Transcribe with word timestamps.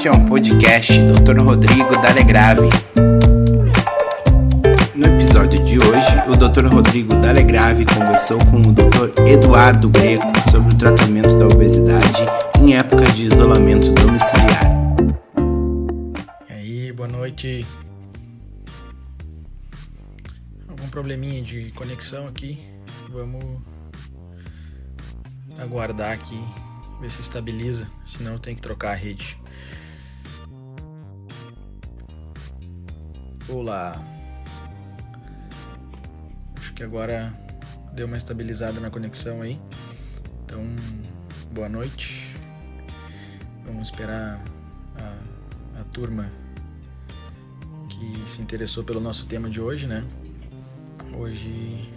Este 0.00 0.08
é 0.08 0.12
um 0.12 0.24
podcast 0.24 0.98
Dr. 0.98 1.40
Rodrigo 1.40 1.90
Dalegrave. 2.00 2.70
No 4.94 5.06
episódio 5.06 5.62
de 5.62 5.78
hoje, 5.78 6.16
o 6.26 6.34
Dr. 6.34 6.72
Rodrigo 6.72 7.14
Dalegrave 7.16 7.84
conversou 7.84 8.38
com 8.46 8.62
o 8.62 8.72
Dr. 8.72 9.28
Eduardo 9.28 9.90
Greco 9.90 10.24
sobre 10.50 10.72
o 10.72 10.78
tratamento 10.78 11.38
da 11.38 11.46
obesidade 11.48 12.24
em 12.58 12.78
época 12.78 13.04
de 13.12 13.26
isolamento 13.26 13.92
domiciliar. 13.92 14.64
E 16.48 16.52
aí, 16.54 16.92
boa 16.92 17.06
noite. 17.06 17.66
Algum 20.66 20.88
probleminha 20.88 21.42
de 21.42 21.72
conexão 21.72 22.26
aqui? 22.26 22.58
Vamos 23.10 23.44
aguardar 25.58 26.12
aqui, 26.12 26.42
ver 27.02 27.12
se 27.12 27.20
estabiliza, 27.20 27.86
senão 28.06 28.38
tenho 28.38 28.56
que 28.56 28.62
trocar 28.62 28.92
a 28.92 28.94
rede. 28.94 29.38
Olá. 33.52 34.00
Acho 36.56 36.72
que 36.72 36.84
agora 36.84 37.34
deu 37.92 38.06
uma 38.06 38.16
estabilizada 38.16 38.78
na 38.78 38.90
conexão 38.90 39.42
aí. 39.42 39.60
Então, 40.44 40.64
boa 41.50 41.68
noite. 41.68 42.36
Vamos 43.66 43.88
esperar 43.88 44.40
a, 44.96 45.80
a 45.80 45.84
turma 45.92 46.28
que 47.88 48.28
se 48.30 48.40
interessou 48.40 48.84
pelo 48.84 49.00
nosso 49.00 49.26
tema 49.26 49.50
de 49.50 49.60
hoje, 49.60 49.84
né? 49.84 50.04
Hoje 51.18 51.90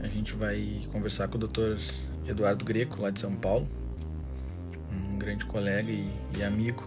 a 0.00 0.08
gente 0.08 0.34
vai 0.34 0.86
conversar 0.92 1.28
com 1.28 1.38
o 1.38 1.40
Dr. 1.40 1.78
Eduardo 2.26 2.66
Greco, 2.66 3.00
lá 3.00 3.08
de 3.08 3.18
São 3.18 3.34
Paulo, 3.34 3.66
um 4.90 5.16
grande 5.16 5.46
colega 5.46 5.90
e, 5.90 6.06
e 6.36 6.44
amigo. 6.44 6.84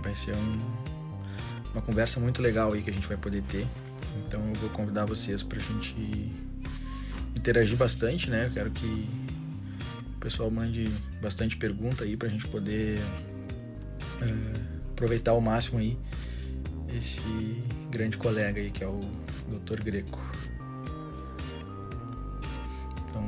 Vai 0.00 0.14
ser 0.14 0.34
um, 0.34 0.58
uma 1.72 1.82
conversa 1.82 2.18
muito 2.20 2.42
legal 2.42 2.72
aí 2.72 2.82
que 2.82 2.90
a 2.90 2.92
gente 2.92 3.06
vai 3.06 3.16
poder 3.16 3.42
ter. 3.42 3.66
Então 4.26 4.40
eu 4.48 4.54
vou 4.54 4.70
convidar 4.70 5.04
vocês 5.04 5.42
para 5.42 5.58
a 5.58 5.62
gente 5.62 6.32
interagir 7.34 7.76
bastante, 7.76 8.28
né? 8.28 8.46
Eu 8.46 8.50
quero 8.50 8.70
que 8.70 9.08
o 10.16 10.18
pessoal 10.18 10.50
mande 10.50 10.88
bastante 11.22 11.56
pergunta 11.56 12.04
aí 12.04 12.16
para 12.16 12.28
a 12.28 12.30
gente 12.30 12.46
poder 12.48 12.98
uh, 12.98 14.90
aproveitar 14.92 15.30
ao 15.30 15.40
máximo 15.40 15.78
aí 15.78 15.96
esse 16.96 17.22
grande 17.90 18.16
colega 18.16 18.60
aí 18.60 18.70
que 18.70 18.82
é 18.82 18.86
o 18.86 19.00
Dr. 19.48 19.82
Greco. 19.82 20.20
Então, 23.08 23.22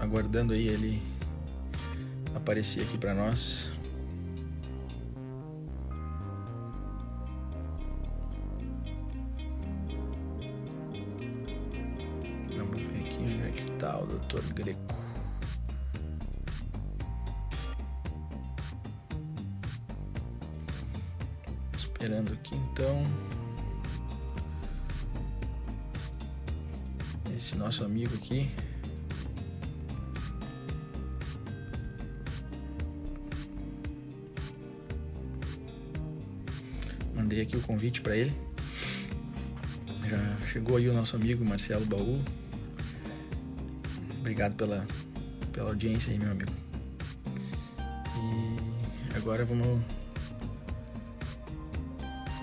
aguardando 0.00 0.52
aí 0.52 0.68
ele 0.68 1.02
aparecer 2.34 2.82
aqui 2.82 2.98
para 2.98 3.14
nós. 3.14 3.73
Dr. 14.34 14.52
Greco. 14.52 14.80
Esperando 21.76 22.32
aqui 22.32 22.54
então. 22.56 23.04
Esse 27.36 27.56
nosso 27.56 27.84
amigo 27.84 28.14
aqui. 28.14 28.50
Mandei 37.14 37.40
aqui 37.40 37.56
o 37.56 37.60
convite 37.60 38.00
para 38.00 38.16
ele. 38.16 38.34
Já 40.08 40.46
chegou 40.46 40.76
aí 40.76 40.88
o 40.88 40.92
nosso 40.92 41.16
amigo 41.16 41.44
Marcelo 41.44 41.86
Baú. 41.86 42.20
Obrigado 44.34 44.56
pela, 44.56 44.84
pela 45.52 45.70
audiência 45.70 46.12
aí, 46.12 46.18
meu 46.18 46.32
amigo. 46.32 46.50
E 48.16 49.16
agora 49.16 49.44
vamos 49.44 49.80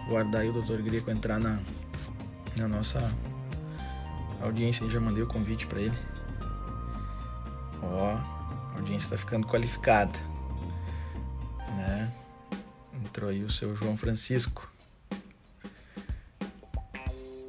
guardar 0.08 0.44
aí 0.44 0.50
o 0.50 0.54
Dr. 0.54 0.82
Greco 0.84 1.12
entrar 1.12 1.38
na, 1.38 1.60
na 2.58 2.70
nossa 2.70 3.14
audiência. 4.42 4.90
Já 4.90 5.02
mandei 5.02 5.22
o 5.22 5.28
convite 5.28 5.68
para 5.68 5.82
ele. 5.82 5.98
Ó, 7.84 8.16
a 8.16 8.78
audiência 8.78 9.08
está 9.08 9.18
ficando 9.18 9.46
qualificada, 9.46 10.18
né? 11.76 12.10
Entrou 13.04 13.30
aí 13.30 13.44
o 13.44 13.50
seu 13.50 13.76
João 13.76 13.98
Francisco. 13.98 14.72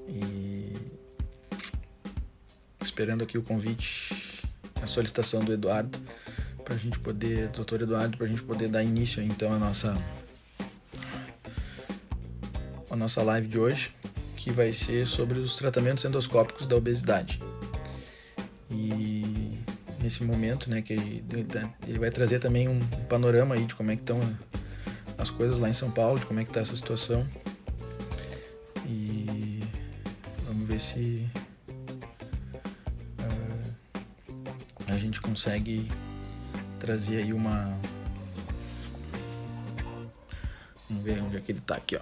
E 0.09 0.75
esperando 2.81 3.23
aqui 3.23 3.39
o 3.39 3.43
convite, 3.43 4.22
a 4.83 4.87
solicitação 4.87 5.41
do 5.41 5.53
Eduardo 5.53 5.99
para 6.65 6.75
a 6.75 6.79
gente 6.79 6.99
poder, 6.99 7.49
doutor 7.49 7.83
Eduardo, 7.83 8.17
para 8.17 8.27
a 8.27 8.29
gente 8.29 8.43
poder 8.43 8.69
dar 8.69 8.83
início 8.83 9.23
então 9.23 9.53
a 9.53 9.59
nossa 9.59 9.97
a 12.91 12.97
nossa 12.97 13.23
live 13.23 13.49
de 13.49 13.59
hoje, 13.59 13.91
que 14.37 14.51
vai 14.51 14.71
ser 14.71 15.07
sobre 15.07 15.39
os 15.39 15.57
tratamentos 15.57 16.05
endoscópicos 16.05 16.67
da 16.67 16.77
obesidade. 16.77 17.41
E 18.71 19.59
nesse 19.99 20.23
momento, 20.23 20.69
né, 20.69 20.83
que 20.83 20.93
ele 20.93 21.99
vai 21.99 22.11
trazer 22.11 22.39
também 22.39 22.69
um 22.69 22.79
panorama 23.09 23.55
aí 23.55 23.65
de 23.65 23.75
como 23.75 23.91
é 23.91 23.97
que 23.97 24.03
estão 24.03 24.21
as 25.17 25.31
coisas 25.31 25.59
lá 25.59 25.71
em 25.71 25.73
São 25.73 25.91
Paulo, 25.91 26.19
de 26.19 26.27
como 26.27 26.41
é 26.41 26.45
que 26.45 26.51
está 26.51 26.61
essa 26.61 26.77
situação. 26.77 27.27
E 28.87 29.63
vamos 30.47 30.69
ver 30.69 30.81
se 30.81 31.27
consegue 35.33 35.91
trazer 36.79 37.23
aí 37.23 37.33
uma 37.33 37.75
Vamos 40.91 41.05
ver 41.05 41.23
onde 41.23 41.39
é 41.39 41.41
que 41.41 41.53
ele 41.53 41.59
está 41.59 41.77
aqui, 41.77 41.97
ó. 41.97 42.01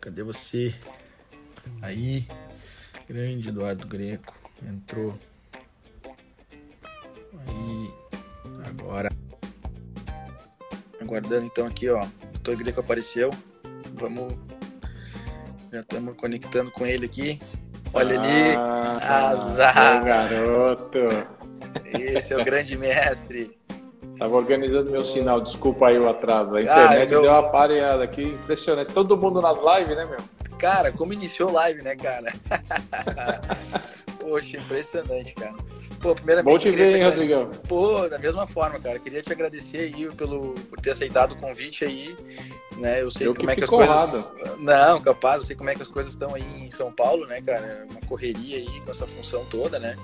Cadê 0.00 0.22
você? 0.22 0.72
Aí, 1.82 2.24
grande 3.08 3.48
Eduardo 3.48 3.84
Greco 3.84 4.32
entrou. 4.62 5.18
Aí, 7.48 7.90
agora. 8.68 9.10
Aguardando 11.00 11.46
então 11.46 11.66
aqui, 11.66 11.88
ó. 11.88 12.04
O 12.04 12.32
doutor 12.34 12.56
Greco 12.58 12.78
apareceu. 12.78 13.30
Vamos. 13.94 14.34
Já 15.72 15.80
estamos 15.80 16.16
conectando 16.16 16.70
com 16.70 16.86
ele 16.86 17.06
aqui. 17.06 17.40
Olha 17.94 18.18
ali. 18.20 18.56
Ah, 18.58 19.28
Azar. 19.30 20.04
garoto. 20.04 20.98
Esse 21.84 22.34
é 22.34 22.36
o 22.38 22.44
grande 22.44 22.76
mestre. 22.76 23.56
Tava 24.18 24.36
organizando 24.36 24.90
meu 24.90 25.02
sinal, 25.04 25.40
desculpa 25.40 25.88
aí 25.88 25.98
o 25.98 26.08
atraso. 26.08 26.56
A 26.56 26.60
internet 26.60 27.02
Ah, 27.06 27.10
meu- 27.10 27.22
deu 27.22 27.30
uma 27.30 27.50
pareada 27.50 28.04
aqui, 28.04 28.22
impressionante. 28.22 28.92
Todo 28.92 29.16
mundo 29.16 29.40
nas 29.40 29.56
lives, 29.58 29.96
né, 29.96 30.04
meu? 30.04 30.18
Cara, 30.58 30.92
como 30.92 31.12
iniciou 31.12 31.50
live, 31.52 31.82
né, 31.82 31.96
cara? 31.96 32.32
Poxa, 34.24 34.56
impressionante, 34.56 35.34
cara. 35.34 35.54
Pô, 36.00 36.14
primeiramente. 36.14 36.50
Bom 36.50 36.58
te 36.58 36.70
ver, 36.70 36.96
hein, 36.96 37.04
Rodrigão? 37.04 37.50
Pô, 37.68 38.08
da 38.08 38.18
mesma 38.18 38.46
forma, 38.46 38.80
cara. 38.80 38.98
Queria 38.98 39.22
te 39.22 39.30
agradecer 39.30 39.78
aí 39.80 40.08
pelo, 40.16 40.54
por 40.54 40.80
ter 40.80 40.92
aceitado 40.92 41.32
o 41.32 41.36
convite 41.36 41.84
aí. 41.84 42.16
Né? 42.78 43.02
Eu 43.02 43.10
sei 43.10 43.26
Eu 43.26 43.34
como 43.34 43.46
que 43.46 43.52
é 43.52 43.56
que 43.56 43.64
as 43.64 43.70
coisas. 43.70 44.32
Não, 44.58 45.00
capaz, 45.02 45.42
eu 45.42 45.46
sei 45.46 45.54
como 45.54 45.68
é 45.68 45.74
que 45.74 45.82
as 45.82 45.88
coisas 45.88 46.12
estão 46.12 46.34
aí 46.34 46.64
em 46.64 46.70
São 46.70 46.90
Paulo, 46.90 47.26
né, 47.26 47.42
cara? 47.42 47.66
É 47.66 47.92
Uma 47.92 48.00
correria 48.08 48.56
aí 48.56 48.80
com 48.80 48.90
essa 48.90 49.06
função 49.06 49.44
toda, 49.44 49.78
né? 49.78 49.94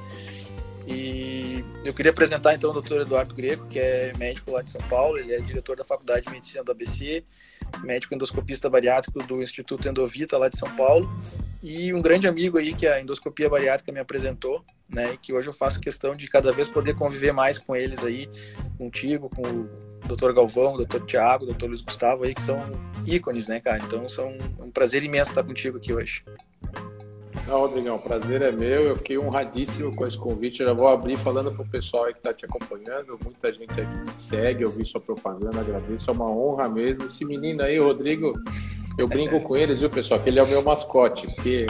E 0.87 1.65
eu 1.83 1.95
queria 1.95 2.11
apresentar 2.11 2.55
então 2.55 2.71
o 2.71 2.73
doutor 2.75 3.01
Eduardo 3.01 3.35
Greco, 3.35 3.67
que 3.69 3.79
é 3.79 4.13
médico 4.19 4.51
lá 4.51 4.61
de 4.61 4.71
São 4.71 4.81
Paulo, 4.83 5.19
ele 5.19 5.33
é 5.33 5.39
diretor 5.39 5.77
da 5.77 5.85
Faculdade 5.85 6.27
de 6.27 6.33
Medicina 6.33 6.63
do 6.63 6.73
ABC, 6.73 7.25
médico 7.83 8.15
endoscopista 8.15 8.69
bariátrico 8.69 9.23
do 9.25 9.43
Instituto 9.43 9.89
Endovita 9.89 10.39
lá 10.39 10.49
de 10.49 10.59
São 10.59 10.71
Paulo, 10.77 11.11
e 11.63 11.93
um 11.93 12.01
grande 12.01 12.27
amigo 12.27 12.59
aí 12.59 12.75
que 12.75 12.87
a 12.87 13.01
endoscopia 13.01 13.49
bariátrica 13.49 13.93
me 13.93 14.01
apresentou, 14.01 14.65
né, 14.89 15.13
e 15.15 15.17
que 15.17 15.33
hoje 15.33 15.49
eu 15.49 15.53
faço 15.53 15.81
questão 15.81 16.15
de 16.15 16.29
cada 16.29 16.51
vez 16.53 16.69
poder 16.69 16.95
conviver 16.95 17.33
mais 17.33 17.59
com 17.59 17.77
eles 17.77 18.03
aí, 18.05 18.29
contigo, 18.77 19.29
com 19.29 19.43
o 19.43 19.69
Dr. 20.09 20.33
Galvão, 20.33 20.77
Dr. 20.77 21.05
Tiago, 21.05 21.47
Dr. 21.47 21.67
Luiz 21.67 21.81
Gustavo 21.81 22.25
aí, 22.25 22.35
que 22.35 22.43
são 22.43 22.59
ícones, 23.07 23.47
né, 23.47 23.61
cara? 23.61 23.83
Então 23.83 24.09
são 24.09 24.37
um 24.59 24.71
prazer 24.71 25.03
imenso 25.03 25.31
estar 25.31 25.45
contigo 25.45 25.77
aqui 25.77 25.93
hoje. 25.93 26.25
Rodrigão, 27.57 27.97
o 27.97 27.99
prazer 27.99 28.43
é 28.43 28.53
meu. 28.53 28.81
Eu 28.81 28.97
fiquei 28.97 29.19
honradíssimo 29.19 29.95
com 29.95 30.07
esse 30.07 30.19
convite. 30.19 30.61
Eu 30.61 30.69
já 30.69 30.73
vou 30.73 30.89
abrir 30.89 31.17
falando 31.17 31.53
pro 31.53 31.65
pessoal 31.67 32.05
aí 32.05 32.15
que 32.15 32.21
tá 32.21 32.33
te 32.33 32.45
acompanhando. 32.45 33.19
Muita 33.23 33.53
gente 33.53 33.81
aqui 33.81 34.05
te 34.05 34.23
segue, 34.23 34.65
eu 34.65 34.71
vi 34.71 34.85
sua 34.85 35.01
propaganda, 35.01 35.61
agradeço. 35.61 36.11
É 36.11 36.13
uma 36.13 36.31
honra 36.31 36.69
mesmo. 36.69 37.07
Esse 37.07 37.25
menino 37.25 37.63
aí, 37.63 37.79
Rodrigo, 37.79 38.33
Eu 38.99 39.09
brinco 39.09 39.41
com 39.41 39.57
eles, 39.57 39.81
viu, 39.81 39.89
pessoal, 39.89 40.21
que 40.21 40.29
ele 40.29 40.39
é 40.39 40.43
o 40.43 40.47
meu 40.47 40.63
mascote, 40.63 41.27
porque 41.35 41.67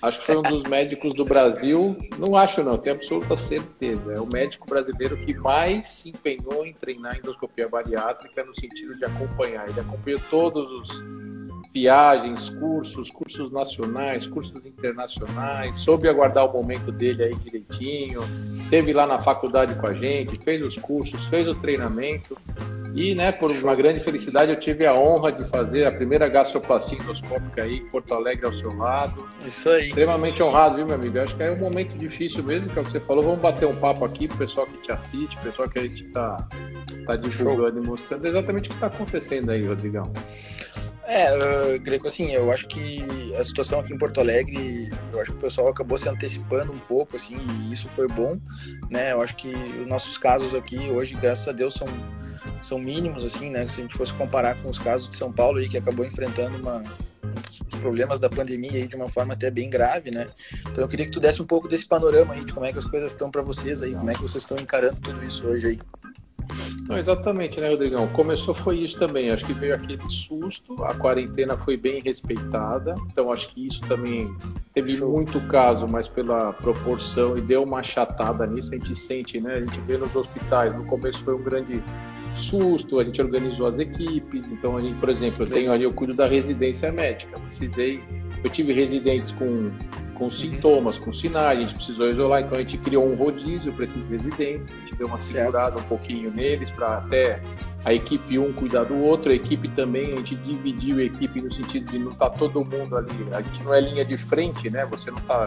acho 0.00 0.20
que 0.20 0.26
foi 0.26 0.36
um 0.38 0.42
dos 0.42 0.62
médicos 0.62 1.12
do 1.14 1.26
Brasil, 1.26 1.94
não 2.18 2.34
acho 2.36 2.62
não, 2.62 2.78
tenho 2.78 2.96
absoluta 2.96 3.36
certeza, 3.36 4.14
é 4.14 4.18
o 4.18 4.26
médico 4.26 4.66
brasileiro 4.66 5.16
que 5.18 5.34
mais 5.34 5.88
se 5.88 6.08
empenhou 6.08 6.64
em 6.64 6.72
treinar 6.72 7.18
endoscopia 7.18 7.68
bariátrica 7.68 8.42
no 8.44 8.54
sentido 8.54 8.96
de 8.96 9.04
acompanhar. 9.04 9.68
Ele 9.68 9.80
acompanhou 9.80 10.20
todos 10.30 10.70
os 10.70 11.19
viagens, 11.72 12.50
cursos, 12.50 13.10
cursos 13.10 13.50
nacionais, 13.52 14.26
cursos 14.26 14.64
internacionais, 14.64 15.76
soube 15.78 16.08
aguardar 16.08 16.46
o 16.46 16.52
momento 16.52 16.90
dele 16.90 17.24
aí 17.24 17.34
direitinho, 17.34 18.22
esteve 18.62 18.92
lá 18.92 19.06
na 19.06 19.22
faculdade 19.22 19.74
com 19.76 19.86
a 19.86 19.92
gente, 19.92 20.38
fez 20.42 20.62
os 20.62 20.76
cursos, 20.76 21.24
fez 21.26 21.46
o 21.46 21.54
treinamento 21.54 22.36
e, 22.94 23.14
né, 23.14 23.30
por 23.30 23.50
uma 23.50 23.74
grande 23.74 24.00
felicidade, 24.00 24.50
eu 24.50 24.58
tive 24.58 24.84
a 24.84 24.92
honra 24.92 25.30
de 25.30 25.48
fazer 25.48 25.86
a 25.86 25.92
primeira 25.92 26.28
gastroplastia 26.28 26.98
endoscópica 26.98 27.62
aí 27.62 27.76
em 27.76 27.86
Porto 27.86 28.12
Alegre 28.14 28.46
ao 28.46 28.52
seu 28.52 28.74
lado. 28.76 29.28
Isso 29.46 29.70
aí. 29.70 29.86
Extremamente 29.86 30.42
honrado, 30.42 30.76
viu, 30.76 30.86
meu 30.86 30.96
amigo? 30.96 31.18
Eu 31.18 31.22
acho 31.22 31.36
que 31.36 31.42
é 31.42 31.52
um 31.52 31.58
momento 31.58 31.96
difícil 31.96 32.42
mesmo, 32.42 32.68
que 32.68 32.78
é 32.78 32.82
o 32.82 32.84
que 32.84 32.90
você 32.90 33.00
falou. 33.00 33.22
Vamos 33.22 33.40
bater 33.40 33.66
um 33.66 33.76
papo 33.76 34.04
aqui 34.04 34.26
pro 34.26 34.38
pessoal 34.38 34.66
que 34.66 34.76
te 34.78 34.90
assiste, 34.90 35.36
pessoal 35.38 35.68
que 35.68 35.78
a 35.78 35.82
gente 35.82 36.02
tá, 36.08 36.36
tá 37.06 37.16
divulgando 37.16 37.76
Show. 37.76 37.84
e 37.84 37.86
mostrando 37.86 38.26
exatamente 38.26 38.66
o 38.66 38.70
que 38.70 38.76
está 38.76 38.88
acontecendo 38.88 39.50
aí, 39.50 39.64
Rodrigão. 39.64 40.12
É, 41.10 41.28
uh, 41.36 41.80
Greco, 41.80 42.06
assim, 42.06 42.30
eu 42.30 42.52
acho 42.52 42.68
que 42.68 43.04
a 43.36 43.42
situação 43.42 43.80
aqui 43.80 43.92
em 43.92 43.98
Porto 43.98 44.20
Alegre, 44.20 44.88
eu 45.12 45.20
acho 45.20 45.32
que 45.32 45.38
o 45.38 45.40
pessoal 45.40 45.66
acabou 45.66 45.98
se 45.98 46.08
antecipando 46.08 46.72
um 46.72 46.78
pouco, 46.78 47.16
assim, 47.16 47.36
e 47.36 47.72
isso 47.72 47.88
foi 47.88 48.06
bom, 48.06 48.38
né? 48.88 49.10
Eu 49.10 49.20
acho 49.20 49.34
que 49.34 49.48
os 49.48 49.88
nossos 49.88 50.16
casos 50.16 50.54
aqui 50.54 50.78
hoje, 50.88 51.16
graças 51.16 51.48
a 51.48 51.52
Deus, 51.52 51.74
são, 51.74 51.88
são 52.62 52.78
mínimos, 52.78 53.24
assim, 53.24 53.50
né? 53.50 53.66
Se 53.66 53.80
a 53.80 53.82
gente 53.82 53.96
fosse 53.96 54.12
comparar 54.12 54.54
com 54.62 54.70
os 54.70 54.78
casos 54.78 55.08
de 55.08 55.16
São 55.16 55.32
Paulo 55.32 55.58
aí, 55.58 55.68
que 55.68 55.76
acabou 55.76 56.06
enfrentando 56.06 56.56
uma, 56.58 56.80
os 57.72 57.80
problemas 57.80 58.20
da 58.20 58.30
pandemia 58.30 58.74
aí 58.74 58.86
de 58.86 58.94
uma 58.94 59.08
forma 59.08 59.34
até 59.34 59.50
bem 59.50 59.68
grave, 59.68 60.12
né? 60.12 60.28
Então 60.60 60.84
eu 60.84 60.88
queria 60.88 61.06
que 61.06 61.12
tu 61.12 61.18
desse 61.18 61.42
um 61.42 61.46
pouco 61.46 61.66
desse 61.66 61.88
panorama 61.88 62.34
aí 62.34 62.44
de 62.44 62.52
como 62.52 62.66
é 62.66 62.72
que 62.72 62.78
as 62.78 62.84
coisas 62.84 63.10
estão 63.10 63.32
para 63.32 63.42
vocês 63.42 63.82
aí, 63.82 63.94
como 63.94 64.10
é 64.10 64.14
que 64.14 64.22
vocês 64.22 64.44
estão 64.44 64.56
encarando 64.56 65.00
tudo 65.00 65.24
isso 65.24 65.44
hoje 65.48 65.70
aí. 65.70 65.78
Não, 66.88 66.98
exatamente, 66.98 67.60
né, 67.60 67.68
Rodrigão? 67.68 68.06
Começou 68.08 68.54
foi 68.54 68.78
isso 68.78 68.98
também. 68.98 69.30
Acho 69.30 69.44
que 69.46 69.52
veio 69.52 69.74
aquele 69.74 70.02
susto, 70.10 70.82
a 70.84 70.94
quarentena 70.94 71.56
foi 71.56 71.76
bem 71.76 72.00
respeitada, 72.00 72.94
então 73.06 73.32
acho 73.32 73.48
que 73.48 73.66
isso 73.66 73.80
também 73.82 74.34
teve 74.74 74.96
Show. 74.96 75.10
muito 75.10 75.40
caso, 75.48 75.86
mas 75.88 76.08
pela 76.08 76.52
proporção 76.52 77.36
e 77.36 77.40
deu 77.40 77.62
uma 77.62 77.80
achatada 77.80 78.46
nisso, 78.46 78.70
a 78.72 78.76
gente 78.76 78.96
sente, 78.96 79.40
né? 79.40 79.54
A 79.54 79.60
gente 79.60 79.80
vê 79.80 79.96
nos 79.96 80.14
hospitais. 80.14 80.74
No 80.74 80.84
começo 80.84 81.22
foi 81.22 81.34
um 81.34 81.42
grande 81.42 81.82
susto, 82.36 82.98
a 82.98 83.04
gente 83.04 83.20
organizou 83.20 83.66
as 83.66 83.78
equipes. 83.78 84.46
Então, 84.48 84.76
a 84.76 84.80
gente, 84.80 84.98
por 84.98 85.08
exemplo, 85.08 85.44
eu 85.44 85.48
tenho 85.48 85.72
ali, 85.72 85.84
eu 85.84 85.92
cuido 85.92 86.14
da 86.14 86.26
residência 86.26 86.90
médica. 86.90 87.38
Precisei, 87.40 88.00
eu 88.42 88.50
tive 88.50 88.72
residentes 88.72 89.32
com 89.32 89.70
com 90.20 90.26
uhum. 90.26 90.32
sintomas, 90.34 90.98
com 90.98 91.14
sinais, 91.14 91.58
a 91.58 91.62
gente 91.62 91.74
precisou 91.76 92.10
isolar, 92.10 92.42
então 92.42 92.58
a 92.58 92.60
gente 92.60 92.76
criou 92.76 93.10
um 93.10 93.14
rodízio 93.14 93.72
para 93.72 93.86
esses 93.86 94.06
residentes, 94.06 94.70
a 94.70 94.76
gente 94.76 94.94
deu 94.96 95.06
uma 95.06 95.18
segurada 95.18 95.80
um 95.80 95.82
pouquinho 95.84 96.30
neles 96.30 96.70
para 96.70 96.98
até 96.98 97.40
a 97.86 97.94
equipe 97.94 98.38
um 98.38 98.52
cuidar 98.52 98.84
do 98.84 99.00
outro, 99.00 99.32
a 99.32 99.34
equipe 99.34 99.66
também, 99.70 100.12
a 100.12 100.16
gente 100.16 100.34
dividiu 100.34 100.98
a 100.98 101.04
equipe 101.04 101.40
no 101.40 101.50
sentido 101.54 101.90
de 101.90 101.98
não 101.98 102.12
estar 102.12 102.28
tá 102.28 102.36
todo 102.36 102.62
mundo 102.62 102.98
ali, 102.98 103.08
a 103.32 103.40
gente 103.40 103.64
não 103.64 103.72
é 103.72 103.80
linha 103.80 104.04
de 104.04 104.18
frente, 104.18 104.68
né? 104.68 104.84
Você 104.90 105.10
não 105.10 105.16
está 105.16 105.46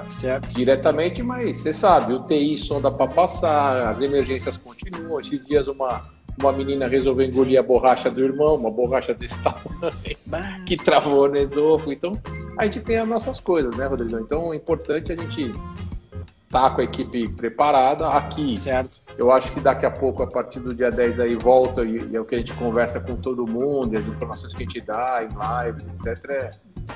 diretamente, 0.49 1.21
mas 1.21 1.59
você 1.59 1.71
sabe, 1.71 2.13
o 2.13 2.23
TI 2.23 2.57
sonda 2.57 2.89
para 2.89 3.05
passar, 3.05 3.89
as 3.89 4.01
emergências 4.01 4.57
continuam, 4.57 5.19
esses 5.19 5.45
dias 5.45 5.67
uma 5.67 6.01
uma 6.39 6.51
menina 6.51 6.87
resolveu 6.87 7.27
engolir 7.27 7.59
a 7.59 7.63
borracha 7.63 8.09
do 8.09 8.19
irmão, 8.19 8.55
uma 8.55 8.71
borracha 8.71 9.13
desse 9.13 9.35
tamanho, 9.43 10.65
que 10.65 10.75
travou 10.75 11.29
no 11.29 11.37
esôfago. 11.37 11.93
Então, 11.93 12.11
a 12.57 12.65
gente 12.65 12.81
tem 12.81 12.97
as 12.97 13.07
nossas 13.07 13.39
coisas, 13.39 13.75
né, 13.75 13.85
Rodrigo? 13.85 14.19
Então, 14.19 14.53
é 14.53 14.55
importante 14.55 15.11
a 15.11 15.15
gente 15.15 15.41
estar 15.41 16.69
tá 16.69 16.69
com 16.69 16.81
a 16.81 16.83
equipe 16.83 17.27
preparada 17.29 18.07
aqui. 18.09 18.57
Certo. 18.57 19.01
Eu 19.17 19.31
acho 19.31 19.51
que 19.51 19.59
daqui 19.59 19.85
a 19.85 19.91
pouco, 19.91 20.23
a 20.23 20.27
partir 20.27 20.59
do 20.59 20.73
dia 20.73 20.89
10 20.89 21.19
aí, 21.19 21.35
volta 21.35 21.83
e, 21.83 21.99
e 22.11 22.15
é 22.15 22.21
o 22.21 22.25
que 22.25 22.35
a 22.35 22.37
gente 22.37 22.53
conversa 22.53 22.99
com 22.99 23.15
todo 23.15 23.47
mundo, 23.47 23.97
as 23.97 24.07
informações 24.07 24.53
que 24.53 24.63
a 24.63 24.65
gente 24.65 24.81
dá 24.81 25.27
em 25.29 25.35
live, 25.35 25.81
etc. 26.05 26.29
É 26.29 26.49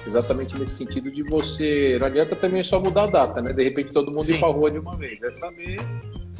exatamente 0.06 0.57
nesse 0.57 0.75
sentido 0.75 1.12
de 1.12 1.24
você. 1.24 1.98
Não 2.00 2.07
adianta 2.07 2.36
também 2.36 2.63
só 2.63 2.80
mudar 2.80 3.04
a 3.04 3.07
data, 3.07 3.42
né? 3.42 3.51
De 3.51 3.63
repente 3.63 3.92
todo 3.92 4.12
mundo 4.12 4.25
Sim. 4.25 4.36
ir 4.36 4.39
pra 4.39 4.50
rua 4.50 4.69
de 4.69 4.80
uma 4.80 4.95
vez. 4.95 5.21
É 5.24 5.31
saber 5.31 5.80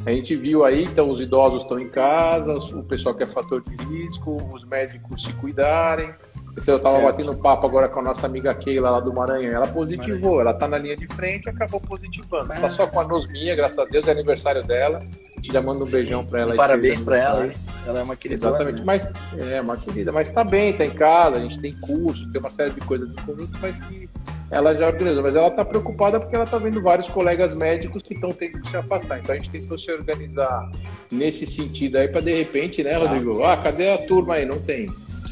a 0.06 0.12
gente 0.12 0.34
viu 0.36 0.64
aí, 0.64 0.84
então, 0.84 1.10
os 1.10 1.20
idosos 1.20 1.62
estão 1.62 1.78
em 1.78 1.88
casa, 1.88 2.54
o 2.54 2.84
pessoal 2.84 3.14
que 3.14 3.24
é 3.24 3.26
fator 3.26 3.62
de 3.62 3.76
risco, 3.84 4.36
os 4.54 4.64
médicos 4.64 5.22
se 5.22 5.32
cuidarem. 5.34 6.14
Então, 6.60 6.74
eu 6.74 6.78
estava 6.78 7.00
batendo 7.00 7.34
papo 7.36 7.66
agora 7.66 7.88
com 7.88 8.00
a 8.00 8.02
nossa 8.02 8.26
amiga 8.26 8.52
Keila 8.54 8.90
lá 8.90 9.00
do 9.00 9.12
Maranhão. 9.12 9.52
Ela 9.52 9.68
positivou, 9.68 10.36
Maranhão. 10.36 10.40
ela 10.40 10.50
está 10.50 10.68
na 10.68 10.78
linha 10.78 10.96
de 10.96 11.06
frente 11.06 11.46
e 11.46 11.50
acabou 11.50 11.80
positivando. 11.80 12.52
Está 12.52 12.70
só 12.70 12.86
com 12.86 13.00
anosmia, 13.00 13.54
graças 13.54 13.78
a 13.78 13.84
Deus, 13.84 14.06
é 14.08 14.10
aniversário 14.10 14.62
dela. 14.64 14.98
A 14.98 15.40
gente 15.40 15.52
já 15.52 15.62
manda 15.62 15.84
um 15.84 15.86
beijão 15.86 16.24
para 16.26 16.40
ela. 16.40 16.54
Parabéns 16.56 17.00
para 17.00 17.16
ela, 17.16 17.50
ela 17.86 18.00
é 18.00 18.02
uma 18.02 18.16
querida. 18.16 18.48
Exatamente, 18.48 18.78
né? 18.78 18.84
mas 18.84 19.08
é 19.38 19.60
uma 19.60 19.76
querida, 19.76 20.10
mas 20.10 20.28
está 20.28 20.42
bem, 20.42 20.70
está 20.70 20.84
em 20.84 20.90
casa, 20.90 21.36
a 21.36 21.40
gente 21.40 21.60
tem 21.60 21.72
curso, 21.74 22.28
tem 22.32 22.40
uma 22.40 22.50
série 22.50 22.72
de 22.72 22.80
coisas 22.80 23.08
em 23.12 23.14
conjunto, 23.14 23.56
mas 23.62 23.78
que 23.78 24.08
ela 24.50 24.74
já 24.74 24.86
organizou, 24.86 25.22
mas 25.22 25.36
ela 25.36 25.48
está 25.48 25.64
preocupada 25.64 26.18
porque 26.18 26.34
ela 26.34 26.44
está 26.44 26.58
vendo 26.58 26.82
vários 26.82 27.06
colegas 27.08 27.54
médicos 27.54 28.02
que 28.02 28.14
estão 28.14 28.32
tendo 28.32 28.60
que 28.60 28.68
se 28.68 28.76
afastar. 28.76 29.20
Então 29.20 29.34
a 29.34 29.38
gente 29.38 29.50
tentou 29.50 29.78
se 29.78 29.92
organizar 29.92 30.70
nesse 31.10 31.46
sentido 31.46 31.98
aí 31.98 32.08
para 32.08 32.20
de 32.20 32.34
repente, 32.34 32.82
né, 32.82 32.96
Rodrigo? 32.96 33.44
Ah, 33.44 33.56
cadê 33.56 33.90
a 33.90 33.98
turma 33.98 34.34
aí? 34.34 34.44
Não 34.44 34.58
tem. 34.58 34.88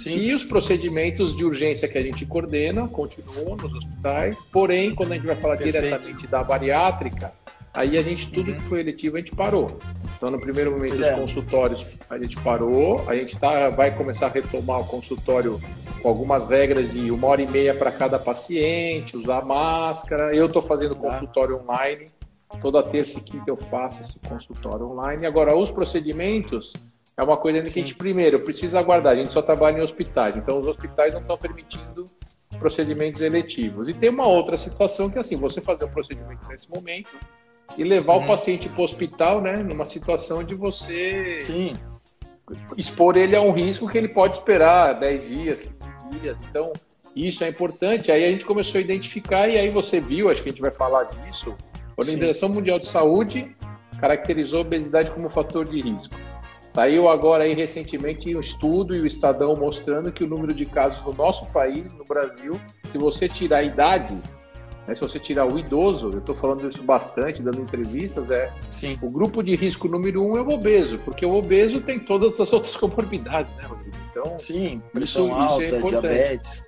Sim. 0.06 0.18
E 0.18 0.32
os 0.32 0.44
procedimentos 0.44 1.36
de 1.36 1.44
urgência 1.44 1.88
que 1.88 1.98
a 1.98 2.02
gente 2.02 2.24
coordena 2.24 2.86
continuam 2.86 3.56
nos 3.56 3.74
hospitais, 3.74 4.36
porém, 4.52 4.94
quando 4.94 5.10
a 5.10 5.14
gente 5.16 5.26
vai 5.26 5.34
falar 5.34 5.56
Perfeito. 5.56 5.82
diretamente 5.82 6.26
da 6.28 6.44
bariátrica, 6.44 7.32
aí 7.74 7.98
a 7.98 8.02
gente, 8.02 8.30
tudo 8.30 8.52
uhum. 8.52 8.56
que 8.56 8.62
foi 8.62 8.80
eletivo, 8.80 9.16
a 9.16 9.18
gente 9.18 9.34
parou. 9.34 9.66
Então, 10.16 10.30
no 10.30 10.38
primeiro 10.38 10.70
momento, 10.70 10.94
os 10.94 11.02
é. 11.02 11.12
consultórios 11.12 11.84
a 12.08 12.16
gente 12.18 12.36
parou, 12.36 13.04
a 13.08 13.16
gente 13.16 13.36
tá, 13.36 13.68
vai 13.70 13.96
começar 13.96 14.26
a 14.26 14.28
retomar 14.30 14.80
o 14.80 14.86
consultório 14.86 15.60
com 16.00 16.08
algumas 16.08 16.48
regras 16.48 16.88
de 16.92 17.10
uma 17.10 17.26
hora 17.26 17.42
e 17.42 17.46
meia 17.48 17.74
para 17.74 17.90
cada 17.90 18.16
paciente, 18.16 19.16
usar 19.16 19.44
máscara. 19.44 20.32
Eu 20.32 20.46
estou 20.46 20.62
fazendo 20.62 20.94
tá. 20.94 21.00
consultório 21.00 21.60
online, 21.60 22.06
toda 22.62 22.80
terça 22.80 23.18
e 23.18 23.22
quinta 23.22 23.50
eu 23.50 23.56
faço 23.56 24.00
esse 24.02 24.16
consultório 24.20 24.86
online. 24.86 25.26
Agora, 25.26 25.56
os 25.56 25.72
procedimentos 25.72 26.72
é 27.16 27.22
uma 27.22 27.36
coisa 27.36 27.62
que 27.62 27.68
a 27.68 27.72
gente, 27.72 27.94
primeiro, 27.94 28.40
precisa 28.40 28.78
aguardar. 28.78 29.14
A 29.14 29.16
gente 29.16 29.32
só 29.32 29.40
trabalha 29.40 29.78
em 29.78 29.82
hospitais, 29.82 30.36
então 30.36 30.60
os 30.60 30.66
hospitais 30.66 31.14
não 31.14 31.22
estão 31.22 31.38
permitindo 31.38 32.04
procedimentos 32.58 33.20
eletivos. 33.20 33.88
E 33.88 33.94
tem 33.94 34.10
uma 34.10 34.28
outra 34.28 34.58
situação 34.58 35.08
que, 35.08 35.18
assim, 35.18 35.36
você 35.36 35.60
fazer 35.60 35.86
um 35.86 35.90
procedimento 35.90 36.46
nesse 36.48 36.70
momento 36.70 37.10
e 37.76 37.84
levar 37.84 38.16
uhum. 38.16 38.24
o 38.24 38.26
paciente 38.26 38.68
para 38.68 38.80
o 38.80 38.84
hospital, 38.84 39.40
né, 39.40 39.56
numa 39.56 39.86
situação 39.86 40.44
de 40.44 40.54
você 40.54 41.40
Sim. 41.40 41.76
expor 42.76 43.16
ele 43.16 43.34
a 43.34 43.40
um 43.40 43.50
risco 43.50 43.88
que 43.88 43.96
ele 43.96 44.08
pode 44.08 44.36
esperar 44.36 44.92
10 44.94 45.26
dias, 45.26 45.62
15 45.62 46.20
dias. 46.20 46.36
Então, 46.48 46.72
isso 47.14 47.42
é 47.42 47.48
importante. 47.48 48.12
Aí 48.12 48.24
a 48.24 48.30
gente 48.30 48.44
começou 48.44 48.78
a 48.78 48.82
identificar, 48.82 49.48
e 49.48 49.56
aí 49.56 49.70
você 49.70 50.00
viu, 50.00 50.30
acho 50.30 50.42
que 50.42 50.50
a 50.50 50.52
gente 50.52 50.60
vai 50.60 50.70
falar 50.70 51.04
disso, 51.04 51.56
a 51.96 52.00
Organização 52.00 52.50
Sim. 52.50 52.54
Mundial 52.56 52.78
de 52.78 52.88
Saúde 52.88 53.56
caracterizou 53.98 54.58
a 54.58 54.62
obesidade 54.62 55.10
como 55.10 55.30
fator 55.30 55.64
de 55.64 55.80
risco. 55.80 56.14
Saiu 56.76 57.08
agora 57.08 57.44
aí 57.44 57.54
recentemente 57.54 58.36
um 58.36 58.40
estudo 58.40 58.94
e 58.94 59.00
o 59.00 59.06
Estadão 59.06 59.56
mostrando 59.56 60.12
que 60.12 60.22
o 60.22 60.26
número 60.26 60.52
de 60.52 60.66
casos 60.66 61.02
no 61.06 61.14
nosso 61.14 61.46
país, 61.46 61.90
no 61.94 62.04
Brasil, 62.04 62.60
se 62.84 62.98
você 62.98 63.26
tirar 63.30 63.60
a 63.60 63.62
idade, 63.62 64.14
né, 64.86 64.94
se 64.94 65.00
você 65.00 65.18
tirar 65.18 65.50
o 65.50 65.58
idoso, 65.58 66.12
eu 66.12 66.18
estou 66.18 66.34
falando 66.34 66.68
isso 66.68 66.82
bastante, 66.82 67.42
dando 67.42 67.62
entrevistas, 67.62 68.30
é 68.30 68.52
Sim. 68.70 68.98
o 69.00 69.08
grupo 69.08 69.42
de 69.42 69.56
risco 69.56 69.88
número 69.88 70.22
um 70.22 70.36
é 70.36 70.42
o 70.42 70.50
obeso, 70.50 70.98
porque 70.98 71.24
o 71.24 71.34
obeso 71.34 71.80
tem 71.80 71.98
todas 71.98 72.38
as 72.38 72.52
outras 72.52 72.76
comorbidades, 72.76 73.50
né, 73.56 73.62
Rodrigo? 73.64 73.96
Então, 74.10 74.38
Sim, 74.38 74.82
pressão 74.92 75.28
isso, 75.28 75.34
alta, 75.34 75.64
isso 75.64 75.76
é 75.76 75.80
diabetes. 75.88 76.65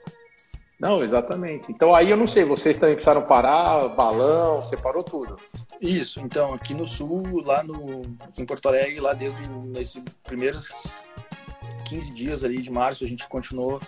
Não, 0.79 1.03
exatamente. 1.03 1.73
Então 1.73 1.95
aí 1.95 2.11
eu 2.11 2.17
não 2.17 2.27
sei, 2.27 2.45
vocês 2.45 2.77
também 2.77 2.95
precisaram 2.95 3.23
parar, 3.23 3.89
balão, 3.89 4.63
separou 4.63 5.03
tudo. 5.03 5.37
Isso, 5.81 6.21
então 6.21 6.55
aqui 6.55 6.73
no 6.73 6.87
sul, 6.87 7.43
lá 7.45 7.65
no, 7.65 8.03
em 8.37 8.47
Porto 8.47 8.69
Alegre, 8.69 9.01
lá 9.01 9.13
desde 9.13 9.43
esses 9.75 10.01
primeiros 10.23 11.05
15 11.89 12.13
dias 12.13 12.45
ali 12.45 12.61
de 12.61 12.71
março, 12.71 13.05
a 13.05 13.09
gente 13.09 13.27
continuou 13.29 13.81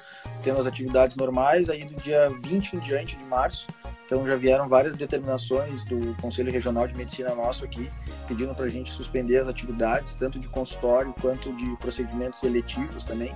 tendo 0.42 0.58
as 0.58 0.66
atividades 0.66 1.16
normais, 1.16 1.68
aí 1.68 1.84
do 1.84 1.94
dia 2.02 2.30
20 2.40 2.76
em 2.76 2.78
diante 2.80 3.16
de 3.16 3.24
março, 3.24 3.66
então 4.10 4.26
já 4.26 4.34
vieram 4.34 4.68
várias 4.68 4.96
determinações 4.96 5.84
do 5.84 6.16
Conselho 6.20 6.50
Regional 6.50 6.86
de 6.88 6.96
Medicina 6.96 7.32
nosso 7.32 7.64
aqui, 7.64 7.88
pedindo 8.26 8.52
para 8.54 8.64
a 8.64 8.68
gente 8.68 8.90
suspender 8.90 9.38
as 9.38 9.46
atividades, 9.46 10.16
tanto 10.16 10.38
de 10.38 10.48
consultório 10.48 11.14
quanto 11.20 11.52
de 11.52 11.76
procedimentos 11.76 12.42
eletivos 12.42 13.04
também. 13.04 13.32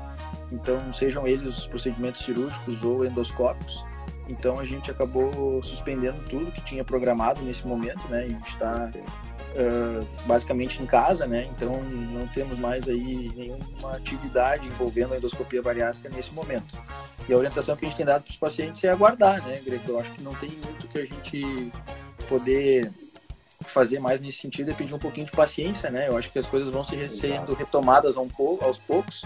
Então, 0.50 0.92
sejam 0.92 1.28
eles 1.28 1.58
os 1.58 1.66
procedimentos 1.68 2.24
cirúrgicos 2.24 2.82
ou 2.82 3.04
endoscópicos. 3.04 3.84
Então, 4.28 4.58
a 4.58 4.64
gente 4.64 4.90
acabou 4.90 5.62
suspendendo 5.62 6.18
tudo 6.28 6.50
que 6.50 6.60
tinha 6.62 6.82
programado 6.82 7.40
nesse 7.42 7.66
momento, 7.66 8.08
né? 8.08 8.26
E 8.26 8.32
está 8.44 8.90
uh, 9.54 10.06
basicamente 10.26 10.82
em 10.82 10.86
casa, 10.86 11.26
né? 11.26 11.48
Então 11.56 11.72
não 11.72 12.26
temos 12.28 12.58
mais 12.58 12.88
aí 12.88 13.32
nenhuma 13.34 13.96
atividade 13.96 14.66
envolvendo 14.66 15.14
a 15.14 15.16
endoscopia 15.16 15.62
bariátrica 15.62 16.08
nesse 16.08 16.32
momento. 16.32 16.76
E 17.28 17.32
a 17.32 17.36
orientação 17.36 17.76
que 17.76 17.84
a 17.84 17.88
gente 17.88 17.96
tem 17.96 18.06
dado 18.06 18.22
para 18.22 18.30
os 18.30 18.36
pacientes 18.36 18.82
é 18.84 18.90
aguardar, 18.90 19.42
né, 19.46 19.60
Greg? 19.64 19.88
Eu 19.88 19.98
acho 19.98 20.10
que 20.12 20.22
não 20.22 20.34
tem 20.34 20.50
muito 20.50 20.88
que 20.88 20.98
a 20.98 21.04
gente 21.04 21.72
poder 22.28 22.90
fazer 23.70 23.98
mais 23.98 24.20
nesse 24.20 24.38
sentido 24.38 24.70
é 24.70 24.74
pedir 24.74 24.94
um 24.94 24.98
pouquinho 24.98 25.26
de 25.26 25.32
paciência, 25.32 25.90
né? 25.90 26.08
Eu 26.08 26.16
acho 26.16 26.32
que 26.32 26.38
as 26.38 26.46
coisas 26.46 26.70
vão 26.70 26.84
se 26.84 27.08
sendo 27.08 27.54
retomadas 27.54 28.16
aos 28.16 28.78
poucos. 28.78 29.24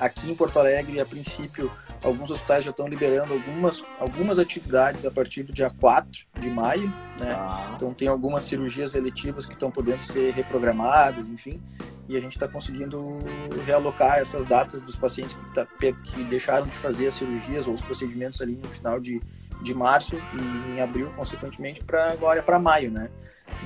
Aqui 0.00 0.30
em 0.30 0.34
Porto 0.34 0.58
Alegre, 0.58 1.00
a 1.00 1.04
princípio, 1.04 1.70
alguns 2.02 2.30
hospitais 2.30 2.64
já 2.64 2.70
estão 2.70 2.86
liberando 2.86 3.34
algumas, 3.34 3.84
algumas 3.98 4.38
atividades 4.38 5.04
a 5.04 5.10
partir 5.10 5.42
do 5.42 5.52
dia 5.52 5.70
4 5.70 6.26
de 6.40 6.50
maio, 6.50 6.88
né? 7.18 7.32
Ah. 7.32 7.72
Então 7.76 7.92
tem 7.92 8.08
algumas 8.08 8.44
cirurgias 8.44 8.94
eletivas 8.94 9.44
que 9.44 9.52
estão 9.52 9.70
podendo 9.70 10.02
ser 10.04 10.32
reprogramadas, 10.32 11.28
enfim, 11.28 11.60
e 12.08 12.16
a 12.16 12.20
gente 12.20 12.32
está 12.32 12.48
conseguindo 12.48 13.18
realocar 13.64 14.18
essas 14.18 14.46
datas 14.46 14.80
dos 14.80 14.96
pacientes 14.96 15.36
que, 15.36 15.54
tá, 15.54 15.66
que 15.66 16.24
deixaram 16.24 16.66
de 16.66 16.72
fazer 16.72 17.08
as 17.08 17.14
cirurgias 17.14 17.66
ou 17.66 17.74
os 17.74 17.82
procedimentos 17.82 18.40
ali 18.40 18.56
no 18.56 18.68
final 18.68 18.98
de, 18.98 19.20
de 19.62 19.74
março 19.74 20.16
e 20.16 20.72
em 20.72 20.80
abril, 20.80 21.12
consequentemente, 21.16 21.84
para 21.84 22.12
agora 22.12 22.42
para 22.42 22.58
maio, 22.58 22.90
né? 22.90 23.10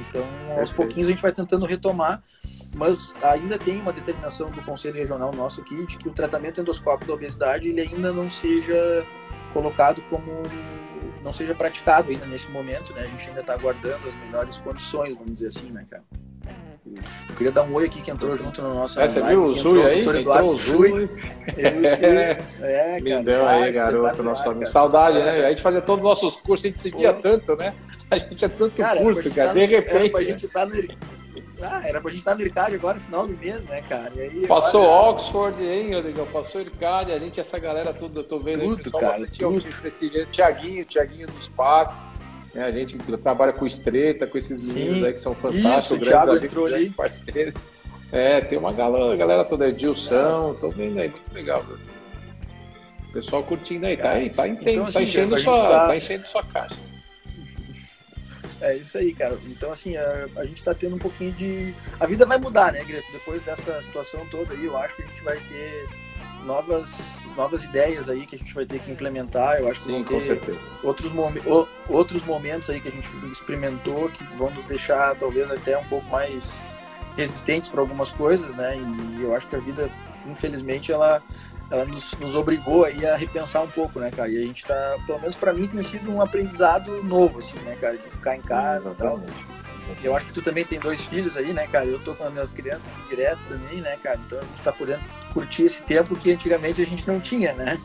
Então, 0.01 0.27
aos 0.59 0.73
pouquinhos 0.73 1.09
a 1.09 1.11
gente 1.11 1.23
vai 1.23 1.33
tentando 1.33 1.67
retomar, 1.67 2.23
mas 2.75 3.15
ainda 3.23 3.59
tem 3.59 3.81
uma 3.81 3.93
determinação 3.93 4.51
do 4.51 4.63
Conselho 4.63 4.97
Regional 4.97 5.31
nosso 5.35 5.61
aqui 5.61 5.87
de 5.87 5.99
que 5.99 6.09
o 6.09 6.13
tratamento 6.13 6.61
endoscópico 6.61 7.07
da 7.07 7.15
obesidade 7.15 7.69
ele 7.69 7.81
ainda 7.81 8.13
não 8.13 8.31
seja 8.31 9.07
colocado 9.53 10.03
como 10.11 10.43
não 11.23 11.33
seja 11.33 11.55
praticado 11.55 12.11
ainda 12.11 12.27
nesse 12.27 12.51
momento, 12.51 12.93
né? 12.93 13.03
A 13.03 13.07
gente 13.07 13.29
ainda 13.29 13.41
está 13.41 13.55
aguardando 13.55 14.07
as 14.07 14.15
melhores 14.15 14.59
condições, 14.59 15.15
vamos 15.15 15.35
dizer 15.35 15.47
assim, 15.49 15.71
né, 15.71 15.87
cara? 15.89 16.05
Eu 17.29 17.35
queria 17.37 17.53
dar 17.53 17.63
um 17.63 17.75
oi 17.75 17.87
aqui 17.87 18.01
que 18.01 18.11
entrou 18.11 18.37
junto 18.37 18.63
no 18.63 18.75
nosso. 18.75 19.01
É, 19.01 19.09
você 19.09 19.23
viu 19.23 19.45
o 19.45 19.55
Zui 19.55 19.85
aí? 19.85 20.01
Entrou 20.01 20.55
o 20.55 20.59
Zui. 20.59 21.09
É, 21.57 22.39
é, 22.97 23.01
Lindão 23.01 23.47
aí, 23.47 23.73
garoto, 23.73 24.23
nosso 24.23 24.49
amigo. 24.49 24.67
Saudade, 24.67 25.19
né? 25.19 25.47
A 25.47 25.51
gente 25.51 25.63
fazia 25.63 25.81
todos 25.81 26.05
os 26.05 26.09
nossos 26.09 26.37
cursos, 26.37 26.65
a 26.65 26.69
gente 26.69 26.81
se 26.81 26.91
via 26.91 27.13
tanto, 27.13 27.57
né? 27.57 27.75
A 28.11 28.19
gente 28.19 28.35
tinha 28.35 28.49
tanto 28.49 28.77
cara, 28.77 29.01
curso, 29.01 29.31
cara. 29.31 29.49
Tá 29.49 29.55
de 29.55 29.65
repente. 29.65 29.95
Era 29.97 30.11
pra 30.11 30.23
gente 30.23 30.47
estar 30.47 30.61
tá 30.61 30.67
no. 30.67 31.15
Ah, 31.63 31.83
era 31.85 32.01
pra 32.01 32.11
gente 32.11 32.21
estar 32.21 32.33
tá 32.33 32.37
no 32.37 32.43
IRCAD 32.43 32.75
agora, 32.75 32.97
no 32.97 33.03
final 33.03 33.27
do 33.27 33.37
mês, 33.37 33.61
né, 33.65 33.83
cara? 33.89 34.13
Aí, 34.17 34.47
Passou 34.47 34.83
agora... 34.83 35.11
Oxford, 35.11 35.65
hein, 35.65 35.95
Rodrigão? 35.95 36.27
Passou 36.27 36.61
IRCAD, 36.61 37.13
a 37.13 37.19
gente, 37.19 37.41
essa 37.41 37.59
galera 37.59 37.93
tudo, 37.93 38.21
eu 38.21 38.25
tô 38.25 38.39
vendo 38.39 38.61
tudo, 38.61 38.77
aí, 38.77 38.83
pessoal, 38.83 39.01
cara, 39.01 39.27
tudo. 39.27 40.27
Tiaguinho, 40.31 40.85
Tiaguinho 40.85 41.27
dos 41.29 41.49
Patos. 41.49 41.99
Né? 42.55 42.65
A 42.65 42.71
gente 42.71 42.97
trabalha 43.19 43.53
com 43.53 43.67
Estreita, 43.67 44.27
com 44.27 44.39
esses 44.39 44.59
meninos 44.73 44.99
Sim. 44.99 45.07
aí 45.07 45.13
que 45.13 45.21
são 45.21 45.35
fantásticos, 45.35 45.85
Isso, 45.85 45.99
grandes 45.99 46.29
amigos, 46.29 46.45
entrou 46.45 46.67
ali. 46.67 46.91
parceiros. 46.91 47.55
É, 48.13 48.41
tem 48.41 48.57
uma 48.57 48.73
galera, 48.73 49.13
a 49.13 49.17
galera 49.17 49.45
toda, 49.45 49.69
Edilson, 49.69 50.55
é. 50.57 50.61
tô 50.61 50.71
vendo 50.71 51.01
aí, 51.01 51.09
muito 51.09 51.35
legal. 51.35 51.65
Viu? 51.65 51.77
O 53.09 53.13
pessoal 53.13 53.43
curtindo 53.43 53.87
aí, 53.87 53.97
tá 53.97 54.11
aí, 54.11 54.31
tá, 54.31 54.47
então, 54.47 54.85
tá, 54.85 54.89
assim, 54.89 55.03
enchendo, 55.03 55.39
sua, 55.39 55.69
tá... 55.69 55.87
tá 55.89 55.97
enchendo 55.97 56.27
sua 56.27 56.45
caixa. 56.45 56.77
É 58.61 58.77
isso 58.77 58.97
aí, 58.97 59.13
cara. 59.13 59.37
Então, 59.47 59.71
assim, 59.73 59.95
a, 59.95 60.27
a 60.37 60.45
gente 60.47 60.63
tá 60.63 60.73
tendo 60.73 60.95
um 60.97 60.99
pouquinho 60.99 61.33
de. 61.33 61.75
A 62.01 62.07
vida 62.07 62.25
vai 62.25 62.39
mudar, 62.39 62.73
né, 62.73 62.83
Greto? 62.83 63.13
Depois 63.13 63.43
dessa 63.43 63.83
situação 63.83 64.25
toda 64.31 64.55
aí, 64.55 64.65
eu 64.65 64.75
acho 64.79 64.97
que 64.97 65.03
a 65.03 65.07
gente 65.07 65.23
vai 65.23 65.37
ter 65.37 65.87
novas, 66.45 67.11
novas 67.37 67.65
ideias 67.65 68.09
aí 68.09 68.27
que 68.27 68.37
a 68.37 68.39
gente 68.39 68.55
vai 68.55 68.65
ter 68.65 68.81
que 68.81 68.91
implementar. 68.91 69.59
Eu 69.59 69.69
acho 69.69 69.81
que 69.81 69.87
Sim, 69.87 70.05
vão 70.05 70.21
ter 70.21 70.59
outros, 70.83 71.13
momen 71.13 71.43
outros 71.89 72.23
momentos 72.25 72.71
aí 72.71 72.81
que 72.81 72.89
a 72.89 72.91
gente 72.91 73.09
experimentou 73.31 74.09
que 74.09 74.23
vão 74.37 74.51
nos 74.51 74.65
deixar 74.65 75.15
talvez 75.17 75.51
até 75.51 75.77
um 75.77 75.85
pouco 75.85 76.07
mais 76.09 76.61
resistentes 77.17 77.69
para 77.69 77.81
algumas 77.81 78.13
coisas, 78.13 78.55
né? 78.57 78.77
E 78.77 79.23
eu 79.23 79.35
acho 79.35 79.47
que 79.47 79.57
a 79.57 79.61
vida, 79.61 79.91
infelizmente, 80.27 80.93
ela, 80.93 81.23
ela 81.71 81.85
nos, 81.85 82.13
nos 82.15 82.35
obrigou 82.35 82.85
aí 82.85 83.07
a 83.07 83.17
repensar 83.17 83.63
um 83.63 83.71
pouco, 83.71 83.99
né, 83.99 84.11
cara? 84.11 84.29
E 84.29 84.37
a 84.37 84.47
gente 84.47 84.65
tá, 84.65 84.99
pelo 85.07 85.21
menos 85.21 85.37
para 85.37 85.53
mim, 85.53 85.67
tem 85.67 85.83
sido 85.83 86.11
um 86.11 86.21
aprendizado 86.21 87.03
novo, 87.03 87.39
assim, 87.39 87.59
né, 87.61 87.77
cara? 87.81 87.97
De 87.97 88.11
ficar 88.11 88.37
em 88.37 88.43
casa 88.43 88.91
e 88.91 88.95
tal. 88.95 89.21
Eu 90.03 90.17
acho 90.17 90.26
que 90.26 90.33
tu 90.33 90.43
também 90.43 90.64
tem 90.64 90.79
dois 90.79 91.05
filhos 91.05 91.37
aí, 91.37 91.53
né, 91.53 91.67
cara? 91.67 91.87
Eu 91.87 91.99
tô 91.99 92.14
com 92.14 92.25
as 92.25 92.33
minhas 92.33 92.53
crianças 92.53 92.87
aqui 92.88 93.09
direto 93.09 93.45
também, 93.47 93.81
né, 93.81 93.97
cara? 94.03 94.19
Então 94.26 94.38
a 94.38 94.43
gente 94.43 94.62
tá 94.62 94.73
podendo 94.73 95.03
curtir 95.33 95.64
esse 95.64 95.83
tempo 95.83 96.17
que 96.17 96.33
antigamente 96.33 96.81
a 96.81 96.87
gente 96.87 97.07
não 97.07 97.21
tinha, 97.21 97.53
né? 97.53 97.79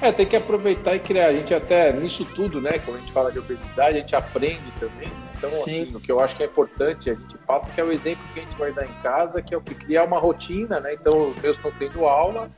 É, 0.00 0.12
tem 0.12 0.26
que 0.26 0.36
aproveitar 0.36 0.96
e 0.96 1.00
criar. 1.00 1.28
A 1.28 1.32
gente 1.32 1.54
até, 1.54 1.92
nisso 1.92 2.24
tudo, 2.24 2.60
né, 2.60 2.78
quando 2.84 2.98
a 2.98 3.00
gente 3.00 3.12
fala 3.12 3.32
de 3.32 3.38
obesidade, 3.38 3.96
a 3.96 4.00
gente 4.00 4.14
aprende 4.14 4.70
também. 4.78 5.08
Então, 5.36 5.50
Sim. 5.50 5.82
assim, 5.82 5.96
o 5.96 6.00
que 6.00 6.10
eu 6.10 6.20
acho 6.20 6.36
que 6.36 6.42
é 6.42 6.46
importante, 6.46 7.10
a 7.10 7.14
gente 7.14 7.38
passa 7.38 7.70
que 7.70 7.80
é 7.80 7.84
o 7.84 7.92
exemplo 7.92 8.22
que 8.32 8.40
a 8.40 8.42
gente 8.42 8.56
vai 8.56 8.72
dar 8.72 8.84
em 8.84 8.92
casa, 9.02 9.40
que 9.40 9.54
é 9.54 9.56
o 9.56 9.60
que 9.60 9.74
criar 9.74 10.04
uma 10.04 10.18
rotina, 10.18 10.80
né? 10.80 10.94
Então, 10.94 11.30
os 11.30 11.40
meus 11.40 11.56
estão 11.56 11.72
tendo 11.78 12.04
aula, 12.06 12.50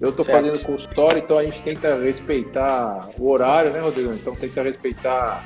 eu 0.00 0.10
estou 0.10 0.24
fazendo 0.24 0.58
consultório, 0.60 1.18
então 1.18 1.38
a 1.38 1.44
gente 1.44 1.62
tenta 1.62 1.96
respeitar 1.96 3.08
o 3.18 3.30
horário, 3.30 3.70
né, 3.70 3.80
Rodrigo? 3.80 4.12
Então, 4.12 4.34
tenta 4.34 4.62
respeitar 4.62 5.44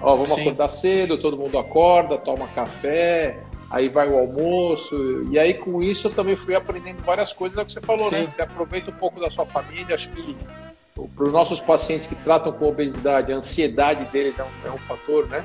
Ó, 0.00 0.12
vamos 0.12 0.30
Sim. 0.30 0.40
acordar 0.42 0.68
cedo, 0.68 1.18
todo 1.18 1.36
mundo 1.36 1.58
acorda, 1.58 2.16
toma 2.16 2.46
café, 2.48 3.40
aí 3.70 3.88
vai 3.88 4.08
o 4.08 4.18
almoço. 4.18 5.26
E 5.30 5.38
aí 5.38 5.54
com 5.54 5.82
isso 5.82 6.06
eu 6.06 6.12
também 6.12 6.36
fui 6.36 6.54
aprendendo 6.54 7.02
várias 7.02 7.32
coisas, 7.32 7.58
é 7.58 7.62
o 7.62 7.66
que 7.66 7.72
você 7.72 7.80
falou, 7.80 8.10
né? 8.10 8.18
Sim. 8.18 8.24
né? 8.24 8.30
Você 8.30 8.42
aproveita 8.42 8.90
um 8.90 8.94
pouco 8.94 9.20
da 9.20 9.30
sua 9.30 9.46
família, 9.46 9.94
acho 9.94 10.10
que 10.10 10.36
para 11.14 11.24
os 11.24 11.32
nossos 11.32 11.60
pacientes 11.60 12.06
que 12.06 12.14
tratam 12.16 12.52
com 12.52 12.68
obesidade, 12.68 13.32
a 13.32 13.36
ansiedade 13.36 14.04
deles 14.06 14.38
é 14.38 14.42
um, 14.42 14.68
é 14.68 14.70
um 14.70 14.78
fator, 14.78 15.28
né? 15.28 15.44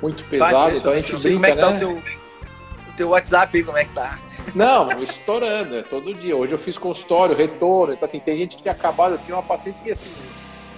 Muito 0.00 0.24
pesado, 0.24 0.72
tá, 0.72 0.76
então 0.76 0.92
a 0.92 0.96
gente 0.96 1.16
brinca, 1.16 1.32
como 1.34 1.46
é 1.46 1.52
que 1.52 1.58
tá 1.58 1.70
né? 1.70 1.76
o 1.76 1.78
teu, 1.78 1.90
o 1.90 2.92
teu 2.96 3.08
WhatsApp 3.10 3.56
aí, 3.56 3.64
como 3.64 3.78
é 3.78 3.84
que 3.84 3.92
tá? 3.92 4.18
Não, 4.54 4.88
estourando, 5.02 5.76
é 5.76 5.82
todo 5.82 6.14
dia. 6.14 6.36
Hoje 6.36 6.54
eu 6.54 6.58
fiz 6.58 6.78
consultório, 6.78 7.36
retorno, 7.36 7.92
então 7.92 8.06
assim, 8.06 8.20
tem 8.20 8.38
gente 8.38 8.56
que 8.56 8.62
tinha 8.62 8.72
acabado, 8.72 9.14
eu 9.14 9.18
tinha 9.18 9.36
uma 9.36 9.42
paciente 9.42 9.82
que 9.82 9.90
assim, 9.90 10.08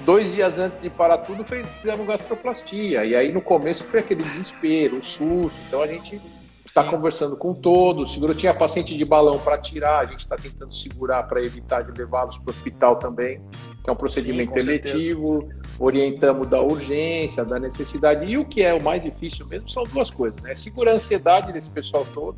dois 0.05 0.35
dias 0.35 0.59
antes 0.59 0.81
de 0.81 0.91
parar 0.91 1.19
tudo, 1.19 1.45
fizeram 1.45 2.05
gastroplastia. 2.05 3.05
E 3.05 3.15
aí 3.15 3.33
no 3.33 3.41
começo 3.41 3.85
foi 3.85 4.01
aquele 4.01 4.23
desespero, 4.23 4.99
o 4.99 5.03
susto. 5.03 5.57
Então 5.67 5.83
a 5.83 5.87
gente 5.87 6.21
está 6.65 6.85
conversando 6.85 7.37
com 7.37 7.55
todos. 7.55 8.13
Seguro 8.13 8.35
tinha 8.35 8.55
paciente 8.55 8.97
de 8.97 9.05
balão 9.05 9.39
para 9.39 9.59
tirar, 9.59 10.01
a 10.01 10.07
gente 10.07 10.21
está 10.21 10.37
tentando 10.37 10.75
segurar 10.75 11.25
para 11.25 11.41
evitar 11.41 11.83
de 11.83 11.99
levá-los 11.99 12.39
para 12.39 12.49
o 12.49 12.51
hospital 12.51 12.97
também, 12.97 13.41
que 13.83 13.91
é 13.91 13.93
um 13.93 13.97
procedimento 13.97 14.53
Sim, 14.53 14.61
eletivo. 14.61 15.49
Orientamos 15.79 16.47
da 16.47 16.61
urgência, 16.61 17.45
da 17.45 17.59
necessidade. 17.59 18.27
E 18.27 18.39
o 18.39 18.45
que 18.45 18.63
é 18.63 18.73
o 18.75 18.83
mais 18.83 19.03
difícil 19.03 19.47
mesmo 19.47 19.69
são 19.69 19.83
duas 19.85 20.11
coisas, 20.11 20.41
né? 20.43 20.55
Segurar 20.55 20.93
a 20.93 20.95
ansiedade 20.95 21.53
desse 21.53 21.71
pessoal 21.71 22.07
todo 22.15 22.37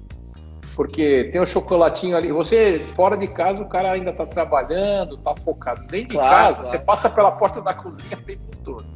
porque 0.74 1.24
tem 1.24 1.40
o 1.40 1.46
chocolatinho 1.46 2.16
ali. 2.16 2.32
Você, 2.32 2.78
fora 2.94 3.16
de 3.16 3.28
casa, 3.28 3.62
o 3.62 3.68
cara 3.68 3.92
ainda 3.92 4.12
tá 4.12 4.26
trabalhando, 4.26 5.16
tá 5.18 5.34
focado. 5.36 5.86
Dentro 5.86 6.08
de 6.08 6.16
casa, 6.16 6.54
claro. 6.54 6.66
você 6.66 6.78
passa 6.78 7.08
pela 7.08 7.32
porta 7.32 7.60
da 7.60 7.72
cozinha 7.72 8.18
o 8.18 8.22
tempo 8.22 8.56
todo. 8.64 8.86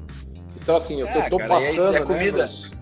Então, 0.61 0.77
assim, 0.77 1.03
é, 1.03 1.05
eu 1.05 1.31
tô 1.31 1.39
cara, 1.39 1.49
passando. 1.49 1.77
E 1.77 1.97
a, 1.97 2.01
né, 2.01 2.01
comida. 2.01 2.47
Nos... 2.47 2.73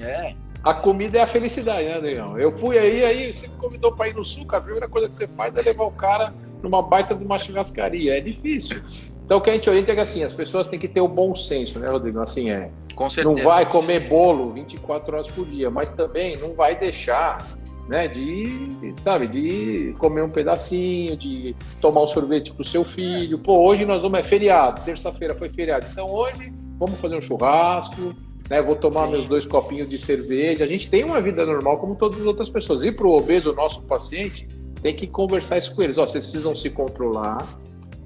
É. 0.00 0.34
A 0.64 0.74
comida 0.74 1.18
é 1.18 1.22
a 1.22 1.26
felicidade, 1.26 1.86
né, 1.86 1.98
Leão? 1.98 2.36
Eu 2.36 2.56
fui 2.58 2.76
aí, 2.76 3.04
aí 3.04 3.32
você 3.32 3.46
me 3.46 3.54
convidou 3.54 3.92
para 3.92 4.08
ir 4.08 4.14
no 4.14 4.24
sul, 4.24 4.44
cara. 4.44 4.60
A 4.60 4.64
primeira 4.64 4.88
coisa 4.88 5.08
que 5.08 5.14
você 5.14 5.28
faz 5.28 5.56
é 5.56 5.62
levar 5.62 5.84
o 5.84 5.92
cara 5.92 6.34
numa 6.62 6.82
baita 6.82 7.14
de 7.14 7.24
uma 7.24 7.38
churrascaria. 7.38 8.18
É 8.18 8.20
difícil. 8.20 8.82
Então 9.28 9.36
o 9.36 9.40
que 9.42 9.50
a 9.50 9.52
gente 9.52 9.68
orienta 9.68 9.92
é 9.92 9.94
que 9.94 10.00
assim, 10.00 10.24
as 10.24 10.32
pessoas 10.32 10.68
têm 10.68 10.80
que 10.80 10.88
ter 10.88 11.02
o 11.02 11.06
bom 11.06 11.36
senso, 11.36 11.78
né, 11.78 11.86
Rodrigo? 11.86 12.18
Assim 12.18 12.48
é. 12.48 12.70
Com 12.94 13.10
certeza. 13.10 13.36
Não 13.36 13.44
vai 13.44 13.70
comer 13.70 14.08
bolo 14.08 14.48
24 14.48 15.14
horas 15.14 15.28
por 15.28 15.44
dia, 15.44 15.70
mas 15.70 15.90
também 15.90 16.34
não 16.38 16.54
vai 16.54 16.78
deixar, 16.78 17.46
né, 17.90 18.08
de, 18.08 18.94
sabe, 19.02 19.28
de 19.28 19.94
comer 19.98 20.22
um 20.22 20.30
pedacinho, 20.30 21.14
de 21.14 21.54
tomar 21.78 22.04
um 22.04 22.08
sorvete 22.08 22.54
pro 22.54 22.64
seu 22.64 22.84
filho. 22.84 23.38
Pô, 23.38 23.66
hoje 23.66 23.84
nós 23.84 24.00
vamos 24.00 24.18
é 24.18 24.24
feriado, 24.24 24.80
terça-feira 24.80 25.34
foi 25.34 25.50
feriado. 25.50 25.84
Então 25.92 26.06
hoje 26.06 26.50
vamos 26.78 26.98
fazer 26.98 27.18
um 27.18 27.20
churrasco, 27.20 28.14
né? 28.48 28.62
Vou 28.62 28.76
tomar 28.76 29.04
Sim. 29.08 29.12
meus 29.12 29.28
dois 29.28 29.44
copinhos 29.44 29.90
de 29.90 29.98
cerveja. 29.98 30.64
A 30.64 30.66
gente 30.66 30.88
tem 30.88 31.04
uma 31.04 31.20
vida 31.20 31.44
normal 31.44 31.76
como 31.76 31.94
todas 31.96 32.18
as 32.18 32.26
outras 32.26 32.48
pessoas. 32.48 32.82
E 32.82 32.90
pro 32.90 33.10
obeso, 33.10 33.52
o 33.52 33.54
nosso 33.54 33.82
paciente, 33.82 34.48
tem 34.80 34.96
que 34.96 35.06
conversar 35.06 35.58
isso 35.58 35.74
com 35.74 35.82
eles. 35.82 35.98
Ó, 35.98 36.06
vocês 36.06 36.24
precisam 36.24 36.56
se 36.56 36.70
controlar 36.70 37.46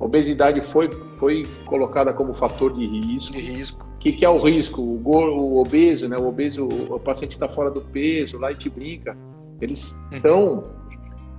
obesidade 0.05 0.61
foi, 0.63 0.91
foi 1.19 1.47
colocada 1.67 2.13
como 2.13 2.35
fator 2.35 2.73
de 2.73 2.87
risco. 2.87 3.33
De 3.33 3.41
risco. 3.41 3.89
O 3.95 3.99
que, 3.99 4.13
que 4.13 4.25
é 4.25 4.29
o 4.29 4.43
risco? 4.43 4.83
O, 4.83 5.01
o 5.05 5.61
obeso, 5.61 6.09
né? 6.09 6.17
O 6.17 6.27
obeso, 6.27 6.67
o 6.67 6.99
paciente 6.99 7.33
está 7.33 7.49
fora 7.49 7.71
do 7.71 7.81
peso, 7.81 8.39
lá 8.39 8.51
e 8.51 8.57
te 8.57 8.69
brinca. 8.69 9.17
Eles 9.61 9.97
estão 10.11 10.55
uhum. 10.55 10.65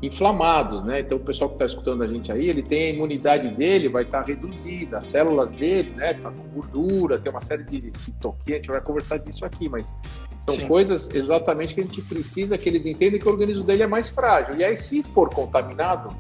inflamados, 0.02 0.86
né? 0.86 1.02
Então 1.02 1.18
o 1.18 1.22
pessoal 1.22 1.50
que 1.50 1.56
está 1.56 1.66
escutando 1.66 2.04
a 2.04 2.08
gente 2.08 2.32
aí, 2.32 2.48
ele 2.48 2.64
tem 2.64 2.86
a 2.86 2.90
imunidade 2.94 3.50
dele 3.50 3.90
vai 3.90 4.04
estar 4.04 4.22
tá 4.22 4.28
reduzida, 4.28 5.00
as 5.00 5.08
células 5.08 5.52
dele, 5.52 5.92
né? 5.92 6.14
Tá 6.14 6.32
com 6.32 6.44
gordura, 6.62 7.20
tem 7.20 7.30
uma 7.30 7.42
série 7.42 7.64
de 7.64 7.92
citoquinas, 8.00 8.48
a 8.48 8.56
gente 8.56 8.68
vai 8.70 8.82
conversar 8.82 9.18
disso 9.18 9.44
aqui, 9.44 9.68
mas 9.68 9.94
são 10.48 10.56
Sim. 10.56 10.68
coisas 10.68 11.10
exatamente 11.14 11.76
que 11.76 11.82
a 11.82 11.84
gente 11.84 12.02
precisa 12.02 12.58
que 12.58 12.70
eles 12.70 12.86
entendam 12.86 13.20
que 13.20 13.28
o 13.28 13.32
organismo 13.32 13.64
dele 13.66 13.84
é 13.84 13.88
mais 13.88 14.08
frágil. 14.08 14.56
E 14.56 14.64
aí, 14.64 14.78
se 14.78 15.04
for 15.04 15.30
contaminado, 15.34 16.16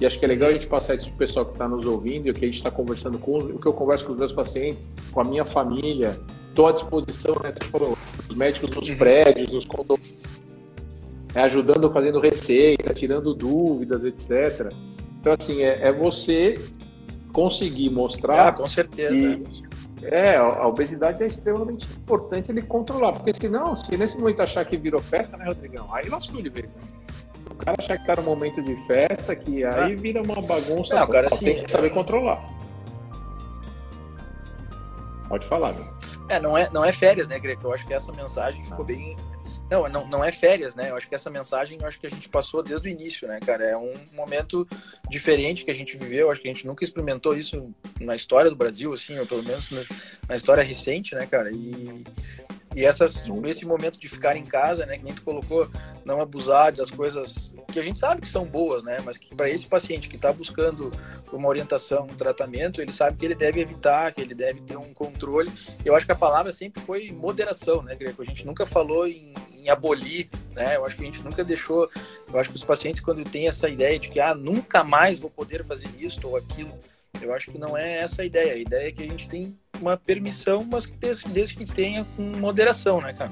e 0.00 0.06
acho 0.06 0.18
que 0.18 0.24
é 0.24 0.28
legal 0.28 0.50
a 0.50 0.52
gente 0.52 0.66
passar 0.66 0.94
isso 0.94 1.06
para 1.06 1.14
o 1.14 1.18
pessoal 1.18 1.46
que 1.46 1.52
está 1.52 1.68
nos 1.68 1.84
ouvindo 1.84 2.26
e 2.26 2.30
o 2.30 2.34
que 2.34 2.44
a 2.44 2.48
gente 2.48 2.58
está 2.58 2.70
conversando 2.70 3.18
com 3.18 3.38
o 3.38 3.58
que 3.58 3.66
eu 3.66 3.72
converso 3.72 4.06
com 4.06 4.12
os 4.12 4.18
meus 4.18 4.32
pacientes, 4.32 4.88
com 5.10 5.20
a 5.20 5.24
minha 5.24 5.44
família. 5.44 6.18
Estou 6.48 6.68
à 6.68 6.72
disposição, 6.72 7.34
né? 7.42 7.52
Você 7.56 7.68
falou, 7.68 7.98
os 8.28 8.36
médicos 8.36 8.70
nos 8.70 8.90
prédios, 8.90 9.50
nos 9.50 9.64
condomínios, 9.64 10.22
né, 11.34 11.42
ajudando, 11.42 11.90
fazendo 11.92 12.20
receita, 12.20 12.94
tirando 12.94 13.34
dúvidas, 13.34 14.04
etc. 14.04 14.72
Então, 15.20 15.34
assim, 15.38 15.62
é, 15.62 15.88
é 15.88 15.92
você 15.92 16.60
conseguir 17.32 17.90
mostrar. 17.90 18.48
Ah, 18.48 18.52
com 18.52 18.68
certeza. 18.68 19.14
Que, 19.14 19.68
é, 20.02 20.36
a 20.36 20.66
obesidade 20.66 21.22
é 21.22 21.26
extremamente 21.26 21.86
importante 21.86 22.52
ele 22.52 22.62
controlar, 22.62 23.12
porque 23.12 23.32
senão, 23.34 23.74
se 23.74 23.96
nesse 23.96 24.16
momento 24.16 24.40
achar 24.40 24.64
que 24.64 24.76
virou 24.76 25.00
festa, 25.00 25.36
né, 25.36 25.46
Rodrigão? 25.46 25.92
Aí 25.92 26.08
lascou 26.08 26.40
de 26.40 26.48
vez. 26.48 26.66
O 26.66 26.97
cara 27.58 27.76
achar 27.78 27.98
que 27.98 28.06
tá 28.06 28.16
no 28.16 28.22
momento 28.22 28.62
de 28.62 28.74
festa, 28.86 29.34
que 29.36 29.64
aí 29.64 29.92
ah. 29.92 29.96
vira 29.96 30.22
uma 30.22 30.40
bagunça, 30.40 30.94
não, 30.94 31.06
cara, 31.06 31.26
assim, 31.26 31.44
tem 31.44 31.64
que 31.64 31.70
saber 31.70 31.88
é... 31.88 31.90
controlar. 31.90 32.42
Pode 35.28 35.46
falar, 35.48 35.72
meu. 35.72 35.98
É, 36.28 36.40
não 36.40 36.56
é, 36.56 36.68
não 36.70 36.84
é 36.84 36.92
férias, 36.92 37.28
né, 37.28 37.38
Greco? 37.38 37.66
Eu 37.66 37.72
acho 37.72 37.86
que 37.86 37.94
essa 37.94 38.12
mensagem 38.12 38.62
ficou 38.64 38.84
bem 38.84 39.16
não, 39.70 39.86
não, 39.88 40.08
não 40.08 40.24
é 40.24 40.32
férias, 40.32 40.74
né? 40.74 40.90
Eu 40.90 40.96
acho 40.96 41.06
que 41.06 41.14
essa 41.14 41.28
mensagem, 41.28 41.78
eu 41.78 41.86
acho 41.86 42.00
que 42.00 42.06
a 42.06 42.10
gente 42.10 42.28
passou 42.28 42.62
desde 42.62 42.88
o 42.88 42.90
início, 42.90 43.28
né, 43.28 43.38
cara? 43.38 43.64
É 43.64 43.76
um 43.76 43.92
momento 44.12 44.66
diferente 45.10 45.64
que 45.64 45.70
a 45.70 45.74
gente 45.74 45.96
viveu. 45.96 46.20
Eu 46.26 46.30
acho 46.30 46.40
que 46.40 46.48
a 46.48 46.52
gente 46.52 46.66
nunca 46.66 46.82
experimentou 46.84 47.36
isso 47.36 47.70
na 48.00 48.16
história 48.16 48.50
do 48.50 48.56
Brasil, 48.56 48.92
assim, 48.94 49.18
ou 49.18 49.26
pelo 49.26 49.42
menos 49.42 49.70
na 50.26 50.36
história 50.36 50.62
recente, 50.62 51.14
né, 51.14 51.26
cara? 51.26 51.50
E, 51.52 52.02
e 52.78 52.84
essas, 52.84 53.16
esse 53.44 53.66
momento 53.66 53.98
de 53.98 54.08
ficar 54.08 54.36
em 54.36 54.44
casa, 54.44 54.86
né, 54.86 54.96
que 54.96 55.02
nem 55.02 55.12
tu 55.12 55.22
colocou, 55.22 55.68
não 56.04 56.20
abusar 56.20 56.70
das 56.70 56.92
coisas 56.92 57.52
que 57.72 57.80
a 57.80 57.82
gente 57.82 57.98
sabe 57.98 58.20
que 58.20 58.28
são 58.28 58.44
boas, 58.44 58.84
né, 58.84 58.98
mas 59.04 59.16
que 59.16 59.34
para 59.34 59.50
esse 59.50 59.66
paciente 59.66 60.08
que 60.08 60.14
está 60.14 60.32
buscando 60.32 60.92
uma 61.32 61.48
orientação, 61.48 62.04
um 62.04 62.14
tratamento, 62.14 62.80
ele 62.80 62.92
sabe 62.92 63.16
que 63.18 63.24
ele 63.24 63.34
deve 63.34 63.60
evitar, 63.60 64.14
que 64.14 64.20
ele 64.20 64.32
deve 64.32 64.60
ter 64.60 64.76
um 64.76 64.94
controle. 64.94 65.52
Eu 65.84 65.96
acho 65.96 66.06
que 66.06 66.12
a 66.12 66.14
palavra 66.14 66.52
sempre 66.52 66.80
foi 66.80 67.10
moderação, 67.10 67.82
né, 67.82 67.96
Greco? 67.96 68.22
A 68.22 68.24
gente 68.24 68.46
nunca 68.46 68.64
falou 68.64 69.08
em, 69.08 69.34
em 69.56 69.68
abolir, 69.68 70.28
né? 70.54 70.76
Eu 70.76 70.86
acho 70.86 70.94
que 70.94 71.02
a 71.02 71.06
gente 71.06 71.22
nunca 71.22 71.42
deixou. 71.42 71.90
Eu 72.32 72.38
acho 72.38 72.48
que 72.48 72.56
os 72.56 72.64
pacientes, 72.64 73.02
quando 73.02 73.24
têm 73.24 73.48
essa 73.48 73.68
ideia 73.68 73.98
de 73.98 74.08
que, 74.08 74.20
ah, 74.20 74.36
nunca 74.36 74.84
mais 74.84 75.18
vou 75.18 75.30
poder 75.30 75.64
fazer 75.64 75.88
isso 75.98 76.20
ou 76.28 76.36
aquilo, 76.36 76.72
eu 77.20 77.34
acho 77.34 77.50
que 77.50 77.58
não 77.58 77.76
é 77.76 77.98
essa 77.98 78.22
a 78.22 78.24
ideia. 78.24 78.52
A 78.52 78.56
ideia 78.56 78.88
é 78.88 78.92
que 78.92 79.02
a 79.02 79.06
gente 79.06 79.28
tem 79.28 79.58
uma 79.80 79.96
permissão, 79.96 80.66
mas 80.70 80.86
que 80.86 80.96
desde, 80.96 81.28
desde 81.28 81.54
que 81.54 81.62
a 81.62 81.66
gente 81.66 81.74
tenha 81.74 82.06
com 82.16 82.22
moderação, 82.22 83.00
né, 83.00 83.12
cara? 83.12 83.30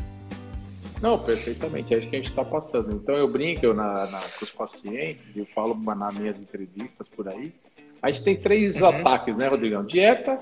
Não, 1.00 1.18
perfeitamente. 1.18 1.94
É 1.94 1.98
isso 1.98 2.08
que 2.08 2.16
a 2.16 2.18
gente 2.18 2.30
está 2.30 2.44
passando. 2.44 2.92
Então 2.92 3.14
eu 3.14 3.28
brinco 3.28 3.64
eu 3.64 3.74
na, 3.74 4.06
na, 4.06 4.20
com 4.20 4.44
os 4.44 4.52
pacientes, 4.52 5.26
eu 5.36 5.44
falo 5.46 5.74
nas 5.74 6.14
minhas 6.14 6.38
entrevistas 6.38 7.06
por 7.08 7.28
aí. 7.28 7.52
A 8.02 8.10
gente 8.10 8.22
tem 8.22 8.36
três 8.36 8.76
uhum. 8.80 8.86
ataques, 8.86 9.36
né, 9.36 9.48
Rodrigão? 9.48 9.84
Dieta, 9.84 10.38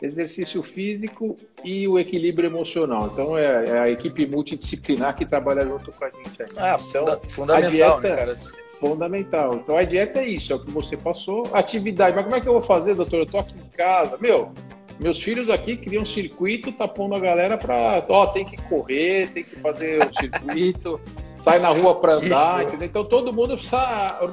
exercício 0.00 0.62
físico 0.62 1.38
e 1.64 1.86
o 1.88 1.98
equilíbrio 1.98 2.48
emocional. 2.48 3.10
Então 3.12 3.36
é, 3.36 3.64
é, 3.66 3.78
a 3.78 3.90
equipe 3.90 4.26
multidisciplinar 4.26 5.16
que 5.16 5.24
trabalha 5.24 5.64
junto 5.64 5.92
com 5.92 6.04
a 6.04 6.10
gente 6.10 6.42
aí. 6.42 6.48
Ah, 6.56 6.78
então, 6.88 7.04
fundamental, 7.28 7.70
né, 7.70 7.76
dieta, 7.76 8.00
né, 8.00 8.16
cara? 8.16 8.34
Fundamental. 8.80 9.54
Então 9.54 9.76
a 9.76 9.84
dieta 9.84 10.20
é 10.20 10.28
isso, 10.28 10.52
é 10.52 10.56
o 10.56 10.64
que 10.64 10.70
você 10.70 10.96
passou. 10.96 11.48
Atividade, 11.52 12.14
mas 12.14 12.24
como 12.24 12.36
é 12.36 12.40
que 12.40 12.48
eu 12.48 12.52
vou 12.52 12.62
fazer, 12.62 12.94
doutor? 12.94 13.20
Eu 13.20 13.26
tô 13.26 13.38
aqui 13.38 13.54
em 13.56 13.76
casa. 13.76 14.18
Meu, 14.20 14.52
meus 14.98 15.20
filhos 15.20 15.50
aqui 15.50 15.76
criam 15.76 16.02
um 16.02 16.06
circuito, 16.06 16.70
tá 16.72 16.86
pondo 16.86 17.14
a 17.14 17.18
galera 17.18 17.58
para, 17.58 18.04
ó, 18.08 18.26
tem 18.26 18.44
que 18.44 18.56
correr, 18.62 19.28
tem 19.32 19.42
que 19.42 19.56
fazer 19.56 19.98
o 19.98 20.18
circuito, 20.18 21.00
sai 21.36 21.58
na 21.58 21.68
rua 21.68 21.96
para 21.96 22.14
andar, 22.14 22.64
entendeu? 22.64 22.86
Então 22.86 23.04
todo 23.04 23.32
mundo 23.32 23.54
precisa, 23.54 23.78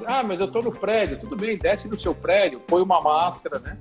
ah, 0.05 0.23
mas 0.23 0.39
eu 0.39 0.47
tô 0.47 0.61
no 0.61 0.71
prédio, 0.71 1.19
tudo 1.19 1.35
bem, 1.35 1.57
desce 1.57 1.87
do 1.87 1.99
seu 1.99 2.13
prédio, 2.13 2.59
põe 2.59 2.81
uma 2.81 3.01
máscara, 3.01 3.59
né? 3.59 3.77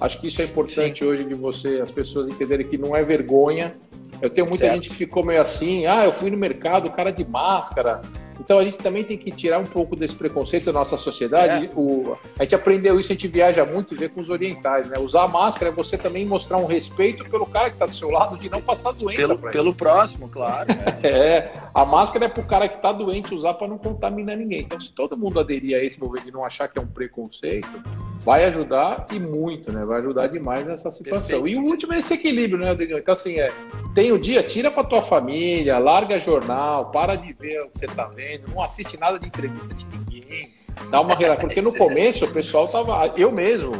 Acho 0.00 0.20
que 0.20 0.26
isso 0.26 0.42
é 0.42 0.44
importante 0.44 1.04
Sim. 1.04 1.10
hoje 1.10 1.24
de 1.24 1.34
você, 1.34 1.80
as 1.80 1.90
pessoas 1.90 2.28
entenderem 2.28 2.66
que 2.66 2.76
não 2.76 2.96
é 2.96 3.02
vergonha. 3.02 3.76
Eu 4.20 4.28
tenho 4.28 4.46
muita 4.46 4.66
certo. 4.66 4.74
gente 4.74 4.90
que 4.90 4.96
ficou 4.96 5.24
meio 5.24 5.40
assim, 5.40 5.86
ah, 5.86 6.04
eu 6.04 6.12
fui 6.12 6.30
no 6.30 6.36
mercado, 6.36 6.90
cara 6.90 7.10
de 7.12 7.24
máscara, 7.24 8.00
então 8.40 8.58
a 8.58 8.64
gente 8.64 8.78
também 8.78 9.04
tem 9.04 9.16
que 9.16 9.30
tirar 9.30 9.58
um 9.58 9.66
pouco 9.66 9.94
desse 9.96 10.14
preconceito 10.14 10.66
da 10.66 10.72
nossa 10.72 10.96
sociedade. 10.96 11.66
É. 11.66 11.70
O, 11.74 12.16
a 12.38 12.42
gente 12.42 12.54
aprendeu 12.54 12.98
isso, 12.98 13.12
a 13.12 13.14
gente 13.14 13.28
viaja 13.28 13.64
muito 13.64 13.94
e 13.94 13.96
vê 13.96 14.08
com 14.08 14.20
os 14.20 14.28
orientais, 14.28 14.88
né? 14.88 14.98
Usar 14.98 15.28
máscara 15.28 15.70
é 15.70 15.74
você 15.74 15.96
também 15.96 16.26
mostrar 16.26 16.58
um 16.58 16.66
respeito 16.66 17.24
pelo 17.24 17.46
cara 17.46 17.70
que 17.70 17.76
está 17.76 17.86
do 17.86 17.94
seu 17.94 18.10
lado 18.10 18.36
de 18.36 18.48
não 18.48 18.60
passar 18.60 18.92
doença. 18.92 19.20
Pelo, 19.20 19.38
pelo 19.38 19.74
próximo, 19.74 20.28
claro. 20.28 20.68
Né? 20.68 20.98
é, 21.02 21.52
a 21.72 21.84
máscara 21.84 22.26
é 22.26 22.28
para 22.28 22.42
o 22.42 22.46
cara 22.46 22.68
que 22.68 22.76
está 22.76 22.92
doente 22.92 23.34
usar 23.34 23.54
para 23.54 23.68
não 23.68 23.78
contaminar 23.78 24.36
ninguém. 24.36 24.62
Então, 24.62 24.80
se 24.80 24.92
todo 24.92 25.16
mundo 25.16 25.38
aderir 25.40 25.76
a 25.76 25.82
esse 25.82 25.98
movimento 25.98 26.28
e 26.28 26.32
não 26.32 26.44
achar 26.44 26.68
que 26.68 26.78
é 26.78 26.82
um 26.82 26.86
preconceito, 26.86 27.82
vai 28.24 28.44
ajudar 28.44 29.06
e 29.12 29.20
muito, 29.20 29.72
né? 29.72 29.84
Vai 29.84 30.00
ajudar 30.00 30.28
demais 30.28 30.66
nessa 30.66 30.90
situação. 30.90 31.40
Perfeito. 31.40 31.48
E 31.48 31.56
o 31.56 31.62
último 31.62 31.92
é 31.92 31.98
esse 31.98 32.14
equilíbrio, 32.14 32.58
né, 32.58 32.70
Adriano? 32.70 32.98
Então, 32.98 33.14
assim, 33.14 33.38
é, 33.38 33.52
tem 33.94 34.10
o 34.12 34.18
dia, 34.18 34.42
tira 34.42 34.70
para 34.70 34.84
tua 34.84 35.02
família, 35.02 35.78
larga 35.78 36.18
jornal, 36.18 36.90
para 36.90 37.16
de 37.16 37.32
ver 37.34 37.62
o 37.62 37.68
que 37.68 37.78
você 37.78 37.84
está 37.84 38.06
vendo 38.06 38.24
não 38.48 38.62
assiste 38.62 38.98
nada 38.98 39.18
de 39.18 39.26
entrevista 39.26 39.72
de 39.74 39.86
ninguém. 39.86 40.50
Dá 40.90 41.00
uma 41.00 41.14
relação. 41.14 41.48
Porque 41.48 41.60
no 41.60 41.74
começo 41.76 42.24
o 42.24 42.32
pessoal 42.32 42.68
tava. 42.68 43.06
Eu 43.16 43.30
mesmo, 43.30 43.72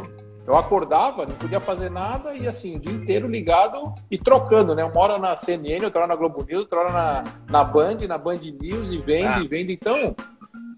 eu 0.47 0.55
acordava, 0.55 1.25
não 1.25 1.35
podia 1.35 1.59
fazer 1.59 1.89
nada 1.89 2.35
e 2.35 2.47
assim, 2.47 2.75
o 2.75 2.79
dia 2.79 2.93
inteiro 2.93 3.27
ligado 3.27 3.93
e 4.11 4.17
trocando, 4.17 4.75
né? 4.75 4.83
Uma 4.85 4.99
hora 4.99 5.17
na 5.17 5.35
CNN, 5.35 5.83
outra 5.83 6.01
hora 6.01 6.07
na 6.07 6.15
Globo 6.15 6.45
News, 6.47 6.61
outra 6.61 6.81
hora 6.81 6.91
na, 6.91 7.23
na 7.49 7.63
Band, 7.63 7.97
na 8.07 8.17
Band 8.17 8.39
News 8.61 8.91
e 8.91 8.97
vendo 8.97 9.27
ah. 9.27 9.39
e 9.39 9.47
vendo. 9.47 9.71
Então, 9.71 10.15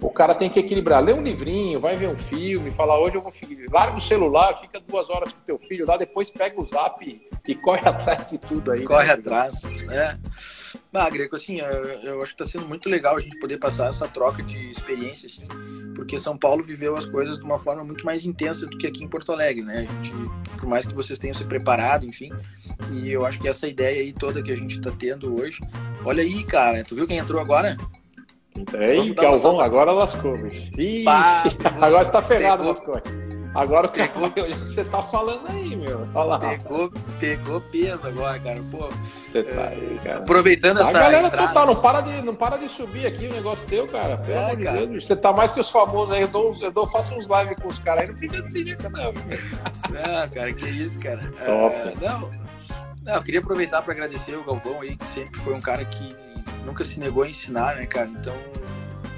o 0.02 0.10
cara 0.10 0.36
tem 0.36 0.50
que 0.50 0.60
equilibrar. 0.60 1.04
Lê 1.04 1.14
um 1.14 1.22
livrinho, 1.22 1.80
vai 1.80 1.96
ver 1.96 2.08
um 2.08 2.16
filme, 2.16 2.72
fala 2.72 3.00
hoje 3.00 3.16
eu 3.16 3.22
vou. 3.22 3.34
Larga 3.72 3.98
o 3.98 4.02
celular, 4.02 4.60
fica 4.60 4.80
duas 4.80 5.10
horas 5.10 5.32
com 5.32 5.40
teu 5.42 5.58
filho 5.58 5.86
lá, 5.88 5.98
depois 5.98 6.30
pega 6.30 6.60
o 6.62 6.66
zap 6.68 7.04
e, 7.06 7.28
e 7.48 7.56
corre 7.56 7.82
atrás 7.88 8.28
de 8.28 8.38
tudo 8.38 8.72
aí. 8.72 8.84
Corre 8.84 9.08
né? 9.08 9.14
atrás, 9.14 9.64
né? 9.64 10.20
Ah, 10.94 11.10
Greco, 11.12 11.36
assim, 11.36 11.60
eu, 11.60 11.68
eu 11.68 12.22
acho 12.24 12.36
que 12.36 12.44
está 12.44 12.60
sendo 12.60 12.68
muito 12.68 12.90
legal 12.90 13.16
a 13.16 13.20
gente 13.20 13.38
poder 13.40 13.58
passar 13.58 13.90
essa 13.90 14.08
troca 14.08 14.42
de 14.42 14.72
experiência, 14.72 15.28
assim, 15.28 15.48
porque 15.94 16.18
São 16.18 16.36
Paulo 16.36 16.64
viveu 16.64 16.96
as 16.96 17.06
coisas 17.06 17.38
de 17.38 17.44
uma 17.44 17.60
forma 17.60 17.84
muito 17.84 18.04
mais 18.04 18.26
intensa 18.26 18.66
do 18.66 18.76
que 18.78 18.88
aqui 18.88 19.04
em 19.04 19.08
Porto 19.08 19.32
Alegre, 19.32 19.64
né? 19.64 19.80
A 19.88 19.94
gente, 19.94 20.12
por 20.58 20.68
mais 20.68 20.86
que 20.86 20.96
vocês 20.96 21.20
tenham 21.20 21.36
se 21.36 21.44
preparado, 21.44 22.04
enfim, 22.04 22.32
e 22.92 23.12
eu 23.12 23.28
acho 23.28 23.40
que 23.40 23.48
essa 23.48 23.68
ideia 23.68 24.02
aí 24.02 24.12
toda 24.12 24.42
que 24.42 24.52
a 24.52 24.58
gente 24.58 24.78
está 24.78 24.92
tendo 24.92 25.40
hoje, 25.40 25.62
olha 26.04 26.24
aí, 26.24 26.44
cara, 26.44 26.84
tu 26.84 26.96
viu 26.96 27.06
quem 27.06 27.18
entrou 27.18 27.40
agora? 27.40 27.78
Ei, 28.80 29.14
Galvão, 29.14 29.60
agora 29.60 29.92
lascou, 29.92 30.38
bicho. 30.38 30.72
Ih, 30.78 31.06
agora 31.82 32.04
você 32.04 32.12
tá 32.12 32.22
ferrado. 32.22 32.64
Agora 33.58 33.88
pegou... 33.88 34.30
que 34.30 34.42
você 34.60 34.84
tá 34.84 35.02
falando 35.02 35.42
aí, 35.50 35.76
meu. 35.76 36.08
Olha 36.14 36.24
lá. 36.26 36.40
Pegou, 36.40 36.92
pegou 37.20 37.62
peso 37.62 38.06
agora, 38.06 38.40
cara. 38.40 38.62
Pô, 38.70 38.88
você 39.20 39.42
tá 39.42 39.62
é, 39.62 39.68
aí, 39.70 40.00
cara. 40.04 40.18
Aproveitando 40.20 40.80
essa. 40.80 40.90
A 40.90 41.02
galera 41.02 41.28
entrada... 41.28 41.48
total, 41.48 41.66
não 41.66 41.76
para, 41.76 42.02
de, 42.02 42.22
não 42.22 42.36
para 42.36 42.58
de 42.58 42.70
subir 42.70 43.08
aqui 43.08 43.26
o 43.26 43.34
negócio 43.34 43.66
teu, 43.66 43.88
cara. 43.88 44.18
Pelo 44.18 44.38
é, 44.38 44.44
amor 44.44 44.58
de 44.58 44.88
Deus, 44.88 45.08
você 45.08 45.16
tá 45.16 45.34
mais 45.34 45.52
que 45.54 45.60
os 45.60 45.70
famosos 45.72 46.14
aí. 46.14 46.22
Eu, 46.22 46.28
dou, 46.28 46.56
eu 46.62 46.72
dou, 46.72 46.86
faço 46.86 47.16
uns 47.16 47.26
live 47.26 47.56
com 47.56 47.68
os 47.68 47.80
caras 47.80 48.04
aí. 48.04 48.10
Não 48.10 48.18
fica 48.18 48.42
desse 48.44 48.64
jeito, 48.64 48.90
não. 48.90 49.12
Não, 49.12 50.30
cara, 50.30 50.54
que 50.54 50.70
isso, 50.70 51.00
cara. 51.00 51.22
Top. 51.44 51.76
É, 51.76 51.94
não, 52.00 52.30
não, 53.08 53.16
eu 53.16 53.24
queria 53.24 53.40
aproveitar 53.40 53.82
para 53.82 53.94
agradecer 53.94 54.36
o 54.36 54.44
Galvão 54.44 54.82
aí, 54.82 54.96
que 54.96 55.06
sempre 55.06 55.40
foi 55.40 55.54
um 55.54 55.62
cara 55.62 55.84
que 55.84 56.10
nunca 56.68 56.84
se 56.84 57.00
negou 57.00 57.24
a 57.24 57.30
ensinar, 57.30 57.78
né, 57.78 57.86
cara? 57.86 58.10
Então, 58.10 58.36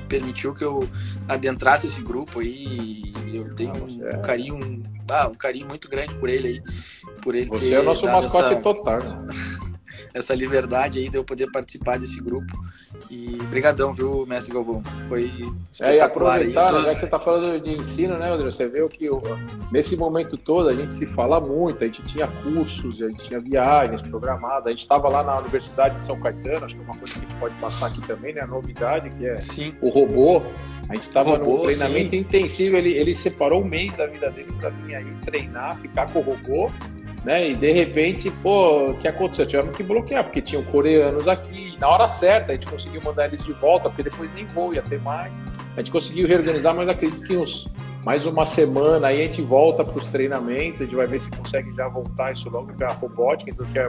permitiu 0.07 0.53
que 0.53 0.63
eu 0.63 0.87
adentrasse 1.27 1.87
esse 1.87 2.01
grupo 2.01 2.39
aí. 2.39 3.11
Eu 3.33 3.53
tenho 3.55 3.73
um, 3.73 4.07
é. 4.07 4.17
carinho, 4.19 4.55
um, 4.55 4.83
ah, 5.09 5.27
um 5.27 5.35
carinho 5.35 5.67
muito 5.67 5.89
grande 5.89 6.15
por 6.15 6.29
ele 6.29 6.47
aí. 6.47 6.63
Por 7.21 7.35
ele 7.35 7.47
Você 7.47 7.73
é 7.73 7.79
o 7.79 7.83
nosso 7.83 8.05
mascote 8.05 8.53
essa... 8.53 8.61
total. 8.61 8.99
Né? 8.99 9.27
essa 10.13 10.33
liberdade 10.33 10.99
aí 10.99 11.09
de 11.09 11.17
eu 11.17 11.23
poder 11.23 11.51
participar 11.51 11.97
desse 11.97 12.19
grupo. 12.21 12.57
E 13.09 13.37
brigadão, 13.49 13.93
viu, 13.93 14.25
mestre 14.25 14.53
Galvão? 14.53 14.81
Foi 15.07 15.31
É, 15.79 15.97
e 15.97 15.99
aproveitar, 15.99 16.71
já 16.71 16.93
que 16.93 16.99
você 16.99 17.05
está 17.05 17.19
falando 17.19 17.61
de 17.61 17.71
ensino, 17.71 18.17
né, 18.17 18.31
André? 18.31 18.51
Você 18.51 18.67
vê 18.67 18.87
que 18.87 19.07
nesse 19.71 19.95
momento 19.95 20.37
todo 20.37 20.69
a 20.69 20.73
gente 20.73 20.95
se 20.95 21.05
fala 21.05 21.39
muito, 21.39 21.83
a 21.83 21.87
gente 21.87 22.01
tinha 22.03 22.27
cursos, 22.27 23.01
a 23.01 23.09
gente 23.09 23.23
tinha 23.27 23.39
viagens 23.39 24.01
programadas, 24.01 24.67
a 24.67 24.71
gente 24.71 24.81
estava 24.81 25.07
lá 25.07 25.23
na 25.23 25.39
Universidade 25.39 25.97
de 25.97 26.03
São 26.03 26.19
Caetano, 26.19 26.65
acho 26.65 26.75
que 26.75 26.81
é 26.81 26.85
uma 26.85 26.97
coisa 26.97 27.13
que 27.13 27.19
a 27.19 27.21
gente 27.21 27.39
pode 27.39 27.55
passar 27.55 27.87
aqui 27.87 28.01
também, 28.01 28.33
né? 28.33 28.41
A 28.41 28.47
novidade, 28.47 29.09
que 29.11 29.25
é 29.25 29.39
sim. 29.39 29.73
o 29.81 29.89
robô. 29.89 30.41
A 30.89 30.95
gente 30.95 31.07
estava 31.07 31.37
no 31.37 31.61
treinamento 31.61 32.09
sim. 32.11 32.17
intensivo, 32.17 32.75
ele, 32.75 32.93
ele 32.93 33.13
separou 33.13 33.61
um 33.61 33.65
mês 33.65 33.93
da 33.93 34.07
vida 34.07 34.31
dele 34.31 34.51
para 34.59 34.69
vir 34.69 34.95
aí 34.95 35.05
treinar, 35.21 35.77
ficar 35.79 36.11
com 36.11 36.19
o 36.19 36.23
robô 36.23 36.71
né? 37.23 37.49
E 37.49 37.55
de 37.55 37.71
repente, 37.71 38.31
pô, 38.43 38.91
o 38.91 38.97
que 38.97 39.07
aconteceu? 39.07 39.45
Tivemos 39.45 39.75
que 39.75 39.83
bloquear, 39.83 40.23
porque 40.23 40.41
tinham 40.41 40.63
coreanos 40.63 41.27
aqui, 41.27 41.77
na 41.79 41.87
hora 41.87 42.07
certa 42.07 42.51
a 42.51 42.55
gente 42.55 42.67
conseguiu 42.67 43.01
mandar 43.03 43.25
eles 43.25 43.43
de 43.43 43.53
volta, 43.53 43.89
porque 43.89 44.03
depois 44.03 44.33
nem 44.33 44.45
voo 44.47 44.73
ia 44.73 44.81
ter 44.81 44.99
mais. 45.01 45.33
A 45.75 45.79
gente 45.79 45.91
conseguiu 45.91 46.27
reorganizar, 46.27 46.75
mas 46.75 46.89
acredito 46.89 47.21
que 47.23 47.35
uns 47.35 47.65
mais 48.05 48.25
uma 48.25 48.45
semana 48.45 49.07
aí 49.07 49.21
a 49.21 49.27
gente 49.27 49.41
volta 49.41 49.83
para 49.83 49.97
os 49.97 50.09
treinamentos, 50.09 50.81
a 50.81 50.83
gente 50.85 50.95
vai 50.95 51.07
ver 51.07 51.19
se 51.19 51.29
consegue 51.29 51.73
já 51.75 51.87
voltar 51.87 52.31
isso 52.31 52.49
logo 52.49 52.73
para 52.73 52.87
a 52.87 52.93
robótica, 52.93 53.51
então 53.51 53.65
que 53.65 53.79
é, 53.79 53.87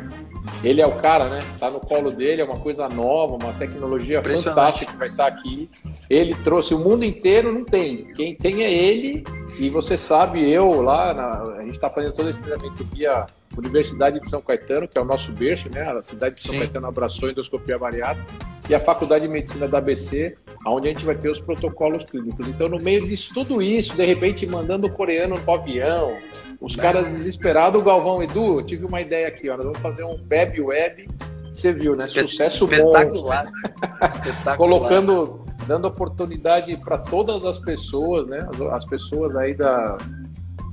ele 0.65 0.81
é 0.81 0.87
o 0.87 0.97
cara, 0.97 1.29
né? 1.29 1.43
Tá 1.59 1.71
no 1.71 1.81
colo 1.81 2.11
dele, 2.11 2.43
é 2.43 2.45
uma 2.45 2.59
coisa 2.59 2.89
nova, 2.89 3.35
uma 3.35 3.53
tecnologia 3.53 4.23
fantástica 4.23 4.93
que 4.93 4.99
vai 4.99 5.09
estar 5.09 5.27
aqui. 5.27 5.71
Ele 6.09 6.35
trouxe 6.43 6.75
o 6.75 6.79
mundo 6.79 7.05
inteiro, 7.05 7.53
não 7.53 7.65
tem. 7.65 8.05
Quem 8.15 8.35
tem 8.35 8.63
é 8.63 8.73
ele, 8.73 9.25
e 9.59 9.69
você 9.69 9.97
sabe, 9.97 10.51
eu 10.51 10.83
lá, 10.83 11.15
na, 11.15 11.43
a 11.59 11.63
gente 11.63 11.75
está 11.75 11.89
fazendo 11.89 12.13
todo 12.13 12.31
esse 12.31 12.41
treinamento 12.41 12.83
via 12.85 13.27
Universidade 13.57 14.21
de 14.21 14.29
São 14.29 14.41
Caetano, 14.41 14.87
que 14.87 14.97
é 14.97 15.01
o 15.01 15.05
nosso 15.05 15.33
berço, 15.33 15.69
né? 15.73 15.83
A 15.83 16.03
cidade 16.03 16.37
de 16.37 16.43
São 16.43 16.53
Sim. 16.53 16.61
Caetano 16.61 16.87
abraçou 16.87 17.29
a 17.29 17.33
endoscopia 17.33 17.79
bariátrica, 17.79 18.33
e 18.69 18.75
a 18.75 18.81
Faculdade 18.81 19.27
de 19.27 19.33
Medicina 19.33 19.67
da 19.67 19.79
ABC, 19.79 20.37
onde 20.65 20.89
a 20.89 20.93
gente 20.93 21.05
vai 21.05 21.17
ter 21.17 21.29
os 21.29 21.41
protocolos 21.41 22.05
clínicos. 22.05 22.47
Então, 22.47 22.69
no 22.69 22.79
meio 22.79 23.07
disso, 23.07 23.33
tudo 23.35 23.61
isso, 23.61 23.97
de 23.97 24.07
repente, 24.07 24.47
mandando 24.47 24.87
o 24.87 24.93
coreano 24.93 25.37
no 25.37 25.53
avião, 25.53 26.17
os 26.61 26.77
caras 26.77 27.13
desesperados, 27.13 27.81
o 27.81 27.85
Galvão, 27.85 28.23
Edu, 28.23 28.61
eu 28.61 28.63
tive 28.63 28.85
uma 28.85 29.01
ideia 29.01 29.27
aqui, 29.27 29.49
ó, 29.49 29.57
nós 29.57 29.65
vamos 29.65 29.79
fazer 29.79 30.05
um 30.05 30.21
web 30.31 30.61
web, 30.61 31.09
você 31.53 31.73
viu, 31.73 31.97
né? 31.97 32.07
Sucesso 32.07 32.65
espetacular. 32.65 33.45
bom. 33.45 33.51
Espetacular. 34.07 34.57
Colocando, 34.57 35.45
dando 35.67 35.89
oportunidade 35.89 36.77
para 36.77 36.99
todas 36.99 37.45
as 37.45 37.59
pessoas, 37.59 38.27
né? 38.29 38.39
As, 38.49 38.61
as 38.61 38.85
pessoas 38.85 39.35
aí 39.37 39.55
da, 39.55 39.99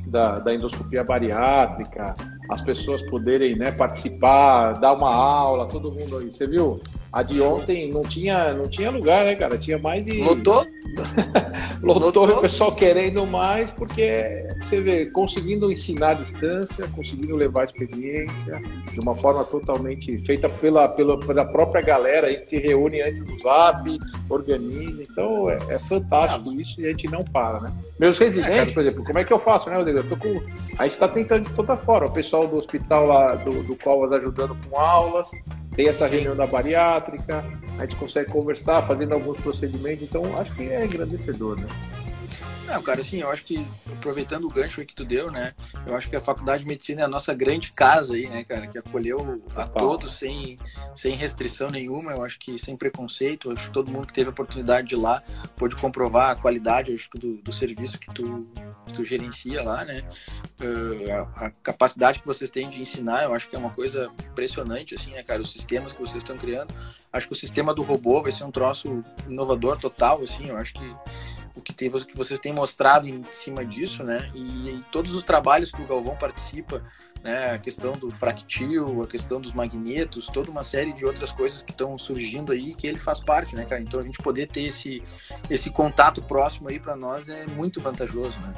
da, 0.05 0.39
da, 0.39 0.53
endoscopia 0.53 1.03
bariátrica, 1.03 2.13
as 2.49 2.61
pessoas 2.61 3.01
poderem 3.03 3.55
né, 3.55 3.71
participar, 3.71 4.73
dar 4.73 4.93
uma 4.93 5.13
aula, 5.13 5.67
todo 5.67 5.91
mundo 5.91 6.17
aí. 6.17 6.31
Você 6.31 6.47
viu? 6.47 6.79
A 7.11 7.23
de 7.23 7.41
ontem 7.41 7.91
não 7.91 8.01
tinha, 8.01 8.53
não 8.53 8.69
tinha 8.69 8.91
lugar, 8.91 9.25
né, 9.25 9.35
cara? 9.35 9.57
Tinha 9.57 9.77
mais 9.77 10.03
de. 10.03 10.21
Lotou? 10.21 10.65
Lotou 11.81 12.27
o 12.29 12.41
pessoal 12.41 12.75
querendo 12.75 13.25
mais, 13.25 13.69
porque 13.71 14.45
você 14.61 14.81
vê, 14.81 15.05
conseguindo 15.07 15.71
ensinar 15.71 16.11
à 16.11 16.13
distância, 16.15 16.87
conseguindo 16.95 17.35
levar 17.35 17.61
a 17.61 17.65
experiência 17.65 18.61
de 18.91 18.99
uma 18.99 19.15
forma 19.15 19.43
totalmente 19.43 20.17
feita 20.25 20.49
pela, 20.49 20.87
pela, 20.87 21.19
pela 21.19 21.45
própria 21.45 21.81
galera. 21.81 22.27
A 22.27 22.31
gente 22.31 22.49
se 22.49 22.57
reúne 22.57 23.01
antes 23.01 23.23
do 23.23 23.41
Zap, 23.41 23.97
organiza. 24.29 25.03
Então 25.03 25.49
é, 25.49 25.57
é 25.69 25.79
fantástico 25.79 26.53
isso 26.53 26.81
e 26.81 26.85
a 26.85 26.89
gente 26.89 27.07
não 27.09 27.23
para, 27.23 27.61
né? 27.61 27.73
Meus 27.99 28.17
residentes, 28.17 28.73
por 28.73 28.81
exemplo, 28.81 29.03
como 29.03 29.19
é 29.19 29.23
que 29.23 29.33
eu 29.33 29.39
faço, 29.39 29.69
né, 29.69 29.75
Rodrigo? 29.75 29.99
Eu 29.99 30.09
tô 30.09 30.17
com... 30.17 30.41
A 30.77 30.83
gente 30.83 30.93
está 30.93 31.07
tentando 31.07 31.47
de 31.47 31.53
toda 31.53 31.75
forma. 31.77 32.07
O 32.07 32.13
pessoal 32.13 32.47
do 32.47 32.57
hospital 32.57 33.07
lá, 33.07 33.35
do, 33.35 33.63
do 33.63 33.75
Covas 33.75 34.11
ajudando 34.11 34.55
com 34.69 34.79
aulas, 34.79 35.31
tem 35.77 35.87
essa 35.87 36.07
reunião 36.07 36.35
da 36.35 36.47
bariátrica, 36.47 37.45
a 37.77 37.85
gente 37.85 37.95
consegue 37.97 38.31
conversar, 38.31 38.81
fazendo 38.87 39.13
alguns 39.13 39.39
procedimentos, 39.39 40.03
então 40.03 40.35
acho 40.39 40.53
que 40.55 40.63
é 40.63 40.83
engrandecedor, 40.83 41.55
né? 41.55 41.67
Não, 42.67 42.83
cara, 42.83 42.99
assim, 42.99 43.21
eu 43.21 43.31
acho 43.31 43.45
que, 43.45 43.65
aproveitando 43.93 44.43
o 44.43 44.49
gancho 44.49 44.85
que 44.85 44.93
tu 44.93 45.05
deu, 45.05 45.31
né, 45.31 45.55
eu 45.85 45.95
acho 45.95 46.09
que 46.09 46.17
a 46.17 46.21
Faculdade 46.21 46.63
de 46.63 46.67
Medicina 46.67 47.01
é 47.01 47.05
a 47.05 47.07
nossa 47.07 47.33
grande 47.33 47.71
casa 47.71 48.13
aí, 48.13 48.29
né, 48.29 48.43
cara, 48.43 48.67
que 48.67 48.77
acolheu 48.77 49.41
a 49.55 49.65
todos 49.65 50.17
sem, 50.17 50.59
sem 50.93 51.15
restrição 51.15 51.69
nenhuma, 51.69 52.11
eu 52.11 52.23
acho 52.23 52.37
que 52.37 52.59
sem 52.59 52.75
preconceito, 52.75 53.47
eu 53.47 53.53
acho 53.53 53.67
que 53.67 53.71
todo 53.71 53.89
mundo 53.89 54.05
que 54.05 54.13
teve 54.13 54.27
a 54.27 54.31
oportunidade 54.31 54.89
de 54.89 54.95
ir 54.95 54.97
lá 54.97 55.23
pôde 55.55 55.77
comprovar 55.77 56.31
a 56.31 56.35
qualidade, 56.35 56.93
acho 56.93 57.09
do, 57.11 57.37
do 57.37 57.53
serviço 57.53 57.97
que 57.97 58.13
tu, 58.13 58.45
que 58.85 58.93
tu 58.93 59.05
gerencia 59.05 59.63
lá, 59.63 59.85
né, 59.85 60.03
uh, 60.59 61.11
a, 61.37 61.45
a, 61.45 61.51
capacidade 61.63 62.19
que 62.19 62.27
vocês 62.27 62.51
têm 62.51 62.69
de 62.69 62.81
ensinar, 62.81 63.23
eu 63.23 63.33
acho 63.33 63.47
que 63.47 63.55
é 63.55 63.59
uma 63.59 63.71
coisa 63.71 64.11
impressionante, 64.29 64.93
assim, 64.93 65.11
né, 65.11 65.23
cara, 65.23 65.41
os 65.41 65.53
sistemas 65.53 65.93
que 65.93 66.01
vocês 66.01 66.17
estão 66.17 66.37
criando, 66.37 66.73
acho 67.13 67.27
que 67.27 67.33
o 67.33 67.35
sistema 67.35 67.73
do 67.73 67.81
robô 67.81 68.21
vai 68.21 68.33
ser 68.33 68.43
um 68.43 68.51
troço 68.51 69.01
inovador 69.25 69.79
total, 69.79 70.21
assim, 70.21 70.49
eu 70.49 70.57
acho 70.57 70.73
que 70.73 70.95
o 71.57 71.61
que, 71.61 71.73
tem, 71.73 71.89
que 71.89 72.15
vocês 72.15 72.39
têm 72.39 72.53
mostrado 72.53 73.07
em 73.07 73.23
cima 73.31 73.65
disso, 73.65 74.03
né? 74.03 74.31
E, 74.35 74.83
todos 74.91 75.13
os 75.15 75.23
trabalhos 75.23 75.71
que 75.71 75.81
o 75.81 75.87
Galvão 75.87 76.15
participa, 76.15 76.83
né? 77.23 77.51
A 77.51 77.57
questão 77.57 77.93
do 77.93 78.11
fractil, 78.11 79.01
a 79.01 79.07
questão 79.07 79.41
dos 79.41 79.53
magnetos, 79.53 80.27
toda 80.27 80.51
uma 80.51 80.63
série 80.63 80.93
de 80.93 81.03
outras 81.03 81.31
coisas 81.31 81.63
que 81.63 81.71
estão 81.71 81.97
surgindo 81.97 82.51
aí 82.51 82.75
que 82.75 82.85
ele 82.85 82.99
faz 82.99 83.19
parte, 83.19 83.55
né, 83.55 83.65
cara? 83.65 83.81
Então 83.81 83.99
a 83.99 84.03
gente 84.03 84.19
poder 84.19 84.47
ter 84.47 84.63
esse, 84.63 85.01
esse 85.49 85.69
contato 85.71 86.21
próximo 86.21 86.69
aí 86.69 86.79
para 86.79 86.95
nós 86.95 87.27
é 87.27 87.45
muito 87.47 87.81
vantajoso, 87.81 88.39
né? 88.39 88.53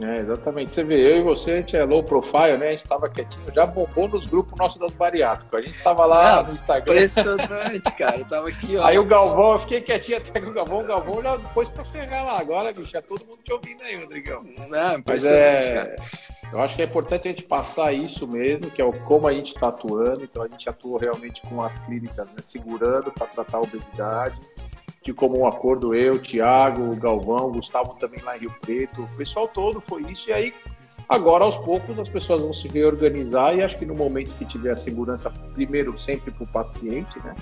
É, 0.00 0.18
exatamente. 0.18 0.72
Você 0.72 0.82
vê, 0.82 1.12
eu 1.12 1.18
e 1.18 1.22
você, 1.22 1.52
a 1.52 1.60
gente 1.60 1.76
é 1.76 1.84
low 1.84 2.02
profile, 2.02 2.58
né? 2.58 2.68
A 2.68 2.70
gente 2.70 2.84
estava 2.84 3.08
quietinho, 3.08 3.52
já 3.54 3.64
bombou 3.64 4.08
nos 4.08 4.26
grupos 4.26 4.58
nossos 4.58 4.78
das 4.78 4.92
bariátricos. 4.92 5.58
A 5.58 5.62
gente 5.62 5.76
estava 5.76 6.04
lá 6.04 6.36
Não, 6.36 6.48
no 6.48 6.54
Instagram. 6.54 6.94
Impressionante, 6.94 7.92
cara. 7.96 8.18
Eu 8.18 8.24
tava 8.26 8.48
aqui, 8.48 8.76
ó. 8.76 8.84
Aí 8.84 8.98
o 8.98 9.04
Galvão, 9.04 9.52
eu 9.52 9.58
fiquei 9.58 9.80
quietinho 9.80 10.18
até 10.18 10.40
que 10.40 10.46
o 10.46 10.52
Galvão, 10.52 10.80
o 10.80 10.84
Galvão 10.84 11.22
já 11.22 11.36
depois 11.36 11.68
pra 11.70 11.84
pegar 11.84 12.22
lá. 12.24 12.38
Agora, 12.38 12.72
bicho, 12.72 12.96
é 12.96 13.00
todo 13.00 13.24
mundo 13.24 13.38
te 13.42 13.52
ouvindo 13.52 13.82
aí, 13.82 13.96
Rodrigão. 13.96 14.42
Não, 14.68 15.02
Mas 15.06 15.24
é. 15.24 15.74
Cara. 15.74 15.96
Eu 16.52 16.60
acho 16.60 16.76
que 16.76 16.82
é 16.82 16.84
importante 16.84 17.28
a 17.28 17.30
gente 17.30 17.42
passar 17.42 17.92
isso 17.92 18.26
mesmo, 18.26 18.70
que 18.70 18.80
é 18.80 18.84
o 18.84 18.92
como 18.92 19.26
a 19.26 19.32
gente 19.32 19.54
está 19.54 19.68
atuando. 19.68 20.22
Então 20.22 20.42
a 20.42 20.48
gente 20.48 20.68
atua 20.68 21.00
realmente 21.00 21.40
com 21.42 21.62
as 21.62 21.78
clínicas, 21.78 22.26
né, 22.26 22.42
segurando 22.44 23.10
para 23.10 23.26
tratar 23.26 23.58
a 23.58 23.62
obesidade 23.62 24.38
de 25.06 25.12
comum 25.12 25.46
acordo 25.46 25.94
eu, 25.94 26.18
Thiago, 26.18 26.96
Galvão, 26.96 27.52
Gustavo 27.52 27.94
também 27.94 28.20
lá 28.24 28.36
em 28.36 28.40
Rio 28.40 28.54
Preto, 28.60 29.02
o 29.02 29.16
pessoal 29.16 29.46
todo 29.46 29.80
foi 29.86 30.02
isso, 30.10 30.28
e 30.28 30.32
aí 30.32 30.54
agora 31.08 31.44
aos 31.44 31.56
poucos 31.56 31.96
as 31.96 32.08
pessoas 32.08 32.42
vão 32.42 32.52
se 32.52 32.66
reorganizar 32.66 33.54
e 33.54 33.62
acho 33.62 33.78
que 33.78 33.86
no 33.86 33.94
momento 33.94 34.32
que 34.36 34.44
tiver 34.44 34.72
a 34.72 34.76
segurança, 34.76 35.30
primeiro 35.54 35.96
sempre 36.00 36.32
para 36.32 36.42
o 36.42 36.46
paciente, 36.48 37.16
né? 37.20 37.36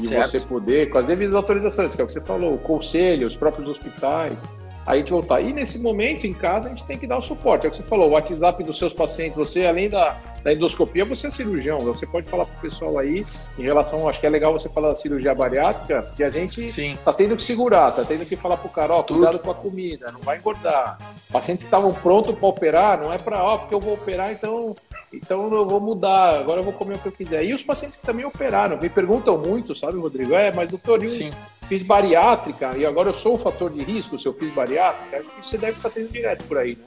E 0.00 0.04
certo. 0.04 0.30
você 0.30 0.40
poder, 0.40 0.88
com 0.88 0.96
as 0.96 1.04
devidas 1.04 1.34
autorizações, 1.34 1.94
que 1.94 2.00
é 2.00 2.04
o 2.04 2.06
que 2.06 2.14
você 2.14 2.20
falou, 2.22 2.54
o 2.54 2.58
conselho, 2.58 3.28
os 3.28 3.36
próprios 3.36 3.68
hospitais, 3.68 4.38
a 4.86 4.96
gente 4.96 5.10
voltar. 5.10 5.40
E 5.40 5.52
nesse 5.52 5.78
momento, 5.78 6.26
em 6.26 6.32
casa, 6.32 6.66
a 6.66 6.68
gente 6.70 6.84
tem 6.84 6.98
que 6.98 7.06
dar 7.06 7.18
o 7.18 7.22
suporte. 7.22 7.66
É 7.66 7.68
o 7.68 7.70
que 7.70 7.76
você 7.76 7.82
falou, 7.82 8.08
o 8.08 8.12
WhatsApp 8.12 8.62
dos 8.64 8.78
seus 8.78 8.92
pacientes, 8.92 9.36
você, 9.36 9.66
além 9.66 9.88
da, 9.88 10.16
da 10.42 10.52
endoscopia, 10.52 11.04
você 11.04 11.28
é 11.28 11.30
cirurgião. 11.30 11.80
Você 11.80 12.06
pode 12.06 12.28
falar 12.28 12.46
para 12.46 12.58
o 12.58 12.60
pessoal 12.60 12.98
aí, 12.98 13.24
em 13.58 13.62
relação, 13.62 14.08
acho 14.08 14.18
que 14.20 14.26
é 14.26 14.30
legal 14.30 14.52
você 14.52 14.68
falar 14.68 14.88
da 14.88 14.94
cirurgia 14.94 15.34
bariátrica, 15.34 16.10
que 16.16 16.24
a 16.24 16.30
gente 16.30 16.62
está 16.78 17.12
tendo 17.12 17.36
que 17.36 17.42
segurar, 17.42 17.90
está 17.90 18.04
tendo 18.04 18.26
que 18.26 18.36
falar 18.36 18.56
para 18.56 18.66
o 18.66 18.70
cara, 18.70 18.94
ó, 18.94 19.02
cuidado 19.02 19.38
com 19.38 19.50
a 19.50 19.54
comida, 19.54 20.10
não 20.10 20.20
vai 20.20 20.38
engordar. 20.38 20.98
Pacientes 21.30 21.64
que 21.64 21.68
estavam 21.68 21.92
prontos 21.92 22.34
para 22.34 22.48
operar, 22.48 23.00
não 23.00 23.12
é 23.12 23.18
para, 23.18 23.42
ó, 23.42 23.58
porque 23.58 23.74
eu 23.74 23.80
vou 23.80 23.94
operar, 23.94 24.32
então 24.32 24.74
então 25.12 25.52
eu 25.54 25.66
vou 25.66 25.78
mudar, 25.78 26.38
agora 26.40 26.60
eu 26.60 26.64
vou 26.64 26.72
comer 26.72 26.94
o 26.94 26.98
que 26.98 27.08
eu 27.08 27.12
quiser. 27.12 27.44
E 27.44 27.52
os 27.52 27.62
pacientes 27.62 27.98
que 27.98 28.02
também 28.02 28.24
operaram, 28.24 28.78
me 28.78 28.88
perguntam 28.88 29.36
muito, 29.36 29.76
sabe, 29.76 29.98
Rodrigo? 29.98 30.34
É, 30.34 30.52
mas 30.54 30.70
doutor, 30.70 31.02
eu 31.02 31.30
fiz 31.72 31.82
bariátrica 31.82 32.76
e 32.76 32.84
agora 32.84 33.08
eu 33.08 33.14
sou 33.14 33.36
um 33.36 33.38
fator 33.38 33.70
de 33.70 33.82
risco 33.82 34.18
se 34.18 34.26
eu 34.26 34.34
fiz 34.34 34.52
bariátrica? 34.52 35.20
Acho 35.20 35.30
que 35.30 35.46
você 35.46 35.56
deve 35.56 35.78
estar 35.78 35.88
tendo 35.88 36.12
direto 36.12 36.44
por 36.44 36.58
aí, 36.58 36.76
né? 36.76 36.84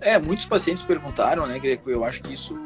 É, 0.00 0.18
muitos 0.20 0.44
pacientes 0.44 0.84
perguntaram, 0.84 1.44
né, 1.48 1.58
Greco? 1.58 1.90
Eu 1.90 2.04
acho 2.04 2.22
que 2.22 2.32
isso 2.32 2.56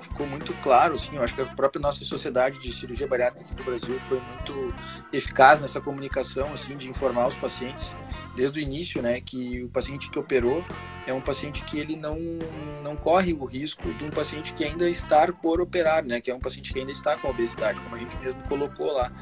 ficou 0.00 0.26
muito 0.26 0.52
claro, 0.60 0.96
assim, 0.96 1.14
eu 1.14 1.22
acho 1.22 1.32
que 1.32 1.42
a 1.42 1.46
própria 1.46 1.80
nossa 1.80 2.04
sociedade 2.04 2.58
de 2.58 2.72
cirurgia 2.72 3.06
bariátrica 3.06 3.44
aqui 3.44 3.54
do 3.54 3.62
Brasil 3.62 4.00
foi 4.00 4.20
muito 4.20 4.74
eficaz 5.12 5.60
nessa 5.60 5.80
comunicação, 5.80 6.52
assim, 6.52 6.76
de 6.76 6.88
informar 6.88 7.28
os 7.28 7.36
pacientes 7.36 7.94
desde 8.34 8.58
o 8.58 8.60
início, 8.60 9.00
né, 9.00 9.20
que 9.20 9.62
o 9.62 9.68
paciente 9.68 10.10
que 10.10 10.18
operou 10.18 10.64
é 11.06 11.12
um 11.12 11.20
paciente 11.20 11.62
que 11.64 11.78
ele 11.78 11.94
não, 11.94 12.18
não 12.82 12.96
corre 12.96 13.32
o 13.32 13.44
risco 13.44 13.94
de 13.94 14.04
um 14.04 14.10
paciente 14.10 14.52
que 14.54 14.64
ainda 14.64 14.90
está 14.90 15.32
por 15.32 15.60
operar, 15.60 16.04
né, 16.04 16.20
que 16.20 16.32
é 16.32 16.34
um 16.34 16.40
paciente 16.40 16.72
que 16.72 16.80
ainda 16.80 16.90
está 16.90 17.16
com 17.16 17.28
obesidade, 17.28 17.80
como 17.80 17.94
a 17.94 17.98
gente 17.98 18.16
mesmo 18.16 18.42
colocou 18.48 18.92
lá 18.92 19.12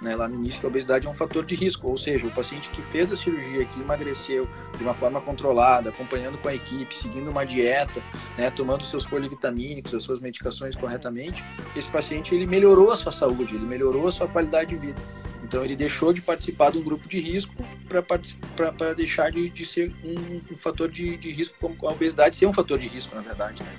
né, 0.00 0.16
lá 0.16 0.26
no 0.26 0.34
início 0.36 0.60
que 0.60 0.66
a 0.66 0.68
obesidade 0.68 1.06
é 1.06 1.10
um 1.10 1.14
fator 1.14 1.44
de 1.44 1.54
risco, 1.54 1.86
ou 1.86 1.96
seja, 1.96 2.26
o 2.26 2.30
paciente 2.30 2.70
que 2.70 2.82
fez 2.82 3.12
a 3.12 3.16
cirurgia, 3.16 3.64
que 3.64 3.80
emagreceu 3.80 4.48
de 4.76 4.82
uma 4.82 4.94
forma 4.94 5.20
controlada, 5.20 5.90
acompanhando 5.90 6.38
com 6.38 6.48
a 6.48 6.54
equipe, 6.54 6.94
seguindo 6.94 7.30
uma 7.30 7.44
dieta, 7.44 8.02
né, 8.36 8.50
tomando 8.50 8.84
seus 8.84 9.04
polivitamínicos, 9.04 9.94
as 9.94 10.02
suas 10.02 10.18
medicações 10.20 10.74
corretamente, 10.74 11.44
esse 11.76 11.88
paciente 11.88 12.34
ele 12.34 12.46
melhorou 12.46 12.90
a 12.90 12.96
sua 12.96 13.12
saúde, 13.12 13.54
ele 13.54 13.66
melhorou 13.66 14.08
a 14.08 14.12
sua 14.12 14.26
qualidade 14.26 14.70
de 14.70 14.76
vida. 14.76 15.00
Então 15.42 15.64
ele 15.64 15.74
deixou 15.74 16.12
de 16.12 16.22
participar 16.22 16.70
de 16.70 16.78
um 16.78 16.82
grupo 16.82 17.08
de 17.08 17.18
risco 17.18 17.52
para 17.86 18.94
deixar 18.94 19.32
de, 19.32 19.50
de 19.50 19.66
ser 19.66 19.92
um, 20.04 20.56
fator 20.56 20.88
de, 20.88 21.16
de, 21.16 21.32
risco, 21.32 21.56
como 21.58 21.76
a 21.88 21.92
obesidade 21.92 22.36
ser 22.36 22.46
um 22.46 22.52
fator 22.52 22.78
de 22.78 22.86
risco, 22.86 23.16
na 23.16 23.20
verdade. 23.20 23.62
Né? 23.62 23.76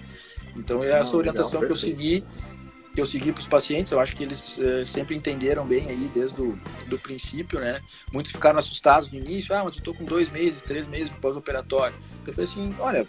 Então 0.58 0.84
é 0.84 0.92
essa 0.92 1.14
Não, 1.14 1.20
orientação 1.20 1.62
legal, 1.62 1.68
que 1.68 1.72
eu 1.72 1.76
segui 1.76 2.26
que 2.94 3.00
eu 3.00 3.06
segui 3.06 3.32
para 3.32 3.40
os 3.40 3.48
pacientes, 3.48 3.92
eu 3.92 4.00
acho 4.00 4.16
que 4.16 4.24
eles 4.24 4.58
uh, 4.58 4.86
sempre 4.86 5.16
entenderam 5.16 5.66
bem 5.66 5.90
aí 5.90 6.12
desde 6.14 6.42
o 6.42 6.60
do 6.88 7.00
princípio, 7.00 7.60
né? 7.60 7.82
Muitos 8.12 8.32
ficaram 8.32 8.60
assustados 8.60 9.10
no 9.10 9.18
início, 9.18 9.56
ah, 9.56 9.64
mas 9.64 9.74
eu 9.76 9.80
estou 9.80 9.94
com 9.94 10.04
dois 10.04 10.30
meses, 10.30 10.62
três 10.62 10.88
meses 10.88 11.10
de 11.10 11.16
pós-operatório. 11.16 11.96
Eu 12.28 12.34
falei 12.34 12.50
assim, 12.50 12.76
olha, 12.80 13.08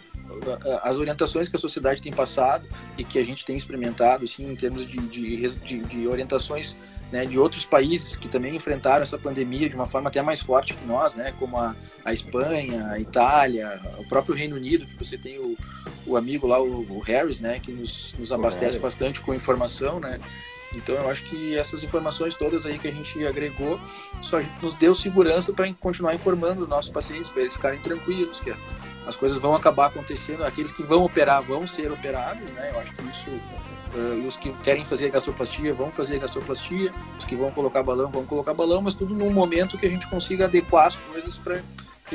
as 0.81 0.95
orientações 0.95 1.49
que 1.49 1.55
a 1.55 1.59
sociedade 1.59 2.01
tem 2.01 2.13
passado 2.13 2.67
e 2.97 3.03
que 3.03 3.19
a 3.19 3.25
gente 3.25 3.43
tem 3.43 3.55
experimentado, 3.55 4.23
assim, 4.23 4.49
em 4.49 4.55
termos 4.55 4.87
de, 4.87 4.97
de, 4.99 5.49
de, 5.49 5.79
de 5.79 6.07
orientações 6.07 6.77
né, 7.11 7.25
de 7.25 7.37
outros 7.37 7.63
países 7.63 8.15
que 8.15 8.27
também 8.27 8.55
enfrentaram 8.55 9.03
essa 9.03 9.19
pandemia 9.19 9.69
de 9.69 9.75
uma 9.75 9.85
forma 9.85 10.09
até 10.09 10.21
mais 10.21 10.39
forte 10.39 10.73
que 10.73 10.85
nós, 10.85 11.13
né, 11.13 11.31
como 11.37 11.57
a, 11.57 11.75
a 12.03 12.11
Espanha, 12.11 12.87
a 12.87 12.99
Itália, 12.99 13.79
o 13.99 14.07
próprio 14.07 14.35
Reino 14.35 14.55
Unido, 14.55 14.85
que 14.87 14.95
você 14.95 15.15
tem 15.15 15.37
o, 15.37 15.55
o 16.05 16.17
amigo 16.17 16.47
lá, 16.47 16.61
o, 16.61 16.99
Harris, 16.99 17.39
né, 17.39 17.59
que 17.59 17.71
nos, 17.71 18.13
nos 18.17 18.31
abastece 18.31 18.79
bastante 18.79 19.19
com 19.19 19.33
informação, 19.33 19.99
né, 19.99 20.19
então 20.75 20.95
eu 20.95 21.09
acho 21.09 21.23
que 21.25 21.55
essas 21.55 21.83
informações 21.83 22.35
todas 22.35 22.65
aí 22.65 22.79
que 22.79 22.87
a 22.87 22.91
gente 22.91 23.25
agregou 23.25 23.79
só 24.21 24.39
nos 24.61 24.73
deu 24.73 24.95
segurança 24.95 25.53
para 25.53 25.71
continuar 25.73 26.15
informando 26.15 26.63
os 26.63 26.67
nossos 26.67 26.91
pacientes, 26.91 27.29
para 27.29 27.41
eles 27.41 27.53
ficarem 27.53 27.79
tranquilos, 27.79 28.39
que 28.39 28.53
as 29.05 29.15
coisas 29.15 29.37
vão 29.37 29.53
acabar 29.53 29.87
acontecendo, 29.87 30.43
aqueles 30.43 30.71
que 30.71 30.81
vão 30.81 31.03
operar 31.03 31.43
vão 31.43 31.67
ser 31.67 31.91
operados, 31.91 32.51
né? 32.51 32.71
Eu 32.73 32.79
acho 32.79 32.93
que 32.93 33.03
isso 33.09 33.29
Uh, 33.93 34.25
os 34.25 34.35
que 34.35 34.51
querem 34.63 34.83
fazer 34.83 35.11
gastroplastia 35.11 35.71
vão 35.71 35.91
fazer 35.91 36.17
gastroplastia, 36.17 36.91
os 37.19 37.25
que 37.25 37.35
vão 37.35 37.51
colocar 37.51 37.83
balão 37.83 38.09
vão 38.09 38.25
colocar 38.25 38.51
balão, 38.51 38.81
mas 38.81 38.95
tudo 38.95 39.13
num 39.13 39.31
momento 39.31 39.77
que 39.77 39.85
a 39.85 39.89
gente 39.89 40.09
consiga 40.09 40.45
adequar 40.45 40.87
as 40.87 40.95
coisas 40.95 41.37
para 41.37 41.61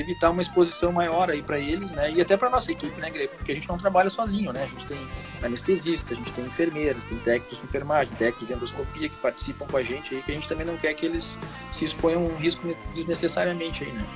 evitar 0.01 0.31
uma 0.31 0.43
exposição 0.43 0.93
maior 0.93 1.31
aí 1.31 1.43
para 1.43 1.59
eles, 1.59 1.93
né? 1.93 2.11
E 2.11 2.21
até 2.21 2.37
para 2.37 2.51
nossa 2.51 2.71
equipe, 2.71 3.01
né, 3.01 3.11
Greco? 3.11 3.37
Porque 3.37 3.53
a 3.53 3.55
gente 3.55 3.69
não 3.69 3.79
trabalha 3.79 4.11
sozinho, 4.11 4.53
né? 4.53 4.65
A 4.65 4.67
gente 4.67 4.87
tem 4.87 4.99
anestesista, 5.43 6.13
a 6.13 6.17
gente 6.17 6.33
tem 6.33 6.45
enfermeiras, 6.45 7.05
tem 7.05 7.19
técnicos 7.19 7.59
de 7.59 7.65
enfermagem, 7.65 8.13
técnicos 8.15 8.47
de 8.47 8.53
endoscopia 8.53 9.09
que 9.09 9.17
participam 9.17 9.67
com 9.67 9.77
a 9.77 9.83
gente 9.83 10.15
aí, 10.15 10.23
que 10.23 10.31
a 10.31 10.35
gente 10.35 10.49
também 10.49 10.67
não 10.67 10.77
quer 10.77 10.95
que 10.95 11.07
eles 11.07 11.39
se 11.73 11.85
exponham 11.85 12.23
a 12.23 12.27
um 12.27 12.37
risco 12.37 12.67
desnecessariamente 12.95 13.85
aí, 13.85 13.93
né? 13.93 14.07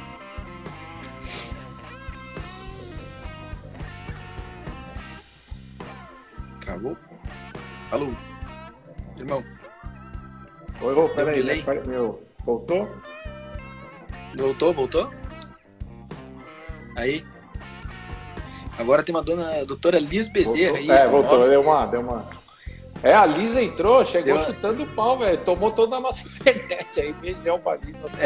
Travou? 6.60 6.96
Alô? 7.90 8.12
Irmão? 9.18 9.44
Oi, 10.80 10.94
ô, 10.94 11.08
peraí, 11.10 11.44
meu, 11.86 12.22
voltou? 12.44 12.88
Voltou, 14.34 14.72
voltou? 14.72 15.21
Aí. 16.96 17.24
Agora 18.78 19.02
tem 19.02 19.14
uma 19.14 19.22
dona, 19.22 19.60
a 19.60 19.64
doutora 19.64 19.98
Liz 19.98 20.28
Bezerra 20.28 20.72
voltou, 20.72 20.94
aí. 20.94 21.00
É, 21.00 21.08
voltou, 21.08 21.48
deu 21.48 21.60
uma, 21.60 21.86
deu 21.86 22.00
uma. 22.00 22.42
É, 23.02 23.12
a 23.12 23.26
Liz 23.26 23.56
entrou, 23.56 24.04
chegou 24.04 24.36
deu 24.36 24.44
chutando 24.44 24.84
o 24.84 24.86
pau, 24.86 25.18
velho. 25.18 25.38
Tomou 25.38 25.72
toda 25.72 25.96
a 25.96 26.00
nossa 26.00 26.26
internet 26.38 27.00
aí, 27.00 27.12
beijão 27.12 27.58
pra 27.58 27.76
Liz, 27.76 27.96
nossa 28.00 28.16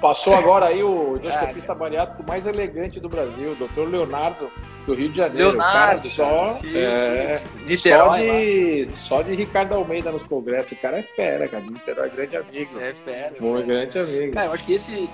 Passou 0.00 0.34
agora 0.34 0.66
aí 0.66 0.82
o 0.82 1.16
endoscopista 1.16 1.72
ah, 1.72 1.74
bariátrico 1.76 2.24
mais 2.26 2.46
elegante 2.46 2.98
do 2.98 3.08
Brasil, 3.08 3.52
o 3.52 3.54
doutor 3.54 3.88
Leonardo 3.88 4.50
do 4.84 4.94
Rio 4.94 5.10
de 5.10 5.18
Janeiro. 5.18 5.50
Leonardo, 5.50 6.08
só, 6.08 6.54
sim, 6.54 6.76
é, 6.76 7.42
só, 7.76 8.16
de, 8.16 8.88
só 8.96 9.22
de 9.22 9.34
Ricardo 9.34 9.74
Almeida 9.74 10.10
nos 10.10 10.22
congressos. 10.24 10.72
O 10.72 10.76
cara 10.76 10.98
é 10.98 11.02
fera, 11.02 11.46
cara. 11.46 11.62
Niterói 11.62 12.08
é 12.08 12.10
grande 12.10 12.36
amigo. 12.36 12.80
É 12.80 12.94
fera. 12.94 13.34
Muito 13.38 13.66
grande 13.66 13.98
amigo. 13.98 14.32
Cara, 14.32 14.46
eu 14.46 14.52
acho 14.54 14.64
que 14.64 14.72
esse, 14.72 15.08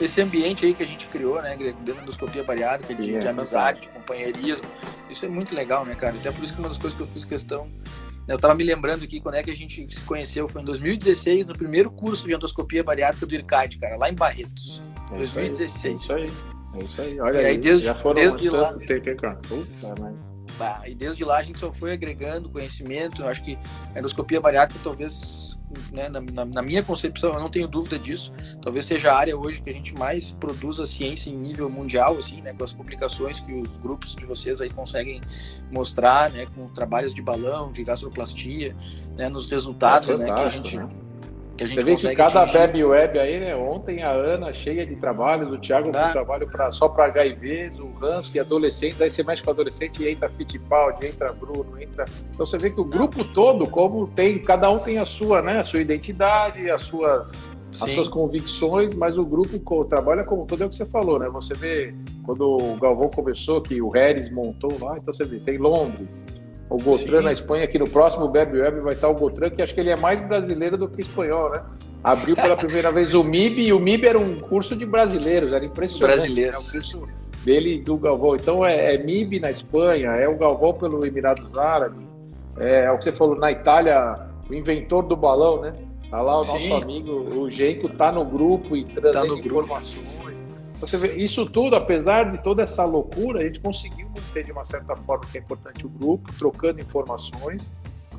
esse 0.00 0.20
ambiente 0.20 0.64
aí 0.64 0.74
que 0.74 0.82
a 0.82 0.86
gente 0.86 1.06
criou, 1.06 1.40
né, 1.42 1.56
dentro 1.56 1.94
da 1.94 2.02
endoscopia 2.02 2.42
bariátrica, 2.42 2.94
de, 2.94 3.16
é 3.16 3.18
de 3.18 3.28
amizade, 3.28 3.82
de 3.82 3.88
companheirismo, 3.88 4.64
isso 5.08 5.24
é 5.24 5.28
muito 5.28 5.54
legal, 5.54 5.84
né, 5.84 5.94
cara? 5.94 6.16
Até 6.16 6.30
por 6.30 6.42
isso 6.44 6.54
que 6.54 6.58
uma 6.58 6.68
das 6.68 6.78
coisas 6.78 6.96
que 6.96 7.02
eu 7.02 7.06
fiz 7.06 7.24
questão 7.24 7.68
né, 8.26 8.34
eu 8.34 8.38
tava 8.38 8.54
me 8.54 8.64
lembrando 8.64 9.04
aqui 9.04 9.20
quando 9.20 9.34
é 9.36 9.42
que 9.42 9.50
a 9.50 9.56
gente 9.56 9.92
se 9.92 10.00
conheceu, 10.02 10.48
foi 10.48 10.62
em 10.62 10.64
2016, 10.64 11.46
no 11.46 11.54
primeiro 11.54 11.90
curso 11.90 12.24
de 12.24 12.32
endoscopia 12.32 12.82
bariátrica 12.82 13.26
do 13.26 13.34
IRCAD, 13.34 13.78
cara, 13.78 13.96
lá 13.96 14.08
em 14.08 14.14
Barretos. 14.14 14.80
É 15.12 15.16
2016. 15.16 15.84
É 15.84 15.94
isso 15.94 16.14
aí. 16.14 16.32
É 16.74 16.84
isso 16.84 17.00
aí. 17.00 17.20
Olha 17.20 17.42
e 17.42 17.46
aí, 17.46 17.58
desde, 17.58 17.86
já 17.86 17.94
foram 17.96 18.14
desde 18.14 18.48
lá. 18.48 18.72
Puta, 18.72 18.94
e 20.86 20.94
desde 20.94 21.24
lá 21.24 21.38
a 21.38 21.42
gente 21.42 21.58
só 21.58 21.72
foi 21.72 21.92
agregando 21.92 22.48
conhecimento. 22.48 23.22
Eu 23.22 23.28
acho 23.28 23.42
que 23.42 23.58
a 23.94 23.98
endoscopia 23.98 24.40
bariátrica 24.40 24.80
talvez, 24.82 25.51
né, 25.92 26.08
na, 26.08 26.20
na, 26.20 26.44
na, 26.44 26.62
minha 26.62 26.82
concepção, 26.82 27.32
eu 27.32 27.40
não 27.40 27.50
tenho 27.50 27.68
dúvida 27.68 27.98
disso. 27.98 28.32
Talvez 28.60 28.86
seja 28.86 29.12
a 29.12 29.18
área 29.18 29.36
hoje 29.36 29.62
que 29.62 29.70
a 29.70 29.72
gente 29.72 29.94
mais 29.94 30.30
produz 30.30 30.80
a 30.80 30.86
ciência 30.86 31.30
em 31.30 31.36
nível 31.36 31.68
mundial, 31.68 32.18
assim, 32.18 32.40
né, 32.40 32.52
com 32.52 32.64
as 32.64 32.72
publicações 32.72 33.40
que 33.40 33.52
os 33.52 33.68
grupos 33.78 34.14
de 34.14 34.24
vocês 34.24 34.60
aí 34.60 34.70
conseguem 34.70 35.20
mostrar, 35.70 36.30
né, 36.30 36.46
com 36.54 36.68
trabalhos 36.68 37.14
de 37.14 37.22
balão, 37.22 37.72
de 37.72 37.82
gastroplastia, 37.84 38.76
né, 39.16 39.28
nos 39.28 39.50
resultados, 39.50 40.08
é 40.08 40.16
né, 40.16 40.26
que 40.26 40.40
a 40.40 40.48
gente 40.48 40.76
né? 40.76 40.88
Que 41.62 41.64
a 41.64 41.68
gente 41.68 41.80
Você 41.80 42.06
vê 42.06 42.10
que 42.10 42.16
cada 42.16 42.42
atingir. 42.42 42.84
web 42.84 43.18
aí, 43.18 43.38
né? 43.38 43.54
Ontem 43.54 44.02
a 44.02 44.10
Ana 44.10 44.52
cheia 44.52 44.84
de 44.84 44.96
trabalhos, 44.96 45.52
o 45.52 45.58
Thiago 45.58 45.90
ah. 45.94 46.06
com 46.06 46.12
trabalho 46.12 46.46
pra, 46.48 46.70
só 46.70 46.88
para 46.88 47.06
HIVs, 47.06 47.78
o 47.78 47.92
Hans 48.02 48.28
que 48.28 48.38
é 48.38 48.42
adolescente, 48.42 49.02
aí 49.02 49.10
você 49.10 49.22
mexe 49.22 49.42
com 49.42 49.50
adolescente 49.50 50.02
e 50.02 50.08
entra 50.08 50.28
Fittipaldi, 50.30 51.06
entra 51.06 51.32
Bruno, 51.32 51.80
entra. 51.80 52.04
Então 52.34 52.46
você 52.46 52.58
vê 52.58 52.70
que 52.70 52.80
o 52.80 52.84
grupo 52.84 53.24
todo, 53.24 53.66
como 53.68 54.08
tem, 54.08 54.38
cada 54.40 54.70
um 54.70 54.78
tem 54.78 54.98
a 54.98 55.06
sua, 55.06 55.40
né? 55.40 55.60
A 55.60 55.64
sua 55.64 55.80
identidade, 55.80 56.68
as 56.70 56.82
suas 56.82 57.32
as 57.80 57.90
suas 57.92 58.08
convicções, 58.08 58.94
mas 58.94 59.16
o 59.16 59.24
grupo 59.24 59.58
trabalha 59.86 60.24
como 60.24 60.44
todo 60.44 60.62
é 60.62 60.66
o 60.66 60.68
que 60.68 60.76
você 60.76 60.84
falou, 60.84 61.18
né? 61.18 61.26
Você 61.32 61.54
vê 61.54 61.94
quando 62.22 62.42
o 62.42 62.76
Galvão 62.76 63.08
começou, 63.08 63.62
que 63.62 63.80
o 63.80 63.88
Harris 63.88 64.30
montou 64.30 64.70
lá, 64.78 64.96
então 64.98 65.12
você 65.12 65.24
vê, 65.24 65.40
tem 65.40 65.56
Londres, 65.56 66.22
o 66.68 66.78
Gotran 66.78 67.18
Sim. 67.18 67.24
na 67.24 67.32
Espanha, 67.32 67.66
que 67.66 67.78
no 67.78 67.88
próximo 67.88 68.28
Beb 68.28 68.58
Web 68.58 68.80
vai 68.80 68.94
estar 68.94 69.08
o 69.08 69.14
Gotran, 69.14 69.50
que 69.50 69.62
acho 69.62 69.74
que 69.74 69.80
ele 69.80 69.90
é 69.90 69.96
mais 69.96 70.26
brasileiro 70.26 70.76
do 70.78 70.88
que 70.88 71.02
espanhol, 71.02 71.50
né? 71.50 71.62
Abriu 72.02 72.34
pela 72.34 72.56
primeira 72.56 72.90
vez 72.90 73.14
o 73.14 73.22
MIB, 73.22 73.62
e 73.62 73.72
o 73.72 73.78
MIB 73.78 74.06
era 74.06 74.18
um 74.18 74.40
curso 74.40 74.74
de 74.74 74.86
brasileiros, 74.86 75.52
era 75.52 75.64
impressionante. 75.64 76.16
Brasileiros. 76.16 76.60
Né? 76.60 76.68
O 76.68 76.72
curso 76.72 77.02
dele 77.44 77.80
do 77.80 77.96
Galvão. 77.96 78.36
Então 78.36 78.64
é, 78.64 78.94
é 78.94 78.98
MIB 78.98 79.40
na 79.40 79.50
Espanha, 79.50 80.10
é 80.12 80.28
o 80.28 80.36
Galvão 80.36 80.72
pelo 80.72 81.04
Emirados 81.04 81.56
Árabes, 81.58 82.06
é, 82.58 82.84
é, 82.84 82.90
o 82.90 82.98
que 82.98 83.04
você 83.04 83.12
falou, 83.12 83.36
na 83.36 83.50
Itália, 83.50 84.18
o 84.48 84.54
inventor 84.54 85.02
do 85.04 85.16
balão, 85.16 85.60
né? 85.60 85.74
Tá 86.10 86.20
lá 86.20 86.42
o 86.42 86.44
nosso 86.44 86.74
amigo, 86.74 87.10
o 87.10 87.50
Genco, 87.50 87.88
tá 87.88 88.12
no 88.12 88.24
grupo 88.24 88.76
e 88.76 88.84
trazendo 88.84 89.34
tá 89.34 89.46
informações. 89.46 90.21
Você 90.82 90.96
vê, 90.96 91.14
isso 91.14 91.46
tudo, 91.46 91.76
apesar 91.76 92.32
de 92.32 92.42
toda 92.42 92.64
essa 92.64 92.84
loucura, 92.84 93.40
a 93.40 93.44
gente 93.44 93.60
conseguiu 93.60 94.08
manter 94.08 94.44
de 94.44 94.50
uma 94.50 94.64
certa 94.64 94.96
forma 94.96 95.24
que 95.30 95.38
é 95.38 95.40
importante 95.40 95.86
o 95.86 95.88
grupo, 95.88 96.32
trocando 96.36 96.80
informações. 96.80 97.72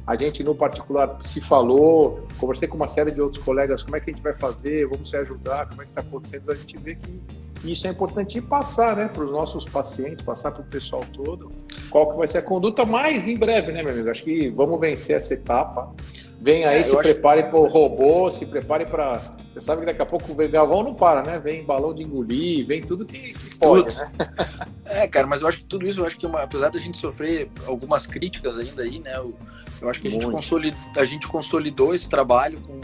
A 0.08 0.16
gente, 0.16 0.42
no 0.44 0.56
particular, 0.56 1.18
se 1.24 1.42
falou, 1.42 2.26
conversei 2.38 2.70
com 2.70 2.78
uma 2.78 2.88
série 2.88 3.12
de 3.12 3.20
outros 3.20 3.44
colegas, 3.44 3.84
como 3.84 3.98
é 3.98 4.00
que 4.00 4.12
a 4.12 4.14
gente 4.14 4.24
vai 4.24 4.34
fazer, 4.34 4.88
vamos 4.88 5.10
se 5.10 5.18
ajudar, 5.18 5.68
como 5.68 5.82
é 5.82 5.86
que 5.86 5.92
está 5.92 6.02
acontecendo. 6.02 6.52
A 6.52 6.56
gente 6.56 6.78
vê 6.78 6.96
que 6.96 7.22
isso 7.66 7.86
é 7.86 7.90
importante 7.90 8.42
passar 8.42 8.96
né, 8.96 9.10
para 9.14 9.26
os 9.26 9.32
nossos 9.32 9.66
pacientes, 9.66 10.24
passar 10.24 10.52
para 10.52 10.62
o 10.62 10.66
pessoal 10.66 11.06
todo, 11.14 11.50
qual 11.90 12.12
que 12.12 12.18
vai 12.18 12.30
ser 12.30 12.38
a 12.38 12.42
conduta 12.42 12.86
mais 12.86 13.28
em 13.28 13.38
breve, 13.38 13.74
né, 13.74 13.84
meu 13.84 13.92
amigo? 13.92 14.10
Acho 14.10 14.24
que 14.24 14.50
vamos 14.50 14.80
vencer 14.80 15.18
essa 15.18 15.34
etapa. 15.34 15.94
Vem 16.42 16.66
aí, 16.66 16.80
é, 16.80 16.84
se 16.84 16.96
prepare 16.96 17.42
acho... 17.42 17.52
para 17.52 17.60
o 17.60 17.68
robô, 17.68 18.32
se 18.32 18.46
prepare 18.46 18.86
para. 18.86 19.22
Você 19.54 19.62
sabe 19.62 19.82
que 19.82 19.86
daqui 19.86 20.02
a 20.02 20.06
pouco 20.06 20.32
o 20.32 20.50
Galvão 20.50 20.84
não 20.84 20.96
para, 20.96 21.22
né? 21.22 21.40
Vem 21.40 21.64
balão 21.64 21.94
de 21.94 22.02
engolir, 22.02 22.66
vem 22.66 22.82
tudo 22.82 23.06
que, 23.06 23.34
que 23.34 23.56
pode, 23.56 23.96
né? 23.96 24.12
É, 24.86 25.08
cara, 25.08 25.26
mas 25.26 25.42
eu 25.42 25.48
acho 25.48 25.60
que 25.60 25.66
tudo 25.66 25.88
isso, 25.88 26.02
eu 26.02 26.06
acho 26.06 26.18
que 26.18 26.26
uma, 26.26 26.44
apesar 26.44 26.70
da 26.70 26.80
gente 26.80 26.98
sofrer 26.98 27.50
algumas 27.66 28.06
críticas 28.06 28.58
ainda 28.58 28.84
aí, 28.84 29.00
né? 29.00 29.16
Eu, 29.16 29.34
eu 29.82 29.90
acho 29.90 30.02
que 30.02 30.08
a 30.08 30.12
gente, 30.12 30.76
a 30.96 31.06
gente 31.06 31.28
consolidou 31.28 31.94
esse 31.94 32.10
trabalho 32.10 32.60
com 32.62 32.80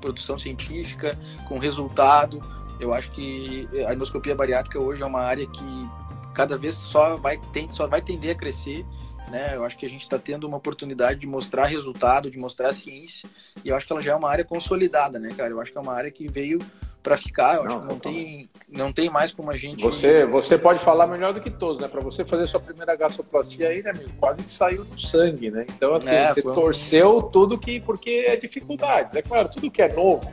produção 0.00 0.38
científica, 0.38 1.18
com 1.46 1.58
resultado. 1.58 2.40
Eu 2.80 2.92
acho 2.92 3.10
que 3.12 3.68
a 3.86 3.94
endoscopia 3.94 4.34
bariátrica 4.34 4.78
hoje 4.78 5.02
é 5.02 5.06
uma 5.06 5.20
área 5.20 5.46
que 5.46 5.88
cada 6.34 6.58
vez 6.58 6.74
só 6.74 7.16
vai, 7.16 7.38
tem, 7.52 7.70
só 7.70 7.86
vai 7.86 8.02
tender 8.02 8.32
a 8.32 8.34
crescer 8.34 8.84
né? 9.30 9.52
Eu 9.54 9.64
acho 9.64 9.76
que 9.76 9.86
a 9.86 9.88
gente 9.88 10.02
está 10.02 10.18
tendo 10.18 10.46
uma 10.46 10.56
oportunidade 10.56 11.20
de 11.20 11.26
mostrar 11.26 11.66
resultado, 11.66 12.30
de 12.30 12.38
mostrar 12.38 12.72
ciência, 12.72 13.28
e 13.64 13.68
eu 13.68 13.76
acho 13.76 13.86
que 13.86 13.92
ela 13.92 14.00
já 14.00 14.12
é 14.12 14.14
uma 14.14 14.30
área 14.30 14.44
consolidada, 14.44 15.18
né, 15.18 15.30
cara? 15.36 15.50
Eu 15.50 15.60
acho 15.60 15.72
que 15.72 15.78
é 15.78 15.80
uma 15.80 15.94
área 15.94 16.10
que 16.10 16.28
veio 16.28 16.58
para 17.02 17.18
ficar, 17.18 17.56
eu 17.56 17.64
não, 17.64 17.76
acho 17.76 17.80
que 17.80 17.92
não 17.92 17.98
tem, 17.98 18.50
não 18.66 18.92
tem 18.92 19.10
mais 19.10 19.30
como 19.30 19.50
a 19.50 19.56
gente... 19.56 19.82
Você, 19.82 20.24
você 20.24 20.56
pode 20.56 20.82
falar 20.82 21.06
melhor 21.06 21.34
do 21.34 21.40
que 21.40 21.50
todos, 21.50 21.82
né? 21.82 21.86
Para 21.86 22.00
você 22.00 22.24
fazer 22.24 22.46
sua 22.46 22.60
primeira 22.60 22.96
gastroplastia 22.96 23.68
aí, 23.68 23.82
né, 23.82 23.90
amigo? 23.90 24.10
Quase 24.18 24.42
que 24.42 24.50
saiu 24.50 24.84
do 24.84 24.98
sangue, 24.98 25.50
né? 25.50 25.66
Então, 25.68 25.94
assim, 25.94 26.08
é, 26.08 26.32
você 26.32 26.40
torceu 26.42 27.22
tudo 27.24 27.58
que... 27.58 27.78
Porque 27.80 28.24
é 28.26 28.36
dificuldades, 28.36 29.14
é 29.14 29.20
claro, 29.20 29.50
tudo 29.50 29.70
que 29.70 29.82
é 29.82 29.92
novo, 29.92 30.32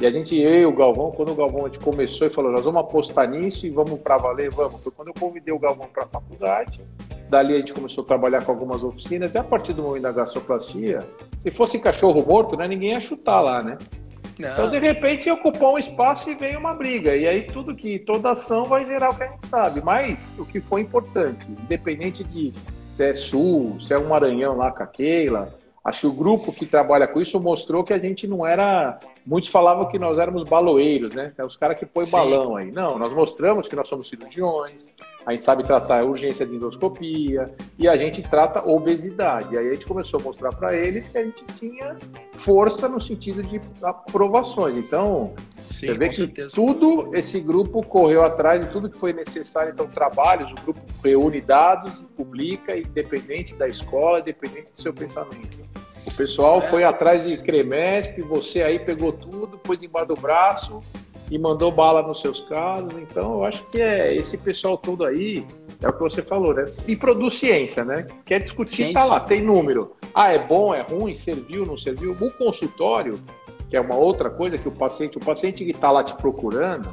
e 0.00 0.06
a 0.06 0.10
gente, 0.10 0.36
eu 0.36 0.54
e 0.54 0.66
o 0.66 0.74
Galvão, 0.74 1.12
quando 1.12 1.32
o 1.32 1.34
Galvão 1.34 1.66
a 1.66 1.68
gente 1.68 1.78
começou 1.78 2.26
e 2.26 2.30
falou, 2.30 2.50
nós 2.50 2.64
vamos 2.64 2.80
apostar 2.80 3.28
nisso 3.28 3.64
e 3.66 3.70
vamos 3.70 4.00
para 4.00 4.18
valer, 4.18 4.50
vamos. 4.50 4.82
Foi 4.82 4.90
quando 4.90 5.08
eu 5.08 5.14
convidei 5.14 5.54
o 5.54 5.58
Galvão 5.58 5.88
para 5.92 6.04
a 6.04 6.06
faculdade, 6.06 6.80
Dali 7.28 7.54
a 7.54 7.58
gente 7.58 7.72
começou 7.72 8.04
a 8.04 8.06
trabalhar 8.06 8.44
com 8.44 8.52
algumas 8.52 8.82
oficinas, 8.82 9.34
e 9.34 9.38
a 9.38 9.44
partir 9.44 9.72
do 9.72 9.82
momento 9.82 10.02
da 10.02 10.12
gastroplastia, 10.12 11.06
se 11.42 11.50
fosse 11.50 11.78
cachorro 11.78 12.24
morto, 12.26 12.56
né, 12.56 12.66
ninguém 12.66 12.90
ia 12.90 13.00
chutar 13.00 13.40
lá, 13.40 13.62
né? 13.62 13.78
Não. 14.38 14.52
Então, 14.52 14.68
de 14.68 14.78
repente, 14.78 15.30
ocupou 15.30 15.74
um 15.74 15.78
espaço 15.78 16.28
e 16.28 16.34
veio 16.34 16.58
uma 16.58 16.74
briga. 16.74 17.14
E 17.16 17.26
aí, 17.26 17.42
tudo 17.42 17.74
que, 17.74 18.00
toda 18.00 18.32
ação 18.32 18.64
vai 18.64 18.84
gerar 18.84 19.10
o 19.10 19.16
que 19.16 19.22
a 19.22 19.28
gente 19.28 19.46
sabe. 19.46 19.80
Mas 19.80 20.36
o 20.38 20.44
que 20.44 20.60
foi 20.60 20.80
importante, 20.80 21.46
independente 21.48 22.24
de 22.24 22.52
se 22.92 23.04
é 23.04 23.14
Sul, 23.14 23.78
se 23.80 23.92
é 23.92 23.98
um 23.98 24.08
Maranhão 24.08 24.56
lá 24.56 24.72
com 24.72 24.82
a 24.82 24.86
Keila, 24.86 25.54
acho 25.84 26.00
que 26.00 26.06
o 26.06 26.12
grupo 26.12 26.50
que 26.52 26.64
trabalha 26.64 27.06
com 27.06 27.20
isso 27.20 27.38
mostrou 27.38 27.84
que 27.84 27.92
a 27.92 27.98
gente 27.98 28.26
não 28.26 28.46
era. 28.46 28.98
Muitos 29.26 29.50
falavam 29.50 29.88
que 29.88 29.98
nós 29.98 30.18
éramos 30.18 30.44
baloeiros, 30.44 31.12
né? 31.14 31.32
É 31.36 31.44
os 31.44 31.56
caras 31.56 31.78
que 31.78 31.84
põem 31.84 32.06
balão 32.08 32.56
aí. 32.56 32.70
Não, 32.70 32.98
nós 32.98 33.12
mostramos 33.12 33.68
que 33.68 33.76
nós 33.76 33.88
somos 33.88 34.08
cirurgiões, 34.08 34.90
a 35.26 35.32
gente 35.32 35.44
sabe 35.44 35.62
tratar 35.62 36.00
a 36.00 36.04
urgência 36.04 36.44
de 36.46 36.54
endoscopia 36.56 37.50
e 37.78 37.88
a 37.88 37.96
gente 37.96 38.20
trata 38.22 38.66
obesidade. 38.66 39.56
Aí 39.56 39.68
a 39.68 39.72
gente 39.72 39.86
começou 39.86 40.20
a 40.20 40.22
mostrar 40.22 40.52
para 40.52 40.76
eles 40.76 41.08
que 41.08 41.16
a 41.16 41.24
gente 41.24 41.44
tinha 41.58 41.96
força 42.34 42.88
no 42.88 43.00
sentido 43.00 43.42
de 43.42 43.60
aprovações. 43.82 44.76
Então, 44.76 45.32
Sim, 45.56 45.86
você 45.86 45.92
vê 45.98 46.08
que 46.10 46.16
certeza. 46.16 46.54
tudo 46.54 47.14
esse 47.14 47.40
grupo 47.40 47.82
correu 47.82 48.22
atrás 48.22 48.60
de 48.64 48.70
tudo 48.70 48.90
que 48.90 48.98
foi 48.98 49.14
necessário. 49.14 49.72
Então, 49.72 49.86
trabalhos, 49.86 50.52
o 50.52 50.54
grupo 50.56 50.80
reúne 51.02 51.40
dados 51.40 52.00
e 52.00 52.04
publica, 52.04 52.76
independente 52.76 53.54
da 53.54 53.66
escola, 53.66 54.20
independente 54.20 54.72
do 54.72 54.82
seu 54.82 54.92
pensamento. 54.92 55.73
O 56.06 56.12
pessoal 56.16 56.58
é. 56.58 56.68
foi 56.68 56.84
atrás 56.84 57.24
de 57.24 57.36
Cremesp, 57.38 58.20
você 58.22 58.62
aí 58.62 58.78
pegou 58.78 59.12
tudo, 59.12 59.58
pôs 59.58 59.82
embaixo 59.82 60.08
do 60.08 60.16
braço 60.16 60.80
e 61.30 61.38
mandou 61.38 61.72
bala 61.72 62.02
nos 62.02 62.20
seus 62.20 62.40
casos. 62.42 62.92
Então, 62.98 63.34
eu 63.34 63.44
acho 63.44 63.64
que 63.70 63.80
é 63.80 64.14
esse 64.14 64.36
pessoal 64.36 64.76
todo 64.76 65.04
aí, 65.04 65.44
é 65.82 65.88
o 65.88 65.92
que 65.92 66.00
você 66.00 66.22
falou, 66.22 66.54
né? 66.54 66.66
E 66.86 66.94
produz 66.94 67.34
ciência, 67.34 67.84
né? 67.84 68.06
Quer 68.24 68.40
discutir, 68.40 68.76
ciência. 68.76 68.94
tá 68.94 69.04
lá, 69.04 69.20
tem 69.20 69.42
número. 69.42 69.96
Ah, 70.14 70.32
é 70.32 70.38
bom, 70.38 70.74
é 70.74 70.82
ruim, 70.82 71.14
serviu, 71.14 71.66
não 71.66 71.78
serviu. 71.78 72.16
O 72.20 72.30
consultório, 72.32 73.18
que 73.68 73.76
é 73.76 73.80
uma 73.80 73.96
outra 73.96 74.30
coisa 74.30 74.58
que 74.58 74.68
o 74.68 74.72
paciente, 74.72 75.16
o 75.16 75.20
paciente 75.20 75.64
que 75.64 75.70
está 75.70 75.90
lá 75.90 76.04
te 76.04 76.14
procurando, 76.14 76.88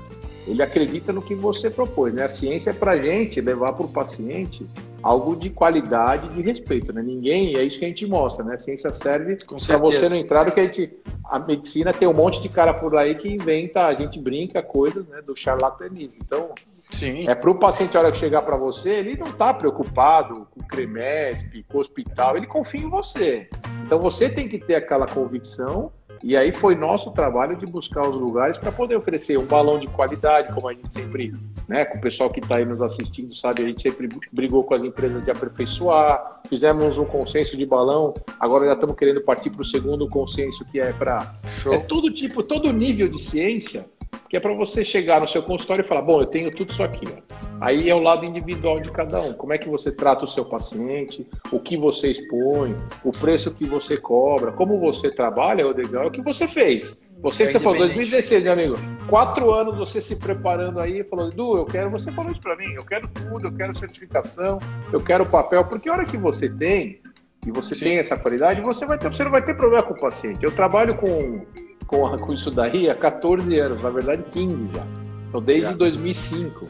ele 0.48 0.62
acredita 0.64 1.14
no 1.14 1.22
que 1.22 1.36
você 1.36 1.70
propôs, 1.70 2.14
né? 2.14 2.24
A 2.24 2.30
ciência 2.30 2.72
é 2.72 2.74
para 2.74 2.98
gente 2.98 3.40
levar 3.40 3.74
para 3.74 3.86
o 3.86 3.90
paciente 3.90 4.66
algo 5.02 5.36
de 5.36 5.50
qualidade, 5.50 6.30
de 6.30 6.42
respeito, 6.42 6.94
né? 6.94 7.02
Ninguém, 7.02 7.56
é 7.56 7.64
isso 7.64 7.80
que 7.80 7.86
a 7.86 7.88
gente 7.88 8.06
mostra, 8.06 8.44
né? 8.44 8.56
A 8.56 8.58
ciência 8.58 8.92
serve 8.92 9.38
para 9.66 9.78
você 9.78 10.10
não 10.10 10.16
entrar 10.16 10.46
no 10.46 10.52
que 10.52 10.60
a 10.60 10.64
gente, 10.64 10.92
a 11.26 11.40
medicina 11.40 11.94
tem 11.94 12.08
um 12.08 12.14
monte 12.14 12.42
de 12.42 12.50
cara 12.50 12.74
por 12.74 12.96
aí 12.96 13.16
que 13.16 13.28
inventa, 13.28 13.86
a 13.86 13.94
gente 13.94 14.20
brinca 14.20 14.62
coisas, 14.62 15.08
né? 15.08 15.22
Do 15.22 15.36
charlatanismo. 15.36 16.18
Então, 16.24 16.52
Sim. 16.92 17.28
é 17.28 17.34
para 17.34 17.50
o 17.50 17.56
paciente, 17.56 17.98
a 17.98 18.02
hora 18.02 18.12
que 18.12 18.18
chegar 18.18 18.42
para 18.42 18.58
você, 18.58 18.90
ele 18.90 19.18
não 19.18 19.30
está 19.30 19.54
preocupado 19.54 20.48
com 20.52 20.60
o 20.60 20.68
CREMESP, 20.68 21.64
com 21.64 21.78
o 21.78 21.82
hospital, 21.82 22.38
ele 22.38 22.48
confia 22.48 22.82
em 22.82 22.90
você. 22.90 23.50
Então, 23.86 24.00
você 24.00 24.30
tem 24.30 24.48
que 24.48 24.60
ter 24.60 24.76
aquela 24.76 25.08
convicção 25.08 25.92
e 26.24 26.38
aí 26.38 26.54
foi 26.54 26.76
nosso 26.76 27.12
trabalho 27.12 27.56
de 27.56 27.66
buscar 27.66 28.08
os 28.08 28.16
lugares 28.16 28.58
para 28.58 28.72
poder 28.72 28.96
oferecer 28.96 29.38
um 29.38 29.46
balão 29.46 29.80
de 29.80 29.88
qualidade, 29.88 30.54
como 30.54 30.68
a 30.68 30.74
gente 30.74 30.94
sempre, 30.94 31.34
né, 31.68 31.86
com 31.86 31.98
o 31.98 32.02
pessoal 32.02 32.30
que 32.30 32.40
está 32.40 32.58
aí 32.58 32.66
nos 32.66 32.82
assistindo, 32.82 33.36
sabe, 33.36 33.64
a 33.64 33.66
gente 33.66 33.82
sempre 33.82 34.10
brigou 34.32 34.64
com 34.64 34.76
as 34.76 34.84
empresas 34.84 35.24
de 35.24 35.32
aperfeiçoar, 35.32 36.42
fizemos 36.48 36.98
um 36.98 37.06
consenso 37.06 37.58
de 37.58 37.66
balão, 37.66 38.14
agora 38.40 38.66
já 38.66 38.74
estamos 38.74 38.96
querendo 38.96 39.22
partir 39.22 39.50
para 39.50 39.62
o 39.62 39.66
segundo 39.66 40.08
consenso, 40.08 40.66
que 40.66 40.80
é 40.80 40.94
para. 40.94 41.34
É 41.72 41.80
todo 41.80 42.12
tipo, 42.12 42.44
todo 42.44 42.72
nível 42.72 43.10
de 43.10 43.20
ciência 43.20 43.86
que 44.30 44.38
é 44.38 44.40
para 44.40 44.54
você 44.54 44.84
chegar 44.84 45.20
no 45.20 45.28
seu 45.28 45.44
consultório 45.44 45.84
e 45.84 45.88
falar, 45.88 46.02
bom, 46.02 46.22
eu 46.22 46.26
tenho 46.26 46.50
tudo 46.52 46.72
isso 46.72 46.82
aqui. 46.84 47.06
Ó. 47.06 47.36
Aí 47.60 47.90
é 47.90 47.94
o 47.94 48.00
lado 48.00 48.26
individual 48.26 48.80
de 48.80 48.90
cada 48.90 49.22
um. 49.22 49.34
Como 49.34 49.54
é 49.54 49.58
que 49.58 49.70
você 49.70 49.92
trata 49.92 50.26
o 50.26 50.28
seu 50.28 50.46
paciente, 50.46 51.28
o 51.52 51.60
que 51.60 51.78
você 51.78 52.12
expõe, 52.12 52.76
o 53.04 53.12
preço 53.12 53.52
que 53.52 53.66
você 53.66 53.98
cobra, 53.98 54.52
como 54.52 54.80
você 54.80 55.10
trabalha, 55.10 55.66
Rodrigo, 55.66 55.96
é 55.98 56.06
o 56.06 56.12
que 56.12 56.22
você 56.22 56.48
fez. 56.48 56.98
Você 57.22 57.46
que 57.46 57.52
você 57.52 57.60
falou, 57.60 57.78
2016, 57.78 58.44
meu 58.44 58.54
amigo, 58.54 58.76
quatro 59.08 59.54
anos 59.54 59.78
você 59.78 60.02
se 60.02 60.16
preparando 60.16 60.80
aí, 60.80 61.04
falou, 61.04 61.28
Edu, 61.28 61.58
eu 61.58 61.66
quero, 61.66 61.92
você 61.92 62.12
falou 62.12 62.32
isso 62.32 62.42
para 62.42 62.56
mim, 62.56 62.74
eu 62.74 62.84
quero 62.84 63.08
tudo, 63.10 63.46
eu 63.46 63.54
quero 63.54 63.78
certificação, 63.78 64.58
eu 64.92 65.00
quero 65.00 65.24
papel, 65.26 65.64
porque 65.66 65.88
a 65.88 65.94
hora 65.94 66.06
que 66.06 66.18
você 66.18 66.50
tem, 66.50 67.00
e 67.46 67.52
você 67.52 67.76
Sim. 67.76 67.82
tem 67.82 67.98
essa 68.00 68.18
qualidade, 68.18 68.62
você, 68.62 68.86
vai 68.86 68.98
ter, 68.98 69.10
você 69.10 69.24
não 69.24 69.32
vai 69.32 69.44
ter 69.44 69.56
problema 69.56 69.84
com 69.84 69.94
o 69.94 70.00
paciente. 70.00 70.44
Eu 70.44 70.52
trabalho 70.52 70.96
com 70.96 71.46
com, 71.92 72.18
com 72.18 72.34
isso 72.34 72.50
daí 72.50 72.90
há 72.90 72.96
14 72.96 73.60
anos, 73.60 73.82
na 73.84 73.90
verdade 73.90 74.24
15 74.32 74.70
já. 74.74 74.84
Então, 75.28 75.42
desde 75.42 75.68
já. 75.68 75.74
2005. 75.74 76.68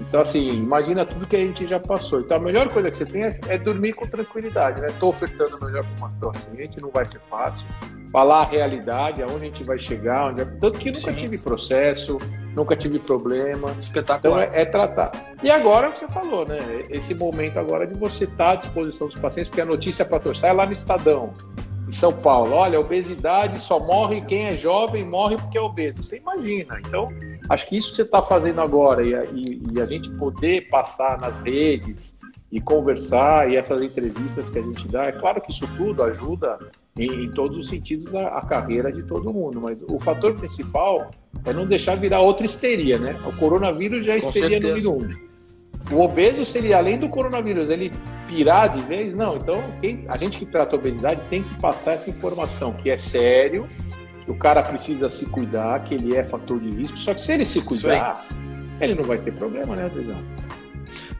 Então, 0.00 0.20
assim, 0.20 0.48
imagina 0.48 1.04
tudo 1.04 1.26
que 1.26 1.36
a 1.36 1.40
gente 1.40 1.66
já 1.66 1.80
passou. 1.80 2.20
Então, 2.20 2.36
a 2.36 2.40
melhor 2.40 2.68
coisa 2.68 2.90
que 2.90 2.96
você 2.96 3.04
tem 3.04 3.24
é, 3.24 3.30
é 3.48 3.58
dormir 3.58 3.92
com 3.92 4.06
tranquilidade, 4.06 4.80
né? 4.80 4.88
Estou 4.88 5.10
ofertando 5.10 5.58
melhor 5.64 5.84
para 5.84 6.06
uma 6.06 6.32
paciente, 6.32 6.80
não 6.80 6.90
vai 6.90 7.04
ser 7.04 7.20
fácil. 7.30 7.66
Falar 8.12 8.42
a 8.42 8.44
realidade, 8.44 9.22
aonde 9.22 9.36
a 9.36 9.38
gente 9.46 9.64
vai 9.64 9.78
chegar, 9.78 10.30
onde 10.30 10.42
é... 10.42 10.44
tanto 10.44 10.78
que 10.78 10.90
nunca 10.90 11.12
Sim. 11.12 11.16
tive 11.16 11.38
processo, 11.38 12.18
nunca 12.54 12.76
tive 12.76 12.98
problema. 12.98 13.70
Espetacular. 13.78 14.44
Então, 14.44 14.54
é, 14.54 14.62
é, 14.62 14.64
tratar. 14.64 15.12
E 15.42 15.50
agora, 15.50 15.88
o 15.88 15.92
que 15.92 16.00
você 16.00 16.08
falou, 16.08 16.46
né? 16.46 16.58
Esse 16.90 17.14
momento 17.14 17.58
agora 17.58 17.86
de 17.86 17.96
você 17.96 18.24
estar 18.24 18.50
à 18.50 18.54
disposição 18.56 19.06
dos 19.06 19.18
pacientes, 19.18 19.48
porque 19.48 19.62
a 19.62 19.66
notícia 19.66 20.04
para 20.04 20.18
torcer 20.18 20.50
é 20.50 20.52
lá 20.52 20.66
no 20.66 20.72
Estadão 20.72 21.32
em 21.88 21.92
São 21.92 22.12
Paulo, 22.12 22.54
olha, 22.54 22.78
obesidade 22.78 23.58
só 23.60 23.78
morre 23.78 24.20
quem 24.22 24.46
é 24.46 24.56
jovem, 24.56 25.04
morre 25.04 25.36
porque 25.36 25.58
é 25.58 25.60
obeso. 25.60 26.02
Você 26.02 26.16
imagina. 26.16 26.78
Então, 26.80 27.08
acho 27.48 27.68
que 27.68 27.76
isso 27.76 27.90
que 27.90 27.96
você 27.96 28.02
está 28.02 28.22
fazendo 28.22 28.60
agora 28.60 29.02
e, 29.02 29.12
e, 29.34 29.62
e, 29.74 29.80
a 29.80 29.86
gente 29.86 30.08
poder 30.10 30.68
passar 30.68 31.18
nas 31.18 31.38
redes 31.38 32.16
e 32.50 32.60
conversar 32.60 33.50
e 33.50 33.56
essas 33.56 33.82
entrevistas 33.82 34.48
que 34.48 34.58
a 34.58 34.62
gente 34.62 34.86
dá, 34.88 35.06
é 35.06 35.12
claro 35.12 35.40
que 35.40 35.50
isso 35.50 35.66
tudo 35.76 36.02
ajuda 36.02 36.58
em, 36.98 37.24
em 37.24 37.30
todos 37.30 37.56
os 37.56 37.68
sentidos 37.68 38.14
a, 38.14 38.28
a, 38.28 38.42
carreira 38.42 38.92
de 38.92 39.02
todo 39.02 39.32
mundo, 39.32 39.60
mas 39.62 39.82
o 39.90 39.98
fator 39.98 40.34
principal 40.36 41.10
é 41.44 41.52
não 41.52 41.66
deixar 41.66 41.96
virar 41.96 42.20
outra 42.20 42.44
histeria, 42.44 42.98
né? 42.98 43.16
O 43.26 43.32
coronavírus 43.36 44.04
já 44.04 44.14
é 44.14 44.18
histeria 44.18 44.60
número 44.60 44.92
um. 44.92 45.31
O 45.90 46.00
obeso 46.00 46.44
seria, 46.44 46.78
além 46.78 46.98
do 46.98 47.08
coronavírus, 47.08 47.70
ele 47.70 47.92
pirar 48.26 48.76
de 48.76 48.84
vez? 48.84 49.16
Não. 49.16 49.36
Então, 49.36 49.62
quem, 49.80 50.04
a 50.08 50.16
gente 50.16 50.38
que 50.38 50.46
trata 50.46 50.76
a 50.76 50.78
obesidade 50.78 51.22
tem 51.28 51.42
que 51.42 51.54
passar 51.56 51.92
essa 51.92 52.08
informação, 52.08 52.72
que 52.72 52.90
é 52.90 52.96
sério, 52.96 53.66
que 54.24 54.30
o 54.30 54.34
cara 54.34 54.62
precisa 54.62 55.08
se 55.08 55.26
cuidar, 55.26 55.84
que 55.84 55.94
ele 55.94 56.16
é 56.16 56.24
fator 56.24 56.58
de 56.58 56.70
risco. 56.70 56.98
Só 56.98 57.12
que 57.12 57.20
se 57.20 57.32
ele 57.32 57.44
se 57.44 57.60
cuidar, 57.60 58.26
ele 58.80 58.94
não 58.94 59.02
vai 59.02 59.18
ter 59.18 59.32
problema, 59.32 59.76
né, 59.76 59.84
Adriano? 59.86 60.24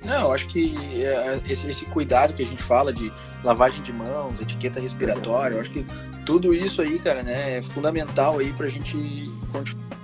Não, 0.05 0.33
acho 0.33 0.49
que 0.49 0.75
é, 1.05 1.41
esse, 1.49 1.71
esse, 1.71 1.85
cuidado 1.87 2.35
que 2.35 2.43
a 2.43 2.47
gente 2.47 2.63
fala 2.63 2.93
de 2.93 3.13
lavagem 3.45 3.83
de 3.83 3.93
mãos, 3.93 4.41
etiqueta 4.41 4.81
respiratória, 4.81 5.55
eu 5.55 5.61
acho 5.61 5.71
que 5.71 5.87
tudo 6.27 6.53
isso 6.53 6.83
aí, 6.83 6.99
cara, 6.99 7.23
né, 7.23 7.59
é 7.59 7.63
fundamental 7.63 8.39
aí 8.39 8.53
pra 8.53 8.67
gente 8.67 9.31
continuar. 9.53 10.02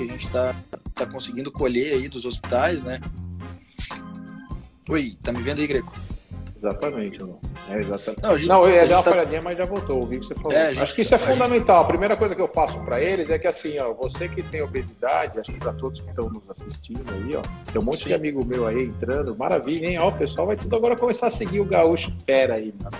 Que 0.00 0.04
a 0.04 0.12
gente 0.12 0.30
tá 0.30 0.56
tá 0.94 1.04
conseguindo 1.04 1.52
colher 1.52 1.92
aí 1.92 2.08
dos 2.08 2.24
hospitais, 2.24 2.82
né? 2.82 2.98
Oi, 4.88 5.14
tá 5.22 5.30
me 5.30 5.42
vendo 5.42 5.60
aí, 5.60 5.66
Greco? 5.66 5.92
Exatamente, 6.56 7.18
não. 7.20 7.38
É 7.68 7.78
exatamente. 7.78 8.22
Não, 8.22 8.38
gente, 8.38 8.48
não 8.48 8.64
eu 8.64 8.74
ia 8.76 8.86
dar 8.86 8.96
uma 8.96 9.02
tá... 9.02 9.10
falhadinha, 9.10 9.42
mas 9.42 9.58
já 9.58 9.64
voltou. 9.64 9.96
Ouvi 9.96 10.16
o 10.16 10.20
que 10.20 10.26
você 10.26 10.34
falou. 10.36 10.52
É, 10.52 10.68
gente, 10.68 10.82
acho 10.82 10.94
que 10.94 11.02
isso 11.02 11.12
é 11.12 11.16
a 11.16 11.20
fundamental. 11.20 11.80
Gente... 11.80 11.84
A 11.84 11.88
primeira 11.88 12.16
coisa 12.16 12.34
que 12.34 12.40
eu 12.40 12.48
faço 12.48 12.78
para 12.80 12.98
eles 12.98 13.30
é 13.30 13.38
que 13.38 13.46
assim, 13.46 13.78
ó, 13.78 13.92
você 13.92 14.26
que 14.26 14.42
tem 14.42 14.62
obesidade, 14.62 15.38
acho 15.38 15.52
que 15.52 15.58
para 15.58 15.74
todos 15.74 16.00
que 16.00 16.08
estão 16.08 16.30
nos 16.30 16.48
assistindo 16.50 17.04
aí, 17.12 17.36
ó, 17.36 17.42
tem 17.70 17.80
um 17.80 17.84
monte 17.84 17.98
Sim. 17.98 18.06
de 18.06 18.14
amigo 18.14 18.42
meu 18.44 18.66
aí 18.66 18.84
entrando, 18.84 19.36
maravilha, 19.36 19.86
hein? 19.86 19.98
Ó, 19.98 20.08
o 20.08 20.12
pessoal 20.12 20.46
vai 20.46 20.56
tudo 20.56 20.74
agora 20.76 20.96
começar 20.96 21.26
a 21.26 21.30
seguir 21.30 21.60
o 21.60 21.64
gaúcho 21.66 22.10
fera 22.24 22.54
aí, 22.54 22.72
mano. 22.82 22.96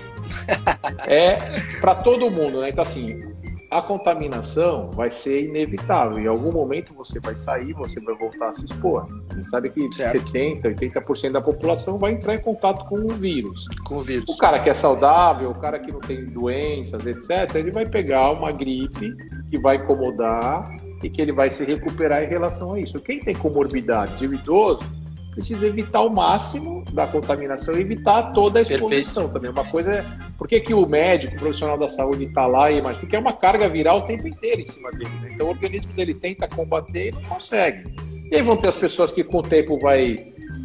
é 1.08 1.36
para 1.80 1.94
todo 1.94 2.30
mundo, 2.30 2.60
né? 2.60 2.68
Então 2.68 2.82
assim, 2.82 3.30
a 3.70 3.80
contaminação 3.80 4.90
vai 4.92 5.10
ser 5.10 5.44
inevitável. 5.44 6.18
Em 6.18 6.26
algum 6.26 6.50
momento 6.50 6.92
você 6.92 7.20
vai 7.20 7.36
sair, 7.36 7.72
você 7.72 8.00
vai 8.00 8.16
voltar 8.16 8.48
a 8.48 8.52
se 8.52 8.64
expor. 8.64 9.06
A 9.30 9.34
gente 9.34 9.48
sabe 9.48 9.70
que 9.70 9.92
certo. 9.92 10.32
70%, 10.32 10.62
80% 10.62 11.30
da 11.30 11.40
população 11.40 11.96
vai 11.96 12.12
entrar 12.12 12.34
em 12.34 12.40
contato 12.40 12.88
com 12.88 12.96
o 12.96 13.08
vírus. 13.08 13.64
Com 13.86 13.98
o 13.98 14.00
vírus. 14.00 14.28
O 14.28 14.36
cara 14.36 14.58
que 14.58 14.68
é 14.68 14.74
saudável, 14.74 15.50
o 15.50 15.58
cara 15.58 15.78
que 15.78 15.92
não 15.92 16.00
tem 16.00 16.24
doenças, 16.24 17.06
etc., 17.06 17.54
ele 17.54 17.70
vai 17.70 17.86
pegar 17.86 18.32
uma 18.32 18.50
gripe 18.50 19.14
que 19.48 19.58
vai 19.60 19.76
incomodar 19.76 20.64
e 21.02 21.08
que 21.08 21.22
ele 21.22 21.32
vai 21.32 21.48
se 21.48 21.64
recuperar 21.64 22.24
em 22.24 22.26
relação 22.26 22.74
a 22.74 22.80
isso. 22.80 22.98
Quem 22.98 23.20
tem 23.20 23.34
comorbidade, 23.34 24.26
o 24.26 24.34
idoso, 24.34 24.84
precisa 25.30 25.66
evitar 25.66 26.02
o 26.02 26.10
máximo 26.10 26.84
da 26.92 27.06
contaminação 27.06 27.74
e 27.76 27.80
evitar 27.80 28.32
toda 28.32 28.58
a 28.58 28.62
exposição 28.62 29.28
Perfeito. 29.28 29.32
também. 29.32 29.50
Uma 29.50 29.70
coisa 29.70 29.92
é, 29.92 30.04
por 30.36 30.48
que, 30.48 30.60
que 30.60 30.74
o 30.74 30.86
médico, 30.86 31.36
o 31.36 31.38
profissional 31.38 31.78
da 31.78 31.88
saúde 31.88 32.24
está 32.24 32.46
lá 32.46 32.70
e 32.70 32.82
mais? 32.82 32.96
Porque 32.98 33.16
é 33.16 33.18
uma 33.18 33.32
carga 33.32 33.68
viral 33.68 33.98
o 33.98 34.02
tempo 34.02 34.26
inteiro 34.26 34.60
em 34.60 34.66
cima 34.66 34.90
dele. 34.90 35.10
Né? 35.22 35.32
Então 35.34 35.46
o 35.46 35.50
organismo 35.50 35.92
dele 35.92 36.14
tenta 36.14 36.48
combater 36.48 37.08
e 37.08 37.12
não 37.12 37.22
consegue. 37.22 37.94
E 38.30 38.36
aí 38.36 38.42
vão 38.42 38.56
ter 38.56 38.68
as 38.68 38.76
pessoas 38.76 39.12
que 39.12 39.24
com 39.24 39.38
o 39.38 39.42
tempo 39.42 39.78
vai 39.78 40.16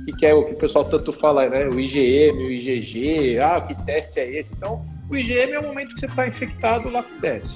que 0.06 0.12
quer 0.20 0.34
o 0.36 0.46
que 0.46 0.54
o 0.54 0.58
pessoal 0.58 0.86
tanto 0.86 1.12
fala, 1.14 1.50
né? 1.50 1.68
O 1.68 1.80
IgM, 1.80 2.38
o 2.44 2.52
IgG, 2.52 3.40
ah, 3.40 3.60
que 3.62 3.74
teste 3.86 4.20
é 4.20 4.40
esse? 4.40 4.54
Então, 4.54 4.86
o 5.10 5.16
IgM 5.16 5.54
é 5.54 5.60
o 5.60 5.64
momento 5.64 5.96
que 5.96 6.00
você 6.00 6.06
está 6.06 6.28
infectado 6.28 6.92
lá 6.92 7.02
com 7.02 7.16
o 7.16 7.20
teste 7.20 7.56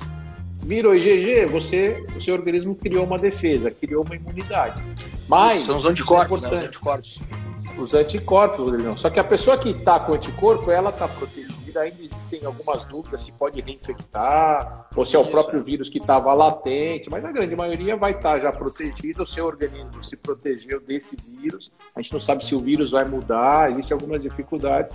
virou 0.62 0.96
IgG, 0.96 1.46
você, 1.48 2.04
o 2.16 2.22
seu 2.22 2.36
organismo 2.36 2.76
criou 2.76 3.06
uma 3.06 3.18
defesa, 3.18 3.72
criou 3.72 4.04
uma 4.04 4.16
imunidade. 4.16 4.82
Mas. 5.28 5.66
São 5.66 5.78
os 5.78 5.86
anticorpos, 5.86 6.44
é 6.44 6.50
né? 6.50 6.58
Os 6.58 6.64
anticorpos. 6.66 7.20
Os 7.78 7.94
anticorpos, 7.94 8.60
Rodrigão. 8.60 8.98
Só 8.98 9.10
que 9.10 9.20
a 9.20 9.24
pessoa 9.24 9.58
que 9.58 9.70
está 9.70 10.00
com 10.00 10.14
anticorpo, 10.14 10.70
ela 10.70 10.90
está 10.90 11.08
protegida. 11.08 11.82
Ainda 11.82 12.04
existem 12.04 12.44
algumas 12.46 12.84
dúvidas 12.88 13.22
se 13.22 13.32
pode 13.32 13.62
reinfectar, 13.62 14.88
ou 14.96 15.06
se 15.06 15.16
é 15.16 15.20
o 15.20 15.26
próprio 15.26 15.64
vírus 15.64 15.88
que 15.88 16.00
estava 16.00 16.34
latente, 16.34 17.12
mas 17.12 17.24
a 17.24 17.32
grande 17.32 17.56
maioria 17.56 17.96
vai 17.96 18.12
estar 18.12 18.34
tá 18.34 18.40
já 18.40 18.52
protegido, 18.52 19.22
o 19.22 19.28
seu 19.28 19.46
organismo 19.46 20.04
se 20.04 20.18
protegeu 20.18 20.82
desse 20.82 21.16
vírus. 21.16 21.72
A 21.96 22.02
gente 22.02 22.12
não 22.12 22.20
sabe 22.20 22.44
se 22.44 22.56
o 22.56 22.60
vírus 22.60 22.90
vai 22.90 23.06
mudar, 23.06 23.70
existem 23.70 23.94
algumas 23.94 24.22
dificuldades. 24.22 24.92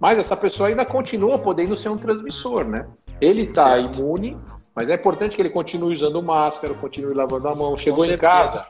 Mas 0.00 0.18
essa 0.18 0.36
pessoa 0.36 0.70
ainda 0.70 0.84
continua 0.84 1.38
podendo 1.38 1.76
ser 1.76 1.90
um 1.90 1.96
transmissor, 1.98 2.64
né? 2.64 2.86
Ele 3.20 3.42
está 3.42 3.78
imune, 3.78 4.36
mas 4.74 4.90
é 4.90 4.94
importante 4.94 5.36
que 5.36 5.42
ele 5.42 5.50
continue 5.50 5.94
usando 5.94 6.20
máscara, 6.22 6.74
continue 6.74 7.14
lavando 7.14 7.48
a 7.48 7.54
mão. 7.54 7.76
Chegou 7.76 8.04
em 8.04 8.16
casa, 8.18 8.66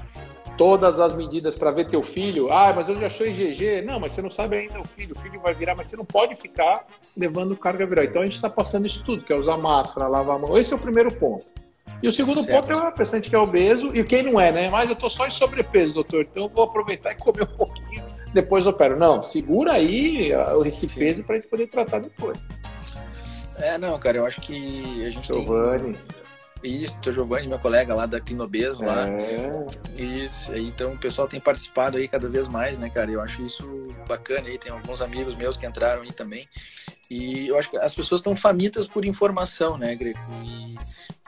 todas 0.59 1.01
as 1.01 1.17
medidas 1.17 1.57
para 1.57 1.71
ver 1.71 1.89
teu 1.89 2.03
filho. 2.03 2.53
Ah, 2.53 2.73
mas 2.75 2.89
eu 2.89 2.97
já 2.97 3.09
sou 3.09 3.27
IgG. 3.27 3.83
Não, 3.83 3.99
mas 3.99 4.13
você 4.13 4.21
não 4.21 4.31
sabe 4.31 4.59
ainda 4.59 4.81
o 4.81 4.85
filho. 4.85 5.15
O 5.17 5.21
filho 5.21 5.41
vai 5.41 5.55
virar, 5.55 5.75
mas 5.75 5.89
você 5.89 5.97
não 5.97 6.05
pode 6.05 6.37
ficar 6.37 6.85
levando 7.17 7.57
carga 7.57 7.87
viral. 7.87 8.05
Então 8.05 8.23
a 8.23 8.25
gente 8.27 8.35
está 8.35 8.51
passando 8.51 8.87
isso 8.87 9.03
tudo, 9.03 9.25
que 9.25 9.33
é 9.33 9.37
usar 9.37 9.57
máscara, 9.57 10.07
lavar 10.07 10.37
a 10.37 10.39
mão. 10.39 10.59
Esse 10.59 10.73
é 10.73 10.77
o 10.77 10.79
primeiro 10.79 11.11
ponto. 11.13 11.47
E 12.03 12.09
o 12.09 12.13
segundo 12.13 12.45
certo. 12.45 12.67
ponto 12.67 12.73
é 12.73 12.89
o 12.89 12.93
paciente 12.93 13.31
que 13.31 13.37
é 13.37 13.39
obeso 13.39 13.97
e 13.97 14.05
quem 14.05 14.23
não 14.23 14.39
é, 14.39 14.53
né? 14.53 14.69
Mas 14.69 14.91
eu 14.91 14.97
tô 14.97 15.09
só 15.09 15.27
em 15.27 15.31
sobrepeso, 15.31 15.95
doutor, 15.95 16.23
então 16.23 16.43
eu 16.43 16.49
vou 16.51 16.65
aproveitar 16.65 17.13
e 17.13 17.15
comer 17.15 17.45
um 17.45 17.57
pouquinho, 17.57 18.05
depois 18.35 18.67
opero. 18.67 18.99
Não, 18.99 19.23
segura 19.23 19.73
aí 19.73 20.31
esse 20.67 20.87
Sim. 20.87 20.99
peso 20.99 21.25
para 21.25 21.37
a 21.37 21.39
gente 21.39 21.49
poder 21.49 21.67
tratar 21.69 22.01
depois. 22.01 22.39
É, 23.57 23.79
não, 23.79 23.99
cara, 23.99 24.19
eu 24.19 24.27
acho 24.27 24.41
que 24.41 25.05
a 25.05 25.11
gente 25.11 25.27
Giovanni. 25.27 25.95
tem... 25.95 26.25
Isso, 26.65 26.99
teu 27.01 27.13
Giovanni, 27.13 27.47
meu 27.47 27.59
colega 27.59 27.95
lá 27.95 28.07
da 28.07 28.19
Clinobes 28.19 28.81
é. 28.81 28.87
lá. 28.87 29.07
Isso, 29.99 30.55
então 30.57 30.95
o 30.95 30.99
pessoal 30.99 31.29
tem 31.29 31.39
participado 31.39 31.99
aí 31.99 32.09
cada 32.09 32.27
vez 32.27 32.49
mais, 32.49 32.79
né, 32.79 32.89
cara? 32.89 33.11
Eu 33.11 33.21
acho 33.21 33.43
isso 33.43 33.89
bacana 34.09 34.49
aí, 34.49 34.57
tem 34.57 34.73
alguns 34.73 35.03
amigos 35.03 35.35
meus 35.35 35.59
que 35.59 35.67
entraram 35.67 36.03
aí 36.03 36.13
também. 36.13 36.49
E 37.15 37.49
eu 37.49 37.57
acho 37.57 37.71
que 37.71 37.77
as 37.77 37.95
pessoas 37.95 38.21
estão 38.21 38.35
famintas 38.35 38.89
por 38.89 39.05
informação, 39.05 39.79
né, 39.79 39.95
Greco? 39.95 40.21
E, 40.43 40.75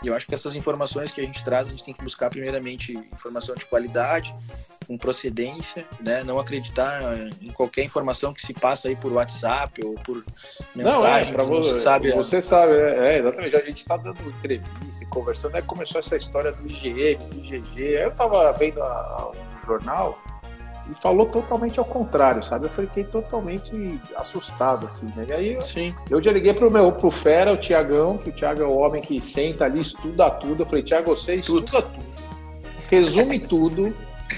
e 0.03 0.09
eu 0.09 0.15
acho 0.15 0.27
que 0.27 0.35
essas 0.35 0.55
informações 0.57 1.13
que 1.13 1.21
a 1.21 1.25
gente 1.25 1.45
traz, 1.45 1.69
a 1.69 1.71
gente 1.71 1.85
tem 1.85 1.95
que 1.95 2.03
buscar 2.03 2.29
primeiramente 2.29 2.93
informação 3.13 3.55
de 3.55 3.65
qualidade, 3.67 4.35
com 4.87 4.97
procedência, 4.99 5.85
né? 6.01 6.25
Não 6.25 6.39
acreditar 6.39 7.01
em 7.41 7.51
qualquer 7.51 7.85
informação 7.85 8.33
que 8.33 8.41
se 8.45 8.53
passa 8.53 8.89
aí 8.89 8.97
por 8.97 9.13
WhatsApp 9.13 9.85
ou 9.85 9.95
por 9.95 10.25
mensagem. 10.75 11.33
Não, 11.33 11.45
é, 11.45 11.47
você, 11.47 11.81
sabe, 11.81 12.13
você 12.13 12.43
sabe, 12.43 12.73
é, 12.75 13.15
é, 13.15 13.19
exatamente. 13.19 13.57
A 13.57 13.65
gente 13.65 13.79
está 13.79 13.97
dando 13.97 14.21
entrevista 14.29 15.03
e 15.03 15.07
conversando, 15.07 15.57
aí 15.57 15.63
começou 15.63 16.01
essa 16.01 16.17
história 16.17 16.53
do 16.53 16.67
IgM, 16.67 17.19
do 17.29 17.39
IgG. 17.39 17.97
Aí 17.97 18.03
eu 18.03 18.11
estava 18.11 18.53
vendo 18.53 18.83
a, 18.83 18.87
a, 18.87 19.31
um 19.31 19.67
jornal 19.67 20.19
e 20.91 21.03
falou 21.03 21.27
totalmente 21.27 21.79
ao 21.79 21.85
contrário, 21.85 22.43
sabe? 22.45 22.67
Eu 22.67 22.71
fiquei 22.71 23.05
totalmente 23.05 24.01
assustado, 24.17 24.87
assim, 24.87 25.07
né? 25.17 25.27
E 25.29 25.33
aí 25.33 25.53
eu, 25.55 25.61
Sim. 25.61 25.95
eu 26.09 26.23
já 26.23 26.33
liguei 26.33 26.55
pro 26.55 26.71
meu, 26.71 26.93
pro 26.93 27.11
Fera, 27.11 27.53
o 27.53 27.57
Tiagão, 27.57 28.19
que 28.19 28.31
o 28.31 28.33
Thiago 28.33 28.63
é 28.63 28.67
o 28.67 28.77
homem 28.77 29.03
que 29.03 29.21
senta 29.21 29.65
ali, 29.65 29.81
estuda 29.81 30.31
tudo. 30.31 30.63
Eu 30.63 30.67
falei, 30.67 30.83
Tiago, 30.83 31.17
você 31.17 31.35
estuda 31.37 31.83
tudo. 31.83 31.83
tudo. 31.83 32.17
Resume 32.89 33.41
tudo 33.41 33.95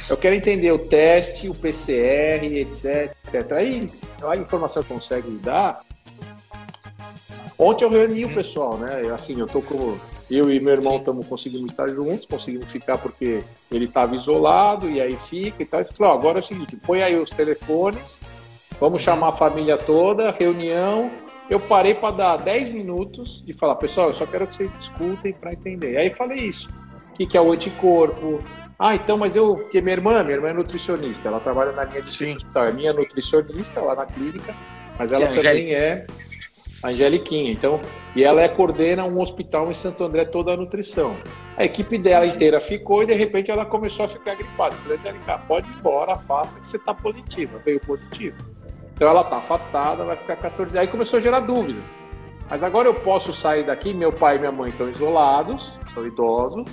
eu 0.09 0.17
quero 0.17 0.35
entender 0.35 0.71
o 0.73 0.79
teste, 0.79 1.49
o 1.49 1.55
PCR, 1.55 2.45
etc, 2.45 3.15
etc. 3.27 3.53
Aí 3.53 3.91
a 4.23 4.37
informação 4.37 4.83
que 4.83 4.89
consegue 4.89 5.31
dar. 5.39 5.81
Ontem 7.59 7.85
eu 7.85 7.91
reuni 7.91 8.25
o 8.25 8.33
pessoal, 8.33 8.79
né? 8.79 9.03
Assim, 9.13 9.41
eu 9.41 9.47
tô 9.47 9.61
com. 9.61 9.99
Eu 10.31 10.53
e 10.53 10.61
meu 10.61 10.75
irmão 10.75 10.99
estamos 10.99 11.27
conseguindo 11.27 11.67
estar 11.67 11.89
juntos, 11.89 12.27
conseguimos 12.27 12.71
ficar 12.71 12.99
porque 12.99 13.43
ele 13.73 13.87
estava 13.87 14.15
isolado 14.15 14.89
e 14.89 15.01
aí 15.01 15.17
fica 15.29 15.63
e 15.63 15.67
tal. 15.67 15.81
Ele 15.81 15.89
falou: 15.97 16.13
agora 16.13 16.39
é 16.39 16.43
o 16.43 16.45
seguinte, 16.45 16.77
põe 16.77 17.03
aí 17.03 17.17
os 17.17 17.31
telefones, 17.31 18.21
vamos 18.79 19.03
chamar 19.03 19.31
a 19.31 19.33
família 19.33 19.77
toda, 19.77 20.31
reunião. 20.31 21.11
Eu 21.51 21.59
parei 21.59 21.95
para 21.95 22.15
dar 22.15 22.37
10 22.37 22.75
minutos 22.75 23.43
de 23.45 23.55
falar, 23.55 23.77
pessoal, 23.77 24.09
eu 24.09 24.15
só 24.15 24.27
quero 24.27 24.47
que 24.47 24.55
vocês 24.55 24.73
escutem 24.79 25.33
para 25.33 25.53
entender. 25.53 25.97
Aí 25.97 26.15
falei 26.15 26.47
isso: 26.47 26.69
o 27.11 27.15
que, 27.15 27.27
que 27.27 27.37
é 27.37 27.41
o 27.41 27.51
anticorpo, 27.51 28.41
ah, 28.79 28.95
então, 28.95 29.19
mas 29.19 29.35
eu. 29.35 29.57
Porque 29.57 29.81
minha 29.81 29.95
irmã, 29.95 30.23
minha 30.23 30.37
irmã 30.37 30.51
é 30.51 30.53
nutricionista, 30.53 31.27
ela 31.27 31.41
trabalha 31.41 31.73
na 31.73 31.83
linha 31.83 32.03
de 32.03 32.11
Sim. 32.11 32.37
hospital. 32.37 32.67
É 32.67 32.73
minha 32.73 32.93
nutricionista 32.93 33.81
lá 33.81 33.97
na 33.97 34.07
clínica, 34.07 34.55
mas 34.97 35.11
ela 35.11 35.31
Sim, 35.31 35.37
também 35.37 35.75
é 35.75 36.07
a 36.83 36.89
Angeliquinha. 36.89 37.53
Então, 37.53 37.81
e 38.15 38.25
ela 38.25 38.43
é, 38.43 38.49
coordena 38.49 39.05
um 39.05 39.21
hospital 39.21 39.71
em 39.71 39.75
Santo 39.75 40.05
André 40.05 40.25
toda 40.25 40.53
a 40.53 40.57
nutrição. 40.57 41.17
A 41.57 41.65
equipe 41.65 41.99
dela 41.99 42.27
inteira 42.27 42.61
ficou 42.61 43.03
e 43.03 43.07
de 43.07 43.15
repente 43.15 43.51
ela 43.51 43.65
começou 43.65 44.05
a 44.05 44.09
ficar 44.09 44.35
gripada. 44.35 44.75
Eu 44.77 44.83
falei, 44.83 44.99
Angelica, 44.99 45.39
pode 45.47 45.69
ir 45.71 45.75
embora, 45.75 46.13
afasta 46.15 46.61
que 46.61 46.69
você 46.69 46.77
está 46.77 46.95
positiva, 46.95 47.59
veio 47.65 47.81
positivo. 47.81 48.37
Então 48.95 49.09
ela 49.09 49.23
está 49.23 49.39
afastada, 49.39 50.05
vai 50.05 50.17
ficar 50.17 50.37
14 50.37 50.73
dias. 50.73 50.83
Aí 50.83 50.89
começou 50.89 51.19
a 51.19 51.21
gerar 51.21 51.41
dúvidas. 51.41 51.99
Mas 52.49 52.63
agora 52.63 52.89
eu 52.89 52.95
posso 52.95 53.33
sair 53.33 53.67
daqui, 53.67 53.93
meu 53.93 54.13
pai 54.13 54.37
e 54.37 54.39
minha 54.39 54.53
mãe 54.53 54.71
estão 54.71 54.89
isolados, 54.89 55.79
são 55.93 56.07
idosos 56.07 56.67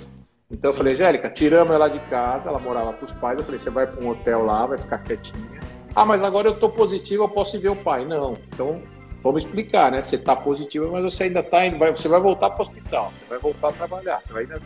então 0.50 0.70
Sim. 0.70 0.74
eu 0.74 0.78
falei, 0.78 0.92
Angélica, 0.92 1.30
tiramos 1.30 1.72
ela 1.72 1.88
de 1.88 1.98
casa, 2.08 2.48
ela 2.48 2.58
morava 2.58 2.92
com 2.92 3.04
os 3.04 3.12
pais. 3.12 3.38
Eu 3.38 3.44
falei, 3.44 3.60
você 3.60 3.70
vai 3.70 3.86
para 3.86 4.02
um 4.02 4.08
hotel 4.08 4.44
lá, 4.44 4.66
vai 4.66 4.78
ficar 4.78 4.98
quietinha. 4.98 5.60
Ah, 5.94 6.06
mas 6.06 6.22
agora 6.22 6.48
eu 6.48 6.58
tô 6.58 6.68
positivo, 6.68 7.24
eu 7.24 7.28
posso 7.28 7.56
ir 7.56 7.60
ver 7.60 7.70
o 7.70 7.76
pai. 7.76 8.04
Não. 8.04 8.36
Então, 8.52 8.80
vamos 9.26 9.44
explicar, 9.44 9.90
né? 9.90 10.02
Você 10.02 10.16
tá 10.16 10.34
positivo, 10.34 10.90
mas 10.90 11.04
você 11.04 11.24
ainda 11.24 11.42
tá 11.42 11.66
indo, 11.66 11.78
você 11.78 12.08
vai 12.08 12.20
voltar 12.20 12.50
para 12.50 12.64
o 12.64 12.66
hospital, 12.66 13.12
você 13.12 13.28
vai 13.28 13.38
voltar 13.38 13.68
a 13.68 13.72
trabalhar, 13.72 14.22
você 14.22 14.32
vai 14.32 14.42
ainda 14.42 14.60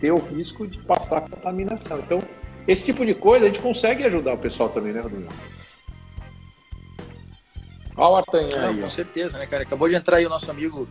ter 0.00 0.10
o 0.10 0.18
risco 0.18 0.66
de 0.66 0.78
passar 0.78 1.20
contaminação. 1.22 1.98
Então, 2.00 2.22
esse 2.66 2.84
tipo 2.84 3.06
de 3.06 3.14
coisa 3.14 3.44
a 3.44 3.48
gente 3.48 3.60
consegue 3.60 4.04
ajudar 4.04 4.34
o 4.34 4.38
pessoal 4.38 4.68
também, 4.68 4.92
né, 4.92 5.00
Rodrigo? 5.00 5.28
Olha 7.96 8.08
o 8.08 8.16
Artanha 8.16 8.68
aí. 8.68 8.80
Com 8.80 8.90
certeza, 8.90 9.38
né, 9.38 9.46
cara? 9.46 9.62
Acabou 9.62 9.88
de 9.88 9.94
entrar 9.94 10.16
aí 10.16 10.26
o 10.26 10.30
nosso 10.30 10.50
amigo 10.50 10.88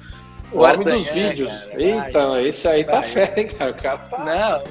o 0.52 0.62
homem 0.62 0.84
dos 0.84 1.06
vídeos. 1.08 1.52
Cara, 1.52 1.82
Eita, 1.82 2.28
vai, 2.28 2.48
esse 2.48 2.68
aí 2.68 2.84
vai, 2.84 2.96
tá 2.96 3.04
fé, 3.04 3.34
hein, 3.38 3.48
cara? 3.48 3.72
O 3.72 3.76
cara 3.76 3.98
tá. 3.98 4.26
Não. 4.26 4.64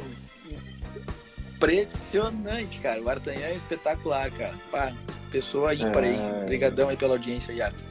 Impressionante, 1.56 2.78
cara. 2.80 3.02
O 3.02 3.08
Artanhã 3.08 3.46
é 3.46 3.54
espetacular, 3.54 4.30
cara. 4.30 4.54
Pá, 4.70 4.92
pessoa 5.30 5.74
ímpar 5.74 6.04
é... 6.04 6.08
aí. 6.08 6.42
Obrigadão 6.42 6.88
aí 6.88 6.96
pela 6.96 7.14
audiência, 7.14 7.52
Yarta. 7.52 7.84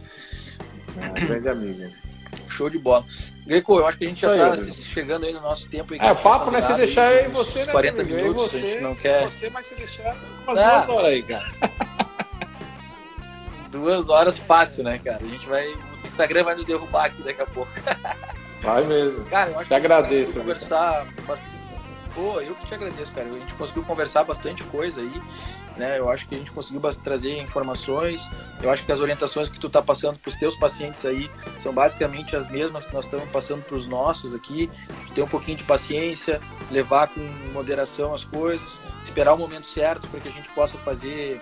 É, 1.02 1.26
grande 1.26 1.50
amigo. 1.50 1.94
Show 2.48 2.70
de 2.70 2.78
bola. 2.78 3.06
Greco, 3.46 3.80
eu 3.80 3.88
acho 3.88 3.98
que 3.98 4.06
a 4.06 4.08
gente 4.08 4.22
já 4.22 4.36
tá 4.36 4.56
chegando 4.86 5.26
aí 5.26 5.34
no 5.34 5.42
nosso 5.42 5.68
tempo. 5.68 5.94
Aí, 5.94 6.00
é, 6.00 6.14
papo, 6.14 6.52
né? 6.52 6.62
Se 6.62 6.74
deixar 6.74 7.08
aí 7.08 7.28
você, 7.28 7.66
né? 7.66 7.72
40 7.72 8.04
minutos, 8.04 8.52
você, 8.52 8.58
a 8.58 8.60
gente 8.60 8.82
não 8.82 8.96
quer. 8.96 9.26
Você, 9.26 9.50
mas 9.50 9.68
se 9.68 9.76
deixar 9.76 10.16
umas 10.46 10.60
ah. 10.60 10.82
duas 10.82 10.90
horas 10.90 11.12
aí, 11.12 11.24
cara. 11.24 11.52
duas 13.72 14.10
horas 14.10 14.38
fácil, 14.38 14.84
né, 14.84 15.00
cara? 15.00 15.24
A 15.24 15.28
gente 15.28 15.48
vai 15.48 15.68
Instagram 16.06 16.44
vai 16.44 16.56
nos 16.56 16.66
derrubar 16.66 17.06
aqui 17.06 17.24
daqui 17.24 17.42
a 17.42 17.46
pouco. 17.46 17.72
Vai 18.62 18.84
mesmo. 18.84 19.24
Cara, 19.26 19.52
eu 19.52 19.56
acho 19.56 19.66
te 19.66 19.68
que 19.70 19.74
agradeço. 19.74 20.34
Conversar 20.34 21.08
bastante. 21.26 21.60
Pô, 22.14 22.42
eu 22.42 22.54
que 22.56 22.66
te 22.66 22.74
agradeço, 22.74 23.10
cara. 23.14 23.30
A 23.30 23.40
gente 23.40 23.54
conseguiu 23.54 23.84
conversar 23.84 24.26
bastante 24.26 24.66
coisa 24.66 25.00
aí, 25.00 25.22
né? 25.80 25.98
Eu 25.98 26.10
acho 26.10 26.28
que 26.28 26.36
a 26.36 26.38
gente 26.38 26.52
conseguiu 26.52 26.82
trazer 27.04 27.38
informações. 27.40 28.22
Eu 28.62 28.70
acho 28.70 28.86
que 28.86 28.92
as 28.92 29.00
orientações 29.00 29.50
que 29.50 29.60
tu 29.60 29.70
tá 29.70 29.82
passando 29.82 30.20
para 30.20 30.30
os 30.30 30.36
teus 30.36 30.56
pacientes 30.56 31.06
aí 31.06 31.32
são 31.58 31.74
basicamente 31.74 32.36
as 32.36 32.48
mesmas 32.48 32.86
que 32.86 32.94
nós 32.94 33.06
estamos 33.06 33.28
passando 33.30 33.64
para 33.64 33.76
os 33.76 33.88
nossos 33.88 34.36
aqui. 34.36 34.70
Ter 35.16 35.24
um 35.24 35.28
pouquinho 35.28 35.58
de 35.58 35.64
paciência, 35.64 36.40
levar 36.70 37.08
com 37.08 37.22
moderação 37.52 38.14
as 38.14 38.24
coisas, 38.24 38.80
esperar 39.04 39.34
o 39.34 39.38
momento 39.38 39.66
certo 39.66 40.08
para 40.08 40.20
que 40.20 40.28
a 40.28 40.32
gente 40.32 40.50
possa 40.50 40.78
fazer 40.80 41.42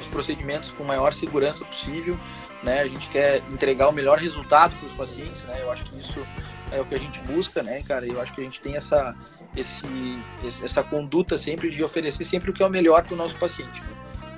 os 0.00 0.06
procedimentos 0.06 0.70
com 0.70 0.84
maior 0.84 1.12
segurança 1.12 1.64
possível 1.64 2.16
né? 2.62 2.80
A 2.80 2.86
gente 2.86 3.08
quer 3.08 3.42
entregar 3.50 3.88
o 3.88 3.92
melhor 3.92 4.18
resultado 4.18 4.74
para 4.76 4.86
os 4.86 4.92
pacientes, 4.92 5.42
né? 5.44 5.62
Eu 5.62 5.70
acho 5.70 5.84
que 5.84 5.98
isso 5.98 6.26
é 6.70 6.80
o 6.80 6.84
que 6.84 6.94
a 6.94 6.98
gente 6.98 7.20
busca, 7.20 7.62
né, 7.62 7.82
cara? 7.82 8.06
Eu 8.06 8.20
acho 8.20 8.32
que 8.34 8.40
a 8.40 8.44
gente 8.44 8.60
tem 8.60 8.76
essa 8.76 9.14
esse, 9.56 9.82
essa 10.62 10.82
conduta 10.82 11.38
sempre 11.38 11.70
de 11.70 11.82
oferecer 11.82 12.24
sempre 12.24 12.50
o 12.50 12.54
que 12.54 12.62
é 12.62 12.66
o 12.66 12.70
melhor 12.70 13.04
para 13.04 13.14
o 13.14 13.16
nosso 13.16 13.34
paciente. 13.36 13.82
Né? 13.82 13.88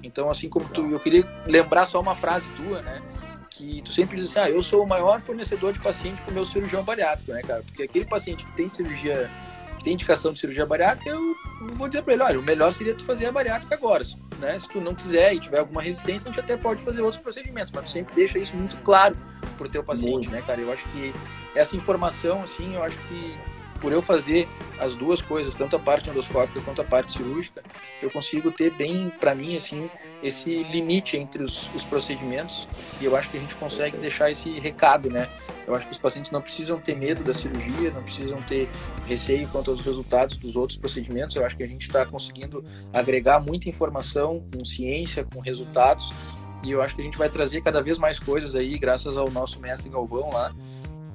Então, 0.03 0.31
assim 0.31 0.49
como 0.49 0.69
tu, 0.69 0.87
eu 0.91 1.01
queria 1.01 1.27
lembrar 1.47 1.89
só 1.89 2.01
uma 2.01 2.15
frase 2.15 2.47
tua, 2.57 2.81
né? 2.83 3.03
Que 3.51 3.83
tu 3.83 3.93
sempre 3.93 4.17
diz 4.17 4.31
assim, 4.31 4.39
ah, 4.39 4.51
eu 4.51 4.63
sou 4.63 4.83
o 4.83 4.87
maior 4.87 5.21
fornecedor 5.21 5.73
de 5.73 5.81
paciente 5.81 6.23
para 6.23 6.31
o 6.31 6.35
meu 6.35 6.45
cirurgião 6.45 6.83
bariátrico, 6.83 7.33
né, 7.33 7.43
cara? 7.43 7.63
Porque 7.63 7.83
aquele 7.83 8.07
paciente 8.07 8.45
que 8.45 8.53
tem 8.53 8.69
cirurgia 8.69 9.31
que 9.77 9.85
tem 9.85 9.95
indicação 9.95 10.33
de 10.33 10.39
cirurgia 10.39 10.67
bariátrica, 10.67 11.09
eu 11.09 11.35
vou 11.73 11.89
dizer 11.89 12.03
para 12.03 12.13
ele, 12.13 12.23
olha, 12.23 12.39
o 12.39 12.43
melhor 12.43 12.71
seria 12.73 12.95
tu 12.95 13.03
fazer 13.03 13.27
a 13.27 13.33
bariátrica 13.33 13.75
agora, 13.75 14.05
né? 14.39 14.59
Se 14.59 14.69
tu 14.69 14.79
não 14.79 14.95
quiser 14.95 15.35
e 15.35 15.41
tiver 15.41 15.59
alguma 15.59 15.81
resistência, 15.81 16.29
a 16.29 16.33
gente 16.33 16.39
até 16.39 16.55
pode 16.55 16.83
fazer 16.83 17.01
outros 17.01 17.21
procedimentos, 17.21 17.73
mas 17.73 17.85
tu 17.85 17.91
sempre 17.91 18.15
deixa 18.15 18.39
isso 18.39 18.55
muito 18.55 18.77
claro 18.79 19.17
pro 19.57 19.69
teu 19.69 19.83
paciente, 19.83 20.29
muito. 20.29 20.31
né, 20.31 20.43
cara? 20.47 20.61
Eu 20.61 20.71
acho 20.71 20.87
que 20.91 21.15
essa 21.55 21.75
informação, 21.75 22.43
assim, 22.43 22.75
eu 22.75 22.83
acho 22.83 22.99
que 23.09 23.39
por 23.81 23.93
eu 23.93 24.03
fazer 24.03 24.49
as 24.79 24.95
duas 24.95 25.21
coisas, 25.23 25.55
tanto 25.55 25.77
a 25.77 25.79
parte 25.79 26.11
endoscópica 26.11 26.61
quanto 26.61 26.81
a 26.81 26.85
parte 26.85 27.13
cirúrgica, 27.13 27.63
eu 28.03 28.11
consigo 28.11 28.51
ter 28.51 28.71
bem, 28.71 29.11
para 29.21 29.35
mim, 29.35 29.57
assim, 29.57 29.91
esse 30.23 30.63
limite 30.65 31.17
entre 31.17 31.43
os, 31.43 31.69
os, 31.75 31.85
procedimentos 31.85 32.69
e 33.01 33.05
eu 33.05 33.17
acho 33.17 33.29
que 33.31 33.37
a 33.37 33.41
gente 33.41 33.55
consegue 33.55 33.97
deixar 33.97 34.31
esse 34.31 34.59
recado, 34.59 35.11
né? 35.11 35.29
Eu 35.67 35.75
acho 35.75 35.87
que 35.87 35.93
os 35.93 35.99
pacientes 35.99 36.31
não 36.31 36.41
precisam 36.41 36.79
ter 36.79 36.97
medo 36.97 37.23
da 37.23 37.33
cirurgia, 37.33 37.91
não 37.91 38.03
precisam 38.03 38.43
ter 38.43 38.69
receio 39.07 39.49
quanto 39.49 39.71
aos 39.71 39.81
resultados 39.81 40.37
dos 40.37 40.57
outros 40.57 40.79
procedimentos. 40.79 41.37
Eu 41.37 41.45
acho 41.45 41.57
que 41.57 41.63
a 41.63 41.67
gente 41.67 41.87
está 41.87 42.05
conseguindo 42.05 42.65
agregar 42.93 43.39
muita 43.39 43.69
informação 43.69 44.45
com 44.53 44.65
ciência, 44.65 45.25
com 45.33 45.41
resultados 45.41 46.13
e 46.63 46.71
eu 46.71 46.83
acho 46.83 46.95
que 46.95 47.01
a 47.01 47.05
gente 47.05 47.17
vai 47.17 47.29
trazer 47.29 47.63
cada 47.63 47.83
vez 47.83 47.99
mais 47.99 48.19
coisas 48.19 48.55
aí, 48.55 48.79
graças 48.79 49.17
ao 49.17 49.31
nosso 49.31 49.61
mestre 49.61 49.89
Galvão 49.89 50.31
lá, 50.31 50.53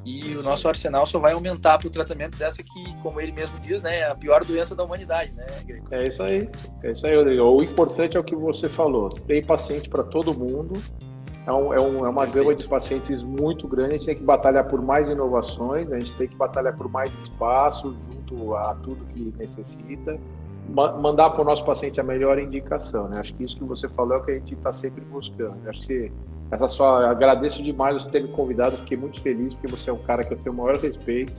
e 0.06 0.38
o 0.38 0.44
nosso 0.44 0.68
arsenal 0.68 1.06
só 1.08 1.18
vai 1.18 1.34
aumentar 1.34 1.80
para 1.80 1.88
o 1.88 1.90
tratamento 1.90 2.38
dessa 2.38 2.62
que, 2.62 2.96
como 3.02 3.20
ele 3.20 3.32
mesmo 3.32 3.60
diz, 3.60 3.82
né, 3.82 4.02
é 4.02 4.12
a 4.12 4.16
pior 4.16 4.46
doença 4.46 4.76
da 4.76 4.84
humanidade, 4.84 5.34
né, 5.34 5.46
Greco? 5.66 5.88
É 5.90 6.08
isso 6.08 6.22
aí. 6.22 6.48
É 6.84 6.92
isso 6.92 7.08
aí, 7.08 7.16
Rodrigo. 7.16 7.44
O 7.44 7.64
importante 7.64 8.16
é 8.16 8.20
o 8.20 8.24
que 8.24 8.36
você 8.36 8.70
falou. 8.70 9.10
Tem 9.10 9.44
paciente 9.44 9.90
para 9.90 10.04
todo 10.04 10.32
mundo. 10.32 10.80
É, 11.48 11.52
um, 11.52 11.74
é, 11.74 11.80
um, 11.80 12.06
é 12.06 12.10
uma 12.10 12.22
Perfeito. 12.22 12.46
gama 12.46 12.56
de 12.56 12.68
pacientes 12.68 13.24
muito 13.24 13.68
grande. 13.68 13.96
A 13.96 13.98
gente 13.98 14.06
tem 14.06 14.16
que 14.16 14.24
batalhar 14.24 14.68
por 14.68 14.82
mais 14.82 15.10
inovações, 15.10 15.92
a 15.92 16.00
gente 16.00 16.14
tem 16.16 16.28
que 16.28 16.36
batalhar 16.36 16.76
por 16.78 16.88
mais 16.90 17.12
espaço 17.20 17.96
junto 18.12 18.56
a 18.56 18.76
tudo 18.76 19.06
que 19.14 19.34
necessita. 19.38 20.20
Mandar 20.70 21.30
para 21.32 21.42
o 21.42 21.46
nosso 21.46 21.64
paciente 21.64 22.00
a 22.00 22.04
melhor 22.04 22.40
indicação, 22.40 23.08
né? 23.08 23.20
Acho 23.20 23.34
que 23.34 23.44
isso 23.44 23.58
que 23.58 23.64
você 23.64 23.88
falou 23.90 24.16
é 24.16 24.18
o 24.18 24.24
que 24.24 24.32
a 24.32 24.34
gente 24.36 24.54
está 24.54 24.72
sempre 24.72 25.04
buscando. 25.06 25.58
Acho 25.68 25.82
que 25.82 26.12
essa 26.52 26.68
sua, 26.68 27.10
agradeço 27.10 27.62
demais 27.64 28.02
você 28.02 28.10
ter 28.10 28.24
me 28.24 28.30
convidado, 28.30 28.78
fiquei 28.78 28.98
muito 28.98 29.22
feliz 29.22 29.54
porque 29.54 29.68
você 29.68 29.90
é 29.90 29.94
um 29.94 29.98
cara 29.98 30.24
que 30.24 30.34
eu 30.34 30.38
tenho 30.38 30.54
o 30.54 30.58
maior 30.58 30.78
respeito. 30.78 31.34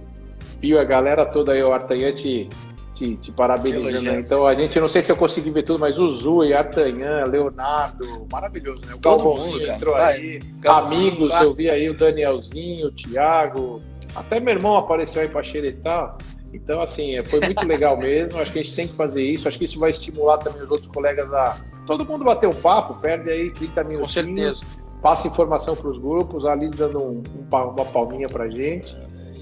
Pio, 0.61 0.81
a 0.81 0.85
galera 0.85 1.25
toda 1.27 1.53
aí, 1.53 1.63
o 1.63 1.73
Artanhante 1.73 2.49
te, 2.95 3.17
te 3.17 3.31
parabenizando. 3.31 4.11
Então 4.19 4.47
a 4.47 4.55
gente, 4.55 4.81
não 4.81 4.89
sei 4.89 5.03
se 5.03 5.13
eu 5.13 5.17
consegui 5.17 5.51
ver 5.51 5.65
tudo, 5.65 5.79
mas 5.79 5.99
o 5.99 6.15
Zui, 6.15 6.55
Artanhan, 6.55 7.25
Leonardo, 7.25 8.27
maravilhoso, 8.33 8.81
né? 8.87 8.95
O 8.95 8.99
Galvãozinho 8.99 9.71
entrou 9.71 9.95
aí, 9.95 10.41
amigos, 10.67 11.33
eu 11.41 11.55
vi 11.55 11.69
aí 11.69 11.91
o 11.91 11.97
Danielzinho, 11.97 12.89
o 12.89 12.93
Thiago, 12.93 13.81
até 14.15 14.41
meu 14.41 14.55
irmão 14.55 14.77
apareceu 14.77 15.21
aí 15.21 15.29
para 15.29 15.43
xeretar. 15.43 16.17
Então, 16.53 16.81
assim, 16.81 17.17
é, 17.17 17.25
foi 17.25 17.41
muito 17.41 17.67
legal 17.67 17.97
mesmo. 17.99 18.39
Acho 18.39 18.53
que 18.53 18.59
a 18.59 18.63
gente 18.63 18.75
tem 18.75 18.89
que 18.89 18.95
fazer 18.95 19.23
isso. 19.23 19.49
Acho 19.49 19.59
que 19.59 19.65
isso 19.65 19.79
vai 19.79 19.91
estimular 19.91 20.39
também 20.39 20.63
os 20.63 20.71
outros 20.71 20.89
colegas 20.89 21.33
a 21.33 21.57
todo 21.87 22.05
mundo 22.05 22.25
bater 22.25 22.49
um 22.49 22.55
papo, 22.55 22.95
perde 22.95 23.31
aí 23.31 23.51
30 23.51 23.85
minutos. 23.85 24.15
Com 24.15 24.23
certeza. 24.23 24.65
Passa 25.03 25.29
informação 25.29 25.77
para 25.77 25.89
os 25.89 25.99
grupos, 25.99 26.45
a 26.45 26.55
Liz 26.55 26.75
dando 26.75 27.03
um, 27.03 27.23
um, 27.23 27.57
uma 27.57 27.85
palminha 27.85 28.29
para 28.29 28.49
gente. 28.49 28.97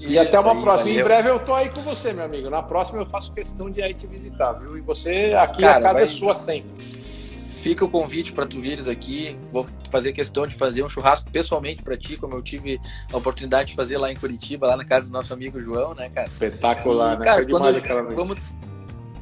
E 0.07 0.19
até 0.19 0.39
uma 0.39 0.53
aí, 0.53 0.61
próxima. 0.61 0.89
Valeu. 0.89 0.99
Em 0.99 1.03
breve 1.03 1.29
eu 1.29 1.39
tô 1.39 1.53
aí 1.53 1.69
com 1.69 1.81
você, 1.81 2.13
meu 2.13 2.25
amigo. 2.25 2.49
Na 2.49 2.61
próxima 2.61 2.99
eu 2.99 3.05
faço 3.07 3.33
questão 3.33 3.71
de 3.71 3.81
aí 3.81 3.93
te 3.93 4.05
visitar, 4.05 4.53
viu? 4.53 4.77
E 4.77 4.81
você, 4.81 5.33
aqui 5.37 5.61
Cara, 5.61 5.77
a 5.77 5.81
casa 5.81 5.93
vai... 5.93 6.03
é 6.03 6.07
sua 6.07 6.35
sempre. 6.35 7.04
Fica 7.65 7.83
o 7.83 7.89
convite 7.89 8.31
para 8.31 8.45
tu 8.45 8.61
vires 8.61 8.87
aqui. 8.87 9.35
Vou 9.51 9.65
fazer 9.89 10.13
questão 10.13 10.45
de 10.45 10.53
fazer 10.53 10.83
um 10.83 10.87
churrasco 10.87 11.31
pessoalmente 11.31 11.81
para 11.81 11.97
ti, 11.97 12.15
como 12.15 12.35
eu 12.35 12.41
tive 12.43 12.79
a 13.11 13.17
oportunidade 13.17 13.69
de 13.69 13.75
fazer 13.75 13.97
lá 13.97 14.11
em 14.11 14.15
Curitiba, 14.15 14.67
lá 14.67 14.77
na 14.77 14.85
casa 14.85 15.07
do 15.07 15.11
nosso 15.11 15.33
amigo 15.33 15.59
João, 15.59 15.95
né, 15.95 16.07
cara? 16.09 16.27
Espetacular, 16.27 17.15
e, 17.15 17.17
né? 17.17 17.25
Cara, 17.25 17.41
Foi 17.41 17.51
quando 17.51 17.75
eu, 17.75 18.15
vamos... 18.15 18.37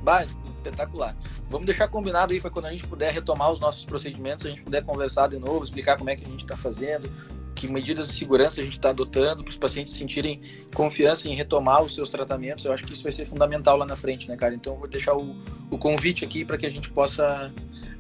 Bah, 0.04 0.26
espetacular. 0.26 1.16
Vamos 1.50 1.66
deixar 1.66 1.88
combinado 1.88 2.34
aí 2.34 2.42
para 2.42 2.50
quando 2.50 2.66
a 2.66 2.72
gente 2.72 2.86
puder 2.86 3.14
retomar 3.14 3.50
os 3.50 3.62
nossos 3.62 3.86
procedimentos, 3.86 4.46
a 4.46 4.50
gente 4.50 4.62
puder 4.62 4.84
conversar 4.84 5.30
de 5.30 5.40
novo, 5.40 5.64
explicar 5.64 5.98
como 5.98 6.10
é 6.10 6.16
que 6.18 6.26
a 6.26 6.30
gente 6.30 6.44
está 6.44 6.58
fazendo, 6.58 7.10
que 7.56 7.68
medidas 7.68 8.08
de 8.08 8.14
segurança 8.14 8.60
a 8.60 8.64
gente 8.64 8.78
está 8.78 8.90
adotando 8.90 9.44
para 9.44 9.52
os 9.52 9.58
pacientes 9.58 9.94
sentirem 9.94 10.42
confiança 10.74 11.28
em 11.28 11.36
retomar 11.36 11.84
os 11.84 11.94
seus 11.94 12.10
tratamentos. 12.10 12.66
Eu 12.66 12.74
acho 12.74 12.84
que 12.84 12.94
isso 12.94 13.04
vai 13.04 13.12
ser 13.12 13.26
fundamental 13.26 13.78
lá 13.78 13.86
na 13.86 13.96
frente, 13.96 14.28
né, 14.28 14.36
cara? 14.36 14.54
Então, 14.54 14.74
eu 14.74 14.80
vou 14.80 14.88
deixar 14.88 15.16
o, 15.16 15.36
o 15.70 15.78
convite 15.78 16.26
aqui 16.26 16.44
para 16.44 16.58
que 16.58 16.66
a 16.66 16.70
gente 16.70 16.90
possa 16.90 17.52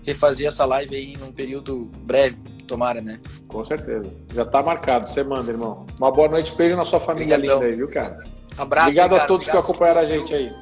refazer 0.05 0.47
essa 0.47 0.65
live 0.65 0.95
aí 0.95 1.17
num 1.17 1.31
período 1.31 1.89
breve, 1.99 2.35
tomara, 2.67 3.01
né? 3.01 3.19
Com 3.47 3.65
certeza. 3.65 4.11
Já 4.33 4.43
está 4.43 4.61
marcado. 4.61 5.09
Você 5.09 5.23
manda, 5.23 5.51
irmão. 5.51 5.85
Uma 5.97 6.11
boa 6.11 6.27
noite, 6.27 6.53
beijo 6.55 6.75
na 6.75 6.85
sua 6.85 6.99
família 6.99 7.35
Obrigadão. 7.35 7.61
linda 7.61 7.71
aí, 7.71 7.77
viu, 7.77 7.87
cara? 7.87 8.23
Abraço. 8.57 8.87
Obrigado 8.87 9.15
a 9.15 9.19
todos 9.25 9.47
obrigado 9.47 9.65
que 9.65 9.71
acompanharam 9.71 10.01
a 10.01 10.05
gente 10.05 10.33
aí. 10.33 10.53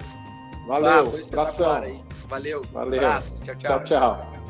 Valeu. 0.67 0.89
Ah, 0.89 1.27
abração. 1.27 2.03
Valeu. 2.27 2.61
Valeu. 2.71 2.99
Abraço. 2.99 3.35
Tchau, 3.43 3.55
tchau. 3.55 3.83
tchau, 3.83 3.83
tchau. 3.83 4.40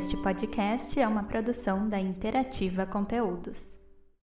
Este 0.00 0.16
podcast 0.16 0.98
é 0.98 1.06
uma 1.06 1.24
produção 1.24 1.86
da 1.86 2.00
Interativa 2.00 2.86
Conteúdos. 2.86 3.69